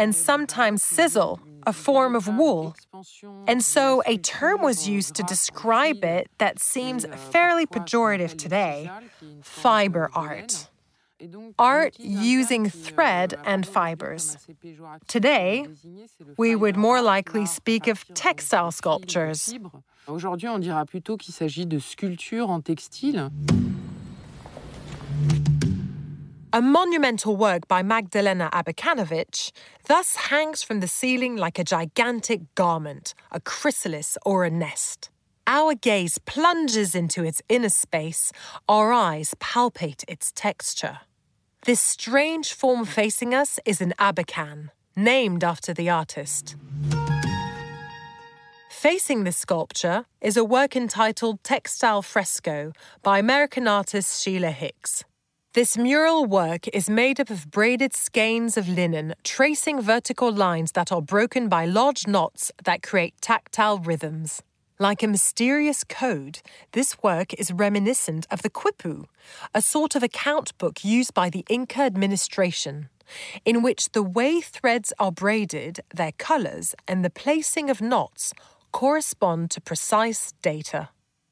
and 0.00 0.08
sometimes 0.30 0.78
sisal, 0.96 1.32
a 1.72 1.74
form 1.86 2.12
of 2.20 2.24
wool. 2.40 2.74
And 3.50 3.60
so 3.74 3.84
a 4.06 4.16
term 4.18 4.58
was 4.70 4.78
used 4.96 5.12
to 5.18 5.22
describe 5.34 6.02
it 6.16 6.24
that 6.42 6.54
seems 6.74 7.00
fairly 7.32 7.66
pejorative 7.66 8.32
today 8.44 8.78
fiber 9.42 10.04
art 10.14 10.52
art 11.58 11.98
using 11.98 12.68
thread 12.68 13.38
and 13.44 13.66
fibers. 13.66 14.36
Today, 15.06 15.66
we 16.36 16.54
would 16.54 16.76
more 16.76 17.00
likely 17.02 17.46
speak 17.46 17.88
of 17.88 18.04
textile 18.14 18.70
sculptures. 18.70 19.54
Aujourd'hui, 20.06 20.48
on 20.48 20.60
dira 20.60 20.84
plutôt 20.84 21.16
qu'il 21.16 21.34
s'agit 21.34 21.66
de 21.66 21.78
sculptures 21.78 22.48
en 22.48 22.60
textile. 22.60 23.30
A 26.52 26.62
monumental 26.62 27.36
work 27.36 27.68
by 27.68 27.82
Magdalena 27.82 28.48
Abakanowicz 28.52 29.50
thus 29.88 30.16
hangs 30.16 30.62
from 30.62 30.80
the 30.80 30.88
ceiling 30.88 31.36
like 31.36 31.58
a 31.58 31.64
gigantic 31.64 32.40
garment, 32.54 33.14
a 33.30 33.40
chrysalis, 33.40 34.16
or 34.24 34.44
a 34.44 34.50
nest. 34.50 35.10
Our 35.48 35.74
gaze 35.74 36.18
plunges 36.18 36.96
into 36.96 37.22
its 37.22 37.40
inner 37.48 37.68
space, 37.68 38.32
our 38.68 38.92
eyes 38.92 39.32
palpate 39.38 40.02
its 40.08 40.32
texture. 40.32 40.98
This 41.64 41.80
strange 41.80 42.52
form 42.52 42.84
facing 42.84 43.32
us 43.32 43.60
is 43.64 43.80
an 43.80 43.94
abakan, 43.96 44.70
named 44.96 45.44
after 45.44 45.72
the 45.72 45.88
artist. 45.88 46.56
Facing 48.68 49.22
this 49.22 49.36
sculpture 49.36 50.06
is 50.20 50.36
a 50.36 50.44
work 50.44 50.74
entitled 50.74 51.42
Textile 51.44 52.02
Fresco 52.02 52.72
by 53.04 53.20
American 53.20 53.68
artist 53.68 54.20
Sheila 54.20 54.50
Hicks. 54.50 55.04
This 55.54 55.78
mural 55.78 56.26
work 56.26 56.66
is 56.74 56.90
made 56.90 57.20
up 57.20 57.30
of 57.30 57.52
braided 57.52 57.94
skeins 57.94 58.56
of 58.56 58.68
linen, 58.68 59.14
tracing 59.22 59.80
vertical 59.80 60.32
lines 60.32 60.72
that 60.72 60.90
are 60.90 61.00
broken 61.00 61.48
by 61.48 61.66
large 61.66 62.08
knots 62.08 62.50
that 62.64 62.82
create 62.82 63.14
tactile 63.20 63.78
rhythms. 63.78 64.42
Like 64.78 65.02
a 65.02 65.08
mysterious 65.08 65.84
code, 65.84 66.40
this 66.72 67.02
work 67.02 67.32
is 67.34 67.50
reminiscent 67.50 68.26
of 68.30 68.42
the 68.42 68.50
quipu, 68.50 69.06
a 69.54 69.62
sort 69.62 69.96
of 69.96 70.02
account 70.02 70.56
book 70.58 70.84
used 70.84 71.14
by 71.14 71.30
the 71.30 71.46
Inca 71.48 71.80
administration, 71.80 72.90
in 73.46 73.62
which 73.62 73.92
the 73.92 74.02
way 74.02 74.42
threads 74.42 74.92
are 74.98 75.10
braided, 75.10 75.80
their 75.94 76.12
colors, 76.12 76.74
and 76.86 77.02
the 77.02 77.08
placing 77.08 77.70
of 77.70 77.80
knots 77.80 78.34
correspond 78.70 79.50
to 79.52 79.62
precise 79.62 80.34
data. 80.42 80.90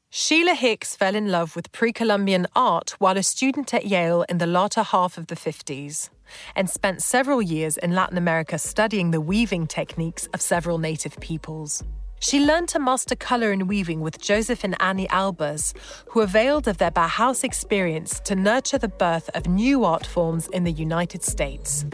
Sheila 0.09 0.55
Hicks 0.55 0.97
fell 0.97 1.15
in 1.15 1.31
love 1.31 1.55
with 1.55 1.71
pre 1.71 1.93
Columbian 1.93 2.47
art 2.57 2.95
while 2.99 3.19
a 3.19 3.23
student 3.23 3.75
at 3.75 3.85
Yale 3.85 4.25
in 4.27 4.39
the 4.39 4.47
latter 4.47 4.83
half 4.83 5.19
of 5.19 5.27
the 5.27 5.37
50s 5.37 6.09
and 6.57 6.71
spent 6.71 7.03
several 7.03 7.43
years 7.43 7.77
in 7.77 7.95
Latin 7.95 8.17
America 8.17 8.57
studying 8.57 9.11
the 9.11 9.21
weaving 9.21 9.67
techniques 9.67 10.29
of 10.33 10.41
several 10.41 10.79
native 10.79 11.21
peoples. 11.21 11.85
She 12.27 12.41
learned 12.41 12.71
to 12.71 12.79
master 12.79 13.15
color 13.15 13.53
and 13.53 13.69
weaving 13.69 14.01
with 14.01 14.19
Joseph 14.19 14.65
and 14.65 14.75
Anni 14.81 15.07
Albers, 15.09 15.75
who 16.09 16.23
availed 16.23 16.67
of 16.67 16.79
their 16.79 16.91
Bauhaus 16.91 17.45
experience 17.45 18.19
to 18.21 18.35
nurture 18.35 18.79
the 18.79 18.89
birth 18.89 19.29
of 19.35 19.47
new 19.47 19.85
art 19.85 20.07
forms 20.07 20.47
in 20.47 20.65
the 20.65 20.73
United 20.73 21.23
States. 21.23 21.85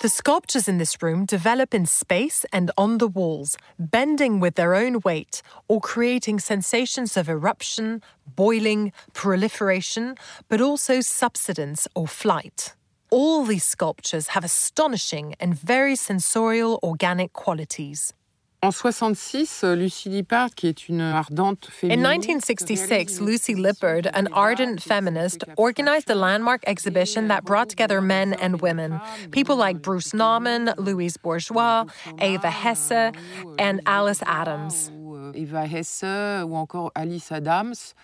The 0.00 0.08
sculptures 0.08 0.66
in 0.66 0.78
this 0.78 1.02
room 1.02 1.26
develop 1.26 1.74
in 1.74 1.84
space 1.84 2.46
and 2.54 2.70
on 2.78 2.96
the 2.96 3.06
walls, 3.06 3.58
bending 3.78 4.40
with 4.40 4.54
their 4.54 4.74
own 4.74 5.00
weight 5.04 5.42
or 5.68 5.78
creating 5.78 6.38
sensations 6.38 7.18
of 7.18 7.28
eruption, 7.28 8.00
boiling, 8.34 8.92
proliferation, 9.12 10.14
but 10.48 10.58
also 10.58 11.02
subsidence 11.02 11.86
or 11.94 12.08
flight. 12.08 12.74
All 13.10 13.44
these 13.44 13.64
sculptures 13.64 14.28
have 14.28 14.42
astonishing 14.42 15.34
and 15.38 15.54
very 15.54 15.96
sensorial 15.96 16.80
organic 16.82 17.34
qualities. 17.34 18.14
En 18.62 18.72
66, 18.72 19.64
euh, 19.64 19.74
Lucy 19.74 20.10
Lippard, 20.10 20.50
qui 20.54 20.66
est 20.66 20.88
une 20.88 21.00
ardente 21.00 21.68
féministe. 21.70 22.04
In 22.04 22.10
1966, 22.10 23.20
Lucy 23.22 23.54
Lippard, 23.54 24.08
an 24.12 24.26
ardent 24.32 24.78
feminist, 24.78 25.46
organized 25.56 26.10
a 26.10 26.14
landmark 26.14 26.62
exhibition 26.66 27.28
that 27.28 27.42
brought 27.44 27.70
together 27.70 28.02
men 28.02 28.34
and 28.34 28.60
women. 28.60 29.00
People 29.30 29.56
like 29.56 29.80
Bruce 29.80 30.12
Nauman, 30.12 30.74
Louise 30.76 31.16
Bourgeois, 31.16 31.86
Eva 32.20 32.50
Hesse, 32.50 32.92
euh, 32.92 33.12
and 33.58 33.80
Alice 33.86 34.22
Adams. 34.26 34.90
Euh, 34.92 35.32
Eva 35.34 35.64
Hesse 35.66 36.44
ou 36.44 36.54
encore 36.54 36.92
Alice 36.94 37.32
Adams. 37.32 37.94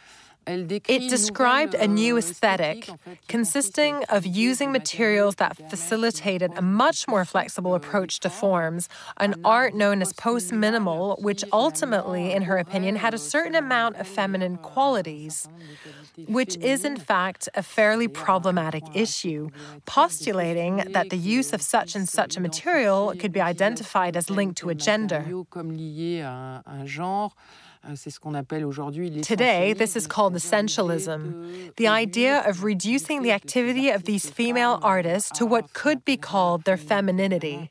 It 0.46 1.10
described 1.10 1.74
a 1.74 1.88
new 1.88 2.16
aesthetic 2.16 2.88
consisting 3.26 4.04
of 4.04 4.24
using 4.24 4.70
materials 4.70 5.36
that 5.36 5.56
facilitated 5.68 6.52
a 6.56 6.62
much 6.62 7.08
more 7.08 7.24
flexible 7.24 7.74
approach 7.74 8.20
to 8.20 8.30
forms, 8.30 8.88
an 9.16 9.34
art 9.44 9.74
known 9.74 10.00
as 10.02 10.12
post 10.12 10.52
minimal, 10.52 11.16
which 11.20 11.42
ultimately, 11.52 12.32
in 12.32 12.42
her 12.42 12.58
opinion, 12.58 12.94
had 12.96 13.12
a 13.12 13.18
certain 13.18 13.56
amount 13.56 13.96
of 13.96 14.06
feminine 14.06 14.56
qualities, 14.58 15.48
which 16.28 16.56
is 16.58 16.84
in 16.84 16.96
fact 16.96 17.48
a 17.54 17.62
fairly 17.62 18.06
problematic 18.06 18.84
issue, 18.94 19.50
postulating 19.84 20.76
that 20.92 21.10
the 21.10 21.18
use 21.18 21.52
of 21.52 21.60
such 21.60 21.96
and 21.96 22.08
such 22.08 22.36
a 22.36 22.40
material 22.40 23.12
could 23.18 23.32
be 23.32 23.40
identified 23.40 24.16
as 24.16 24.30
linked 24.30 24.58
to 24.58 24.68
a 24.68 24.74
gender. 24.76 25.24
Today, 29.22 29.72
this 29.72 29.96
is 29.96 30.06
called 30.06 30.34
essentialism, 30.34 31.74
the 31.76 31.88
idea 31.88 32.42
of 32.46 32.64
reducing 32.64 33.22
the 33.22 33.32
activity 33.32 33.90
of 33.90 34.04
these 34.04 34.28
female 34.28 34.80
artists 34.82 35.30
to 35.38 35.46
what 35.46 35.72
could 35.72 36.04
be 36.04 36.16
called 36.16 36.64
their 36.64 36.76
femininity. 36.76 37.70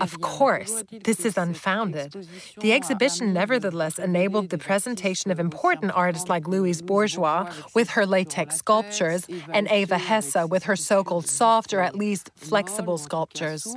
Of 0.00 0.20
course, 0.20 0.84
this 1.04 1.24
is 1.24 1.36
unfounded. 1.36 2.26
The 2.60 2.72
exhibition 2.72 3.32
nevertheless 3.32 3.98
enabled 3.98 4.50
the 4.50 4.58
presentation 4.58 5.30
of 5.30 5.38
important 5.40 5.92
artists 5.94 6.28
like 6.28 6.46
Louise 6.46 6.82
Bourgeois 6.82 7.50
with 7.74 7.90
her 7.90 8.06
latex 8.06 8.56
sculptures 8.56 9.26
and 9.48 9.70
Eva 9.70 9.98
Hesse 9.98 10.36
with 10.48 10.64
her 10.64 10.76
so 10.76 11.04
called 11.04 11.26
soft 11.26 11.72
or 11.72 11.80
at 11.80 11.94
least 11.94 12.30
flexible 12.36 12.98
sculptures. 12.98 13.76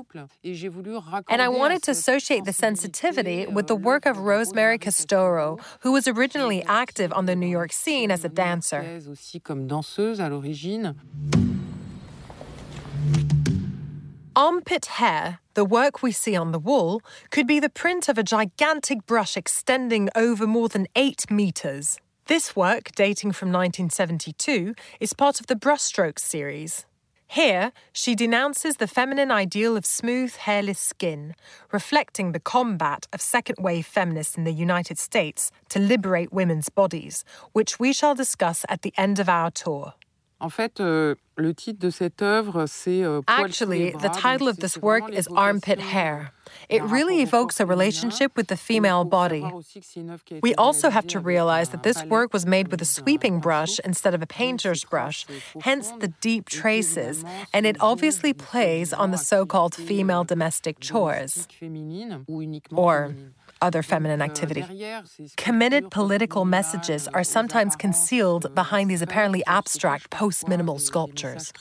And 1.30 1.42
I 1.42 1.50
wanted 1.50 1.84
to 1.84 1.92
associate 1.92 2.46
the 2.46 2.54
sensitivity 2.54 3.48
with 3.48 3.68
the 3.68 3.76
work 3.76 4.06
of 4.06 4.18
Rosemary 4.20 4.78
Castoro, 4.78 5.60
who 5.82 5.92
was 5.92 6.08
originally 6.08 6.64
active 6.64 7.12
on 7.14 7.26
the 7.26 7.36
New 7.36 7.48
York 7.48 7.72
scene 7.72 8.12
as 8.12 8.24
a 8.24 8.30
dancer. 8.30 9.02
Armpit 14.40 14.86
hair, 14.86 15.40
the 15.54 15.66
work 15.66 16.02
we 16.02 16.14
see 16.14 16.34
on 16.34 16.54
the 16.54 16.60
wall, 16.60 17.02
could 17.30 17.46
be 17.46 17.60
the 17.60 17.70
print 17.70 18.08
of 18.08 18.18
a 18.18 18.24
gigantic 18.24 19.06
brush 19.06 19.36
extending 19.36 20.08
over 20.16 20.48
more 20.48 20.70
than 20.70 20.88
eight 20.96 21.30
meters. 21.30 21.98
This 22.28 22.56
work, 22.56 22.96
dating 22.96 23.34
from 23.34 23.50
1972, 23.50 24.76
is 25.02 25.12
part 25.12 25.42
of 25.42 25.48
the 25.48 25.58
Brushstrokes 25.58 26.20
series. 26.20 26.86
Here, 27.28 27.74
she 27.92 28.16
denounces 28.16 28.78
the 28.78 28.88
feminine 28.88 29.30
ideal 29.30 29.76
of 29.76 29.86
smooth, 29.86 30.34
hairless 30.34 30.80
skin, 30.80 31.36
reflecting 31.74 32.32
the 32.32 32.40
combat 32.40 33.08
of 33.12 33.20
second 33.20 33.58
wave 33.60 33.86
feminists 33.88 34.38
in 34.38 34.46
the 34.46 34.54
United 34.54 34.98
States 34.98 35.52
to 35.68 35.80
liberate 35.80 36.32
women's 36.32 36.70
bodies, 36.70 37.26
which 37.52 37.78
we 37.78 37.92
shall 37.92 38.16
discuss 38.16 38.66
at 38.70 38.84
the 38.84 38.94
end 38.96 39.20
of 39.20 39.28
our 39.28 39.52
tour. 39.52 39.96
En 40.42 40.50
fait, 40.50 40.80
euh, 40.80 41.16
le 41.36 41.54
titre 41.54 41.80
de 41.80 41.90
cette 41.90 42.22
œuvre, 42.22 42.66
c'est 42.66 43.04
euh, 43.04 43.22
Actually, 43.28 43.92
the 43.92 44.10
title 44.10 44.48
of 44.48 44.58
this 44.58 44.78
work 44.78 45.04
is 45.12 45.28
Armpit 45.36 45.80
Hair. 45.80 46.32
It 46.70 46.82
really 46.84 47.22
evokes 47.22 47.60
a 47.60 47.66
relationship 47.66 48.36
with 48.36 48.48
the 48.48 48.56
female 48.56 49.04
body. 49.04 49.44
We 50.42 50.56
also 50.56 50.90
have 50.90 51.08
to 51.08 51.20
realize 51.20 51.70
that 51.70 51.84
this 51.84 52.04
work 52.06 52.34
was 52.34 52.46
made 52.46 52.70
with 52.70 52.82
a 52.82 52.86
sweeping 52.86 53.40
brush 53.40 53.80
instead 53.84 54.14
of 54.14 54.22
a 54.22 54.28
painter's 54.28 54.84
brush, 54.84 55.26
hence 55.62 55.92
the 56.00 56.08
deep 56.22 56.50
traces, 56.50 57.24
and 57.54 57.66
it 57.66 57.78
obviously 57.80 58.34
plays 58.34 58.94
on 58.94 59.12
the 59.12 59.18
so 59.18 59.46
called 59.46 59.76
female 59.76 60.24
domestic 60.24 60.80
chores. 60.80 61.48
Or 62.72 63.14
other 63.62 63.84
feminine 63.84 64.22
activity. 64.22 64.64
Committed 65.38 65.92
political 65.92 66.46
messages 66.46 67.08
are 67.10 67.24
sometimes 67.24 67.76
concealed 67.76 68.54
behind 68.56 68.90
these 68.90 69.02
apparently 69.02 69.44
abstract 69.46 70.10
post 70.10 70.48
minimal 70.48 70.80
sculptures. 70.80 71.52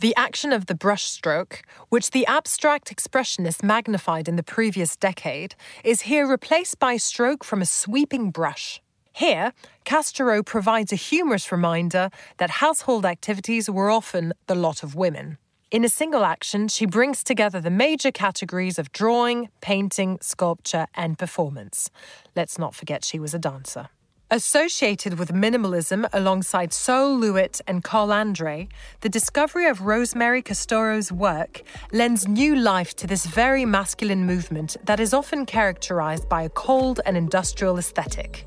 The 0.00 0.16
action 0.16 0.52
of 0.52 0.66
the 0.66 0.74
brushstroke, 0.74 1.60
which 1.88 2.10
the 2.10 2.26
abstract 2.26 2.92
expressionist 2.92 3.62
magnified 3.62 4.28
in 4.28 4.34
the 4.34 4.42
previous 4.42 4.96
decade, 4.96 5.54
is 5.84 6.02
here 6.02 6.26
replaced 6.26 6.80
by 6.80 6.94
a 6.94 6.98
stroke 6.98 7.44
from 7.44 7.62
a 7.62 7.66
sweeping 7.66 8.32
brush. 8.32 8.82
Here, 9.12 9.52
Castoro 9.84 10.42
provides 10.42 10.92
a 10.92 10.96
humorous 10.96 11.52
reminder 11.52 12.10
that 12.38 12.50
household 12.50 13.06
activities 13.06 13.70
were 13.70 13.90
often 13.90 14.32
the 14.48 14.56
lot 14.56 14.82
of 14.82 14.96
women. 14.96 15.38
In 15.72 15.86
a 15.86 15.88
single 15.88 16.26
action, 16.26 16.68
she 16.68 16.84
brings 16.84 17.24
together 17.24 17.58
the 17.58 17.70
major 17.70 18.12
categories 18.12 18.78
of 18.78 18.92
drawing, 18.92 19.48
painting, 19.62 20.18
sculpture, 20.20 20.86
and 20.94 21.18
performance. 21.18 21.88
Let's 22.36 22.58
not 22.58 22.74
forget 22.74 23.06
she 23.06 23.18
was 23.18 23.32
a 23.32 23.38
dancer. 23.38 23.88
Associated 24.30 25.18
with 25.18 25.32
minimalism 25.32 26.06
alongside 26.12 26.74
Sol 26.74 27.18
LeWitt 27.18 27.62
and 27.66 27.82
Carl 27.82 28.12
Andre, 28.12 28.68
the 29.00 29.08
discovery 29.08 29.66
of 29.66 29.80
Rosemary 29.80 30.42
Castoro's 30.42 31.10
work 31.10 31.62
lends 31.90 32.28
new 32.28 32.54
life 32.54 32.94
to 32.96 33.06
this 33.06 33.24
very 33.24 33.64
masculine 33.64 34.26
movement 34.26 34.76
that 34.84 35.00
is 35.00 35.14
often 35.14 35.46
characterized 35.46 36.28
by 36.28 36.42
a 36.42 36.50
cold 36.50 37.00
and 37.06 37.16
industrial 37.16 37.78
aesthetic. 37.78 38.46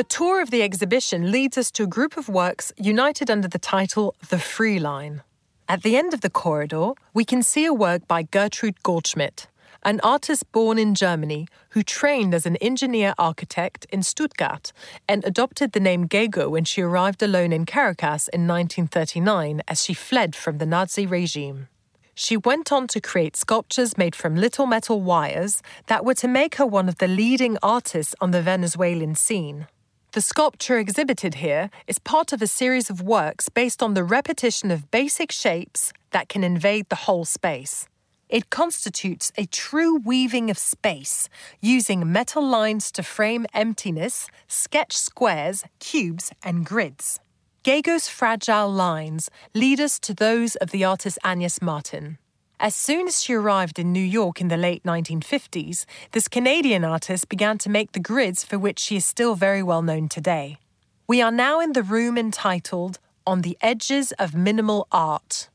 The 0.00 0.04
tour 0.04 0.40
of 0.40 0.50
the 0.50 0.62
exhibition 0.62 1.30
leads 1.30 1.58
us 1.58 1.70
to 1.72 1.82
a 1.82 1.86
group 1.86 2.16
of 2.16 2.30
works 2.30 2.72
united 2.78 3.30
under 3.30 3.48
the 3.48 3.58
title 3.58 4.14
The 4.30 4.38
Free 4.38 4.78
Line. 4.78 5.22
At 5.68 5.82
the 5.82 5.94
end 5.94 6.14
of 6.14 6.22
the 6.22 6.30
corridor, 6.30 6.92
we 7.12 7.26
can 7.26 7.42
see 7.42 7.66
a 7.66 7.74
work 7.74 8.08
by 8.08 8.22
Gertrude 8.22 8.82
Goldschmidt, 8.82 9.48
an 9.82 10.00
artist 10.02 10.50
born 10.52 10.78
in 10.78 10.94
Germany 10.94 11.48
who 11.72 11.82
trained 11.82 12.32
as 12.32 12.46
an 12.46 12.56
engineer 12.62 13.12
architect 13.18 13.84
in 13.90 14.02
Stuttgart 14.02 14.72
and 15.06 15.22
adopted 15.22 15.72
the 15.72 15.80
name 15.80 16.08
Gego 16.08 16.48
when 16.48 16.64
she 16.64 16.80
arrived 16.80 17.22
alone 17.22 17.52
in 17.52 17.66
Caracas 17.66 18.26
in 18.28 18.48
1939 18.48 19.60
as 19.68 19.84
she 19.84 19.92
fled 19.92 20.34
from 20.34 20.56
the 20.56 20.64
Nazi 20.64 21.04
regime. 21.04 21.68
She 22.14 22.38
went 22.38 22.72
on 22.72 22.86
to 22.86 23.02
create 23.02 23.36
sculptures 23.36 23.98
made 23.98 24.16
from 24.16 24.34
little 24.34 24.64
metal 24.64 25.02
wires 25.02 25.60
that 25.88 26.06
were 26.06 26.14
to 26.14 26.26
make 26.26 26.54
her 26.54 26.64
one 26.64 26.88
of 26.88 26.96
the 26.96 27.06
leading 27.06 27.58
artists 27.62 28.14
on 28.18 28.30
the 28.30 28.40
Venezuelan 28.40 29.14
scene. 29.14 29.66
The 30.12 30.20
sculpture 30.20 30.76
exhibited 30.76 31.34
here 31.34 31.70
is 31.86 32.00
part 32.00 32.32
of 32.32 32.42
a 32.42 32.48
series 32.48 32.90
of 32.90 33.00
works 33.00 33.48
based 33.48 33.80
on 33.80 33.94
the 33.94 34.02
repetition 34.02 34.72
of 34.72 34.90
basic 34.90 35.30
shapes 35.30 35.92
that 36.10 36.28
can 36.28 36.42
invade 36.42 36.88
the 36.88 37.06
whole 37.06 37.24
space. 37.24 37.86
It 38.28 38.50
constitutes 38.50 39.30
a 39.38 39.46
true 39.46 39.98
weaving 39.98 40.50
of 40.50 40.58
space, 40.58 41.28
using 41.60 42.10
metal 42.10 42.44
lines 42.44 42.90
to 42.92 43.04
frame 43.04 43.46
emptiness, 43.54 44.26
sketch 44.48 44.96
squares, 44.96 45.62
cubes, 45.78 46.32
and 46.42 46.66
grids. 46.66 47.20
Gego's 47.62 48.08
fragile 48.08 48.72
lines 48.72 49.30
lead 49.54 49.78
us 49.78 50.00
to 50.00 50.12
those 50.12 50.56
of 50.56 50.72
the 50.72 50.82
artist 50.82 51.20
Agnes 51.22 51.62
Martin. 51.62 52.18
As 52.62 52.74
soon 52.74 53.08
as 53.08 53.22
she 53.22 53.32
arrived 53.32 53.78
in 53.78 53.90
New 53.90 54.04
York 54.04 54.38
in 54.38 54.48
the 54.48 54.58
late 54.58 54.82
1950s, 54.82 55.86
this 56.12 56.28
Canadian 56.28 56.84
artist 56.84 57.30
began 57.30 57.56
to 57.56 57.70
make 57.70 57.92
the 57.92 58.00
grids 58.00 58.44
for 58.44 58.58
which 58.58 58.78
she 58.78 58.96
is 58.96 59.06
still 59.06 59.34
very 59.34 59.62
well 59.62 59.80
known 59.80 60.10
today. 60.10 60.58
We 61.06 61.22
are 61.22 61.30
now 61.30 61.60
in 61.60 61.72
the 61.72 61.82
room 61.82 62.18
entitled 62.18 62.98
On 63.26 63.40
the 63.40 63.56
Edges 63.62 64.12
of 64.18 64.34
Minimal 64.34 64.86
Art. 64.92 65.48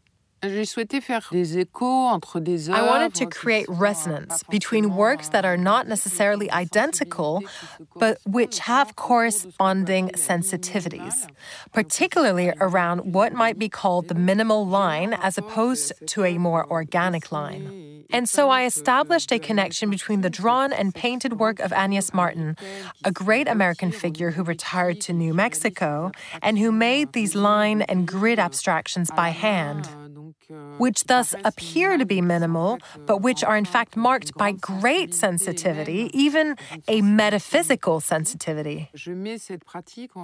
I 2.76 2.86
wanted 2.86 3.14
to 3.16 3.26
create 3.26 3.68
resonance 3.68 4.44
between 4.44 4.96
works 4.96 5.30
that 5.30 5.46
are 5.46 5.58
not 5.58 5.88
necessarily 5.88 6.52
identical, 6.52 7.44
but 7.96 8.20
which 8.26 8.60
have 8.60 8.96
corresponding 8.96 10.10
sensitivities, 10.10 11.28
particularly 11.74 12.54
around 12.60 13.14
what 13.14 13.34
might 13.34 13.58
be 13.58 13.70
called 13.70 14.08
the 14.08 14.16
minimal 14.16 14.66
line 14.68 15.14
as 15.14 15.38
opposed 15.38 15.94
to 16.08 16.24
a 16.24 16.38
more 16.38 16.70
organic 16.70 17.32
line. 17.32 18.06
And 18.12 18.30
so 18.30 18.50
I 18.50 18.66
established 18.66 19.32
a 19.32 19.40
connection 19.40 19.90
between 19.90 20.22
the 20.22 20.30
drawn 20.30 20.72
and 20.72 20.94
painted 20.94 21.40
work 21.40 21.60
of 21.60 21.74
Agnes 21.74 22.14
Martin, 22.14 22.56
a 23.04 23.12
great 23.12 23.48
American 23.48 23.92
figure 23.92 24.32
who 24.32 24.44
retired 24.44 25.02
to 25.02 25.14
New 25.14 25.34
Mexico 25.34 26.12
and 26.42 26.60
who 26.60 26.72
made 26.72 27.14
these 27.14 27.36
line 27.36 27.82
and 27.82 28.08
grid 28.08 28.40
abstractions 28.40 29.10
by 29.12 29.30
hand 29.30 29.90
which 30.78 31.06
thus 31.06 31.36
appear 31.44 31.98
to 31.98 32.06
be 32.06 32.22
minimal, 32.22 32.80
but 33.06 33.22
which 33.22 33.44
are 33.44 33.58
in 33.58 33.66
fact 33.66 33.96
marked 33.96 34.34
by 34.36 34.52
great 34.52 35.14
sensitivity, 35.14 36.10
even 36.14 36.56
a 36.88 37.02
metaphysical 37.02 38.00
sensitivity. 38.00 38.90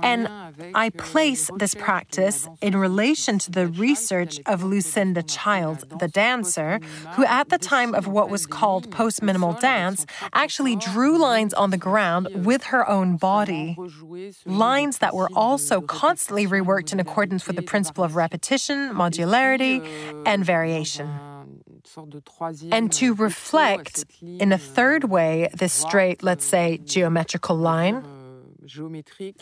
And 0.03 0.29
I 0.75 0.89
place 0.97 1.49
this 1.57 1.75
practice 1.75 2.47
in 2.61 2.77
relation 2.77 3.39
to 3.39 3.51
the 3.51 3.67
research 3.67 4.39
of 4.45 4.63
Lucinda 4.63 5.23
Childs, 5.23 5.83
the 5.99 6.07
dancer, 6.07 6.79
who 7.13 7.25
at 7.25 7.49
the 7.49 7.57
time 7.57 7.93
of 7.93 8.07
what 8.07 8.29
was 8.29 8.45
called 8.45 8.91
post 8.91 9.21
minimal 9.21 9.53
dance 9.53 10.05
actually 10.33 10.75
drew 10.75 11.17
lines 11.17 11.53
on 11.53 11.69
the 11.69 11.77
ground 11.77 12.27
with 12.33 12.65
her 12.65 12.87
own 12.89 13.17
body. 13.17 13.77
Lines 14.45 14.99
that 14.99 15.15
were 15.15 15.29
also 15.35 15.81
constantly 15.81 16.47
reworked 16.47 16.93
in 16.93 16.99
accordance 16.99 17.47
with 17.47 17.55
the 17.55 17.61
principle 17.61 18.03
of 18.03 18.15
repetition, 18.15 18.93
modularity, 18.93 19.81
and 20.25 20.45
variation. 20.45 21.09
And 22.71 22.91
to 22.93 23.13
reflect 23.15 24.05
in 24.21 24.51
a 24.51 24.57
third 24.57 25.03
way 25.05 25.49
this 25.53 25.73
straight, 25.73 26.23
let's 26.23 26.45
say, 26.45 26.79
geometrical 26.85 27.55
line 27.55 28.03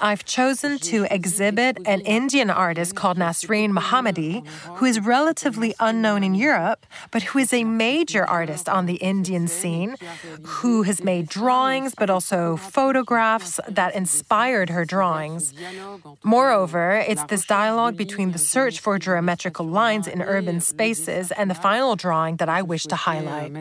I've 0.02 0.26
chosen 0.26 0.80
to 0.80 1.06
exhibit 1.12 1.78
an 1.86 2.02
Indian 2.02 2.50
artist 2.50 2.96
called 2.96 3.18
Nasreen 3.18 3.72
Mohamedi, 3.72 4.46
who 4.78 4.86
is 4.86 5.00
relatively 5.00 5.76
unknown 5.80 6.24
in 6.24 6.36
Europe, 6.36 6.86
but 7.12 7.24
who 7.24 7.40
is 7.40 7.54
a 7.54 7.64
major 7.64 8.26
artist 8.26 8.70
on 8.70 8.86
the 8.86 8.96
Indian 8.96 9.48
scene, 9.48 9.96
who 10.44 10.84
has 10.84 11.04
made 11.04 11.28
drawings 11.28 11.94
but 11.96 12.10
also 12.10 12.56
photographs 12.58 13.60
that 13.68 13.96
inspired 13.96 14.70
her 14.70 14.86
drawings. 14.86 15.54
Moreover, 16.24 17.04
it's 17.08 17.24
this 17.26 17.46
dialogue 17.46 17.98
between 17.98 18.32
the 18.32 18.40
search 18.40 18.80
for 18.80 18.98
geometrical 19.00 19.66
lines 19.66 20.08
in 20.08 20.22
urban 20.22 20.60
spaces 20.62 21.32
and 21.32 21.50
the 21.50 21.56
final 21.56 21.96
drawing 21.96 22.38
that 22.38 22.50
I 22.50 22.62
wish 22.62 22.86
to 22.86 22.96
highlight. 22.96 23.52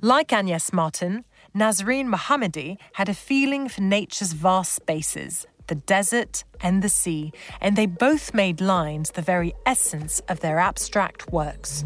Like 0.00 0.34
Agnes 0.34 0.70
Martin, 0.70 1.24
Nasreen 1.56 2.12
Mohamedi 2.12 2.78
had 2.94 3.08
a 3.08 3.14
feeling 3.14 3.68
for 3.68 3.80
nature's 3.80 4.32
vast 4.32 4.72
spaces, 4.72 5.46
the 5.68 5.76
desert 5.76 6.42
and 6.60 6.82
the 6.82 6.88
sea, 6.88 7.32
and 7.60 7.76
they 7.76 7.86
both 7.86 8.34
made 8.34 8.60
lines 8.60 9.12
the 9.12 9.22
very 9.22 9.54
essence 9.64 10.20
of 10.28 10.40
their 10.40 10.58
abstract 10.58 11.30
works. 11.30 11.84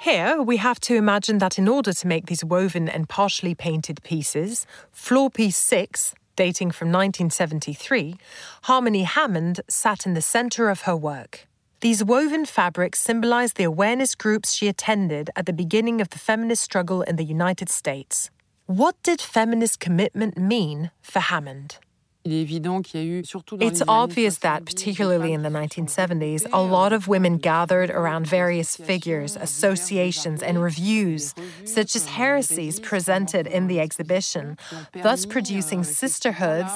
Here, 0.00 0.42
we 0.42 0.56
have 0.56 0.80
to 0.80 0.96
imagine 0.96 1.38
that 1.38 1.60
in 1.60 1.68
order 1.68 1.92
to 1.92 2.06
make 2.08 2.26
these 2.26 2.44
woven 2.44 2.88
and 2.88 3.08
partially 3.08 3.54
painted 3.54 4.02
pieces, 4.02 4.66
floor 4.90 5.30
piece 5.30 5.58
6, 5.58 6.16
dating 6.34 6.72
from 6.72 6.88
1973, 6.88 8.16
Harmony 8.62 9.04
Hammond 9.04 9.60
sat 9.68 10.06
in 10.06 10.14
the 10.14 10.20
center 10.20 10.68
of 10.68 10.82
her 10.82 10.96
work. 10.96 11.46
These 11.82 12.04
woven 12.04 12.46
fabrics 12.46 13.00
symbolize 13.00 13.54
the 13.54 13.64
awareness 13.64 14.14
groups 14.14 14.52
she 14.52 14.68
attended 14.68 15.30
at 15.34 15.46
the 15.46 15.52
beginning 15.52 16.00
of 16.00 16.10
the 16.10 16.18
feminist 16.18 16.62
struggle 16.62 17.02
in 17.02 17.16
the 17.16 17.24
United 17.24 17.68
States. 17.68 18.30
What 18.66 18.94
did 19.02 19.20
feminist 19.20 19.80
commitment 19.80 20.38
mean 20.38 20.92
for 21.02 21.18
Hammond? 21.18 21.78
It's 22.24 23.82
obvious 23.88 24.38
that, 24.38 24.64
particularly 24.64 25.32
in 25.32 25.42
the 25.42 25.48
1970s, 25.48 26.46
a 26.52 26.62
lot 26.62 26.92
of 26.92 27.08
women 27.08 27.38
gathered 27.38 27.90
around 27.90 28.26
various 28.26 28.76
figures, 28.76 29.36
associations, 29.36 30.42
and 30.42 30.62
reviews, 30.62 31.34
such 31.64 31.96
as 31.96 32.06
heresies 32.06 32.78
presented 32.78 33.46
in 33.46 33.66
the 33.66 33.80
exhibition, 33.80 34.56
thus 35.02 35.26
producing 35.26 35.82
sisterhoods 35.82 36.72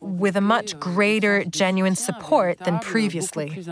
with 0.00 0.36
a 0.36 0.40
much 0.40 0.78
greater 0.78 1.44
genuine 1.44 1.96
support 1.96 2.58
than 2.60 2.78
previously. 2.78 3.64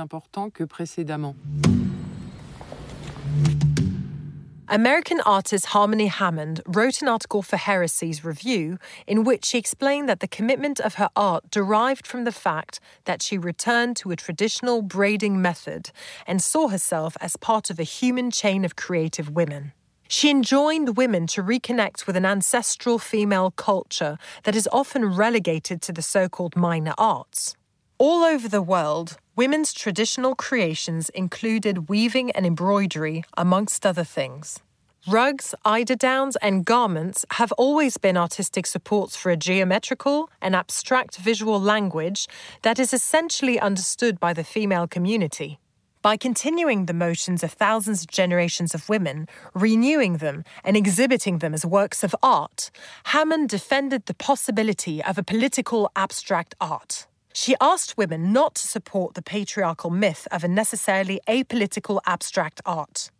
American 4.68 5.20
artist 5.26 5.66
Harmony 5.66 6.06
Hammond 6.06 6.62
wrote 6.66 7.02
an 7.02 7.08
article 7.08 7.42
for 7.42 7.58
Heresies 7.58 8.24
Review 8.24 8.78
in 9.06 9.22
which 9.22 9.44
she 9.44 9.58
explained 9.58 10.08
that 10.08 10.20
the 10.20 10.26
commitment 10.26 10.80
of 10.80 10.94
her 10.94 11.10
art 11.14 11.50
derived 11.50 12.06
from 12.06 12.24
the 12.24 12.32
fact 12.32 12.80
that 13.04 13.20
she 13.20 13.36
returned 13.36 13.94
to 13.98 14.10
a 14.10 14.16
traditional 14.16 14.80
braiding 14.80 15.42
method 15.42 15.90
and 16.26 16.42
saw 16.42 16.68
herself 16.68 17.14
as 17.20 17.36
part 17.36 17.68
of 17.68 17.78
a 17.78 17.82
human 17.82 18.30
chain 18.30 18.64
of 18.64 18.74
creative 18.74 19.28
women. 19.28 19.72
She 20.08 20.30
enjoined 20.30 20.96
women 20.96 21.26
to 21.28 21.42
reconnect 21.42 22.06
with 22.06 22.16
an 22.16 22.24
ancestral 22.24 22.98
female 22.98 23.50
culture 23.50 24.16
that 24.44 24.56
is 24.56 24.68
often 24.72 25.04
relegated 25.04 25.82
to 25.82 25.92
the 25.92 26.02
so 26.02 26.26
called 26.26 26.56
minor 26.56 26.94
arts. 26.96 27.54
All 27.96 28.24
over 28.24 28.48
the 28.48 28.60
world, 28.60 29.18
women's 29.36 29.72
traditional 29.72 30.34
creations 30.34 31.10
included 31.10 31.88
weaving 31.88 32.32
and 32.32 32.44
embroidery, 32.44 33.22
amongst 33.36 33.86
other 33.86 34.02
things. 34.02 34.58
Rugs, 35.06 35.54
eiderdowns, 35.64 36.34
and 36.42 36.64
garments 36.64 37.24
have 37.32 37.52
always 37.52 37.96
been 37.96 38.16
artistic 38.16 38.66
supports 38.66 39.14
for 39.14 39.30
a 39.30 39.36
geometrical 39.36 40.28
and 40.42 40.56
abstract 40.56 41.18
visual 41.18 41.60
language 41.60 42.26
that 42.62 42.80
is 42.80 42.92
essentially 42.92 43.60
understood 43.60 44.18
by 44.18 44.32
the 44.32 44.42
female 44.42 44.88
community. 44.88 45.60
By 46.02 46.16
continuing 46.16 46.86
the 46.86 46.94
motions 46.94 47.44
of 47.44 47.52
thousands 47.52 48.02
of 48.02 48.10
generations 48.10 48.74
of 48.74 48.88
women, 48.88 49.28
renewing 49.54 50.16
them, 50.16 50.42
and 50.64 50.76
exhibiting 50.76 51.38
them 51.38 51.54
as 51.54 51.64
works 51.64 52.02
of 52.02 52.16
art, 52.24 52.72
Hammond 53.04 53.50
defended 53.50 54.06
the 54.06 54.14
possibility 54.14 55.00
of 55.00 55.16
a 55.16 55.22
political 55.22 55.92
abstract 55.94 56.56
art. 56.60 57.06
She 57.36 57.56
asked 57.60 57.98
women 57.98 58.32
not 58.32 58.54
to 58.54 58.68
support 58.68 59.14
the 59.14 59.22
patriarchal 59.22 59.90
myth 59.90 60.28
of 60.30 60.44
a 60.44 60.48
necessarily 60.48 61.20
apolitical 61.28 61.98
abstract 62.06 62.60
art. 62.64 63.10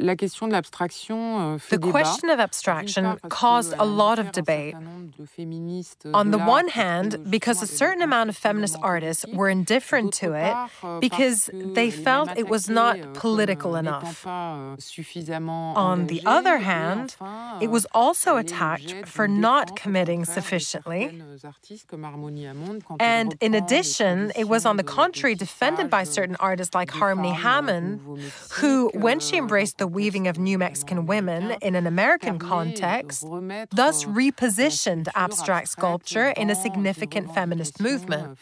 La 0.00 0.16
question 0.16 0.48
de 0.48 0.52
l'abstraction 0.52 1.54
euh, 1.54 1.58
The 1.68 1.78
question 1.78 2.30
of 2.30 2.40
abstraction 2.40 3.16
caused 3.28 3.74
a 3.78 3.84
lot 3.84 4.18
of 4.18 4.32
debate. 4.32 4.74
On 6.14 6.30
the 6.30 6.38
one 6.38 6.68
hand, 6.68 7.18
because 7.28 7.62
a 7.62 7.66
certain 7.66 8.02
amount 8.02 8.30
of 8.30 8.36
feminist 8.36 8.76
artists 8.82 9.26
were 9.32 9.50
indifferent 9.50 10.14
to 10.14 10.32
it 10.32 10.54
euh, 10.82 10.98
because 11.00 11.50
they 11.52 11.90
felt 11.90 12.30
it 12.38 12.48
was 12.48 12.68
not 12.68 12.98
euh, 12.98 13.12
political 13.12 13.76
enough. 13.76 14.26
On 14.26 16.06
the 16.06 16.22
other 16.24 16.58
hand, 16.58 17.16
it 17.60 17.70
was 17.70 17.86
also 17.92 18.36
attacked 18.36 19.06
for 19.06 19.28
not 19.28 19.76
committing 19.76 20.24
sufficiently. 20.24 21.20
And 22.98 23.36
in 23.40 23.54
addition, 23.54 24.32
it 24.34 24.48
was 24.48 24.64
on 24.64 24.76
the 24.76 24.84
contrary 24.84 25.34
defended 25.34 25.90
by 25.90 26.04
certain 26.04 26.36
artists 26.40 26.74
like 26.74 26.90
Harmony 26.90 27.32
Hammond, 27.32 28.00
who, 28.52 28.90
when 28.94 29.20
she 29.20 29.36
embraced 29.36 29.78
the 29.78 29.89
weaving 29.92 30.28
of 30.28 30.38
new 30.38 30.58
Mexican 30.58 31.06
women 31.06 31.56
in 31.62 31.74
an 31.74 31.86
American 31.86 32.38
context, 32.38 33.22
thus 33.70 34.04
repositioned 34.04 35.08
abstract 35.14 35.68
sculpture 35.68 36.28
in 36.30 36.50
a 36.50 36.54
significant 36.54 37.34
feminist 37.34 37.80
movement. 37.80 38.38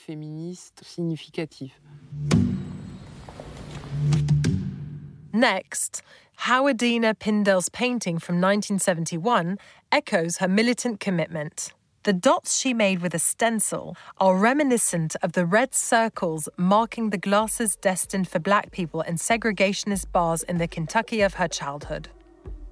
Next, 5.32 6.03
Howardena 6.40 7.18
Pindell's 7.18 7.68
painting 7.68 8.18
from 8.18 8.36
1971 8.36 9.59
echoes 9.90 10.38
her 10.38 10.49
militant 10.49 11.01
commitment. 11.01 11.72
The 12.05 12.12
dots 12.12 12.59
she 12.59 12.72
made 12.72 13.03
with 13.03 13.12
a 13.14 13.18
stencil 13.18 13.96
are 14.18 14.36
reminiscent 14.36 15.16
of 15.20 15.32
the 15.32 15.44
red 15.44 15.74
circles 15.74 16.49
marking 16.57 17.11
the 17.11 17.18
glasses 17.18 17.74
destined 17.74 18.28
for 18.28 18.38
black 18.38 18.70
people 18.70 19.01
in 19.01 19.16
segregationist 19.16 20.12
bars 20.12 20.44
in 20.44 20.59
the 20.59 20.68
Kentucky 20.68 21.22
of 21.22 21.34
her 21.34 21.49
childhood. 21.49 22.09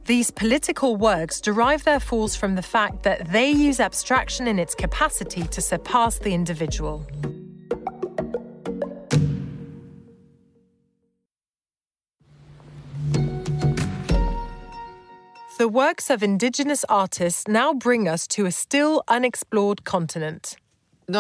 These 0.04 0.30
political 0.30 0.94
works 0.94 1.40
derive 1.40 1.82
their 1.82 1.98
force 1.98 2.36
from 2.36 2.54
the 2.54 2.62
fact 2.62 3.02
that 3.02 3.32
they 3.32 3.50
use 3.50 3.80
abstraction 3.80 4.46
in 4.46 4.60
its 4.60 4.76
capacity 4.76 5.42
to 5.48 5.60
surpass 5.60 6.18
the 6.20 6.32
individual. 6.32 7.04
The 15.58 15.68
works 15.68 16.10
of 16.10 16.22
indigenous 16.22 16.84
artists 16.86 17.48
now 17.48 17.72
bring 17.72 18.06
us 18.06 18.26
to 18.28 18.44
a 18.44 18.52
still 18.52 19.02
unexplored 19.08 19.84
continent. 19.84 20.56
In 21.08 21.12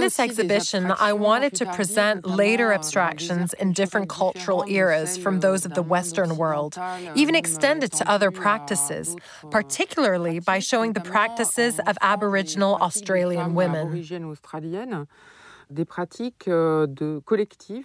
this 0.00 0.18
exhibition, 0.18 0.92
I 0.98 1.12
wanted 1.12 1.54
to 1.56 1.66
present 1.66 2.24
later 2.24 2.72
abstractions 2.72 3.52
in 3.52 3.72
different 3.72 4.08
cultural 4.08 4.64
eras 4.66 5.18
from 5.18 5.40
those 5.40 5.66
of 5.66 5.74
the 5.74 5.82
Western 5.82 6.38
world, 6.38 6.78
even 7.14 7.34
extended 7.34 7.92
to 7.92 8.08
other 8.08 8.30
practices, 8.30 9.14
particularly 9.50 10.38
by 10.38 10.58
showing 10.58 10.94
the 10.94 11.00
practices 11.00 11.80
of 11.80 11.98
Aboriginal 12.00 12.76
Australian 12.76 13.54
women. 13.54 14.02
Euh, 16.46 17.20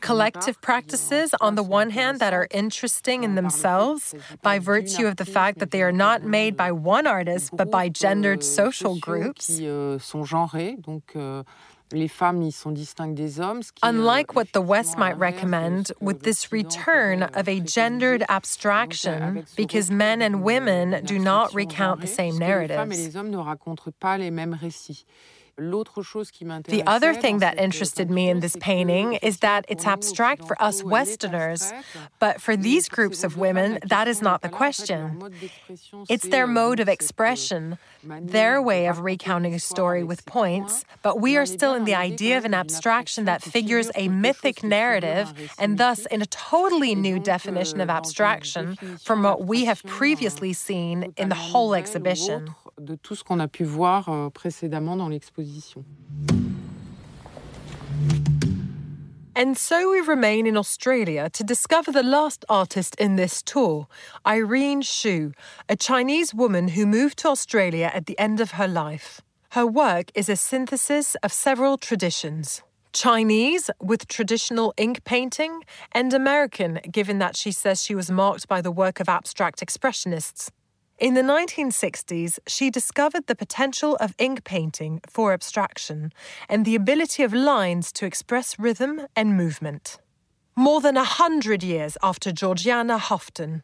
Collective 0.02 0.62
practices, 0.62 1.34
on 1.42 1.56
the 1.56 1.64
one 1.64 1.90
hand, 1.92 2.20
that 2.20 2.34
are 2.34 2.48
interesting 2.52 3.24
in 3.24 3.36
themselves 3.36 4.16
by 4.42 4.60
virtue 4.60 5.08
of 5.08 5.16
the 5.18 5.26
fact 5.26 5.60
that 5.60 5.72
they 5.72 5.82
are 5.82 5.92
not 5.92 6.24
made 6.24 6.56
by 6.56 6.72
one 6.72 7.08
artist 7.08 7.52
but 7.56 7.70
by 7.72 7.90
gendered 7.90 8.40
euh, 8.40 8.46
social 8.46 8.96
groups. 9.00 9.60
Euh, 9.60 9.98
Unlike 13.82 14.36
what 14.36 14.54
the 14.54 14.62
West 14.62 14.98
might 14.98 15.18
recommend, 15.18 15.92
with 16.00 16.22
this 16.22 16.52
return 16.52 17.24
of 17.24 17.48
a 17.48 17.60
gendered 17.60 18.24
abstraction, 18.30 19.46
because 19.56 19.90
men 19.90 20.22
and 20.22 20.44
women 20.44 21.04
do 21.04 21.18
not 21.18 21.54
recount 21.56 22.02
the 22.02 22.08
same 22.08 22.38
narratives. 22.38 23.16
The 25.60 26.84
other 26.86 27.14
thing 27.14 27.40
that 27.40 27.60
interested 27.60 28.10
me 28.10 28.30
in 28.30 28.40
this 28.40 28.56
painting 28.60 29.14
is 29.16 29.40
that 29.40 29.66
it's 29.68 29.86
abstract 29.86 30.48
for 30.48 30.62
us 30.62 30.84
Westerners, 30.84 31.74
but 32.20 32.42
for 32.42 32.56
these 32.56 32.88
groups 32.90 33.24
of 33.24 33.38
women, 33.38 33.80
that 33.86 34.08
is 34.08 34.22
not 34.22 34.42
the 34.42 34.50
question. 34.50 35.32
It's 36.10 36.28
their 36.28 36.48
mode 36.48 36.80
of 36.80 36.88
expression, 36.88 37.78
their 38.04 38.62
way 38.62 38.88
of 38.88 39.02
recounting 39.02 39.54
a 39.54 39.60
story 39.60 40.04
with 40.04 40.26
points, 40.26 40.86
but 41.02 41.20
we 41.20 41.38
are 41.38 41.46
still 41.46 41.74
in 41.74 41.86
the 41.86 41.96
idea 41.96 42.38
of 42.38 42.46
an 42.46 42.54
abstraction 42.54 43.26
that 43.26 43.42
figures 43.42 43.90
a 43.96 44.08
mythic 44.08 44.64
narrative 44.64 45.34
and 45.58 45.78
thus 45.78 46.06
in 46.06 46.22
a 46.22 46.26
totally 46.26 46.96
new 46.96 47.20
definition 47.20 47.82
of 47.82 47.90
abstraction 47.90 48.76
from 49.04 49.24
what 49.24 49.46
we 49.46 49.66
have 49.66 49.84
previously 49.84 50.54
seen 50.54 51.14
in 51.18 51.30
the 51.30 51.36
whole 51.36 51.74
exhibition. 51.76 52.56
De 52.80 52.96
tout 52.96 53.16
ce 53.16 53.24
qu'on 53.24 53.40
a 53.40 53.48
pu 53.48 53.66
voir 53.66 54.08
euh, 54.08 54.30
précédemment 54.30 54.96
dans 54.96 55.10
l'exposition. 55.10 55.84
And 59.36 59.58
so 59.58 59.92
we 59.92 60.02
remain 60.02 60.46
in 60.46 60.58
Australia 60.58 61.30
to 61.30 61.44
discover 61.44 61.92
the 61.92 62.04
last 62.04 62.46
artist 62.50 62.96
in 63.00 63.16
this 63.16 63.42
tour, 63.42 63.88
Irene 64.26 64.82
Chou, 64.82 65.32
a 65.68 65.76
Chinese 65.76 66.34
woman 66.34 66.70
who 66.70 66.86
moved 66.86 67.18
to 67.20 67.30
Australia 67.30 67.92
at 67.94 68.06
the 68.06 68.18
end 68.18 68.40
of 68.40 68.52
her 68.52 68.68
life. 68.68 69.22
Her 69.52 69.66
work 69.66 70.12
is 70.16 70.30
a 70.30 70.36
synthesis 70.36 71.16
of 71.24 71.34
several 71.34 71.78
traditions 71.78 72.64
Chinese 72.92 73.70
with 73.82 74.08
traditional 74.08 74.74
ink 74.78 75.04
painting, 75.04 75.64
and 75.92 76.14
American, 76.14 76.80
given 76.92 77.20
that 77.20 77.36
she 77.36 77.52
says 77.52 77.84
she 77.84 77.96
was 77.96 78.10
marked 78.10 78.48
by 78.48 78.62
the 78.62 78.72
work 78.72 79.00
of 79.00 79.08
abstract 79.08 79.62
expressionists. 79.62 80.50
In 81.00 81.14
the 81.14 81.22
1960s, 81.22 82.40
she 82.46 82.70
discovered 82.70 83.28
the 83.28 83.36
potential 83.36 83.96
of 84.02 84.14
ink 84.18 84.44
painting 84.44 85.00
for 85.08 85.32
abstraction 85.32 86.12
and 86.50 86.66
the 86.66 86.76
ability 86.76 87.24
of 87.24 87.34
lines 87.34 87.94
to 87.94 88.06
express 88.06 88.60
rhythm 88.60 89.08
and 89.16 89.38
movement. 89.38 89.98
More 90.58 90.82
than 90.82 90.98
a 90.98 91.06
hundred 91.06 91.64
years 91.64 91.98
after 92.04 92.34
Georgiana 92.34 92.98
Houghton, 92.98 93.64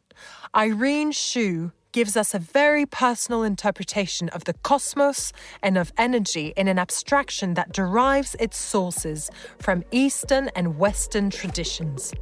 Irene 0.56 1.12
Chou 1.12 1.74
gives 1.92 2.16
us 2.16 2.34
a 2.34 2.40
very 2.40 2.86
personal 2.86 3.44
interpretation 3.44 4.30
of 4.30 4.46
the 4.46 4.54
cosmos 4.54 5.34
and 5.62 5.78
of 5.78 5.92
energy 5.98 6.54
in 6.56 6.70
an 6.70 6.80
abstraction 6.80 7.54
that 7.56 7.74
derives 7.74 8.38
its 8.40 8.58
sources 8.58 9.30
from 9.60 9.84
Eastern 9.92 10.50
and 10.56 10.78
Western 10.80 11.30
traditions. 11.30 12.14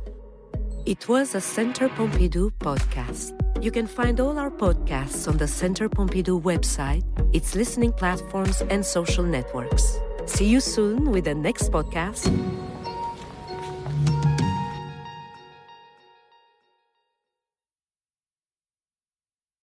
It 0.87 1.07
was 1.07 1.35
a 1.35 1.41
Centre 1.41 1.89
Pompidou 1.89 2.51
podcast. 2.57 3.42
You 3.63 3.71
can 3.71 3.87
find 3.87 4.19
all 4.19 4.37
our 4.37 4.51
podcasts 4.51 5.25
on 5.25 5.37
the 5.37 5.47
Centre 5.47 5.87
Pompidou 5.87 6.41
website, 6.41 7.05
its 7.33 7.55
listening 7.55 7.93
platforms, 7.93 8.61
and 8.69 8.85
social 8.85 9.23
networks. 9.23 9.99
See 10.25 10.43
you 10.43 10.59
soon 10.59 11.11
with 11.11 11.23
the 11.23 11.33
next 11.33 11.71
podcast. 11.71 12.27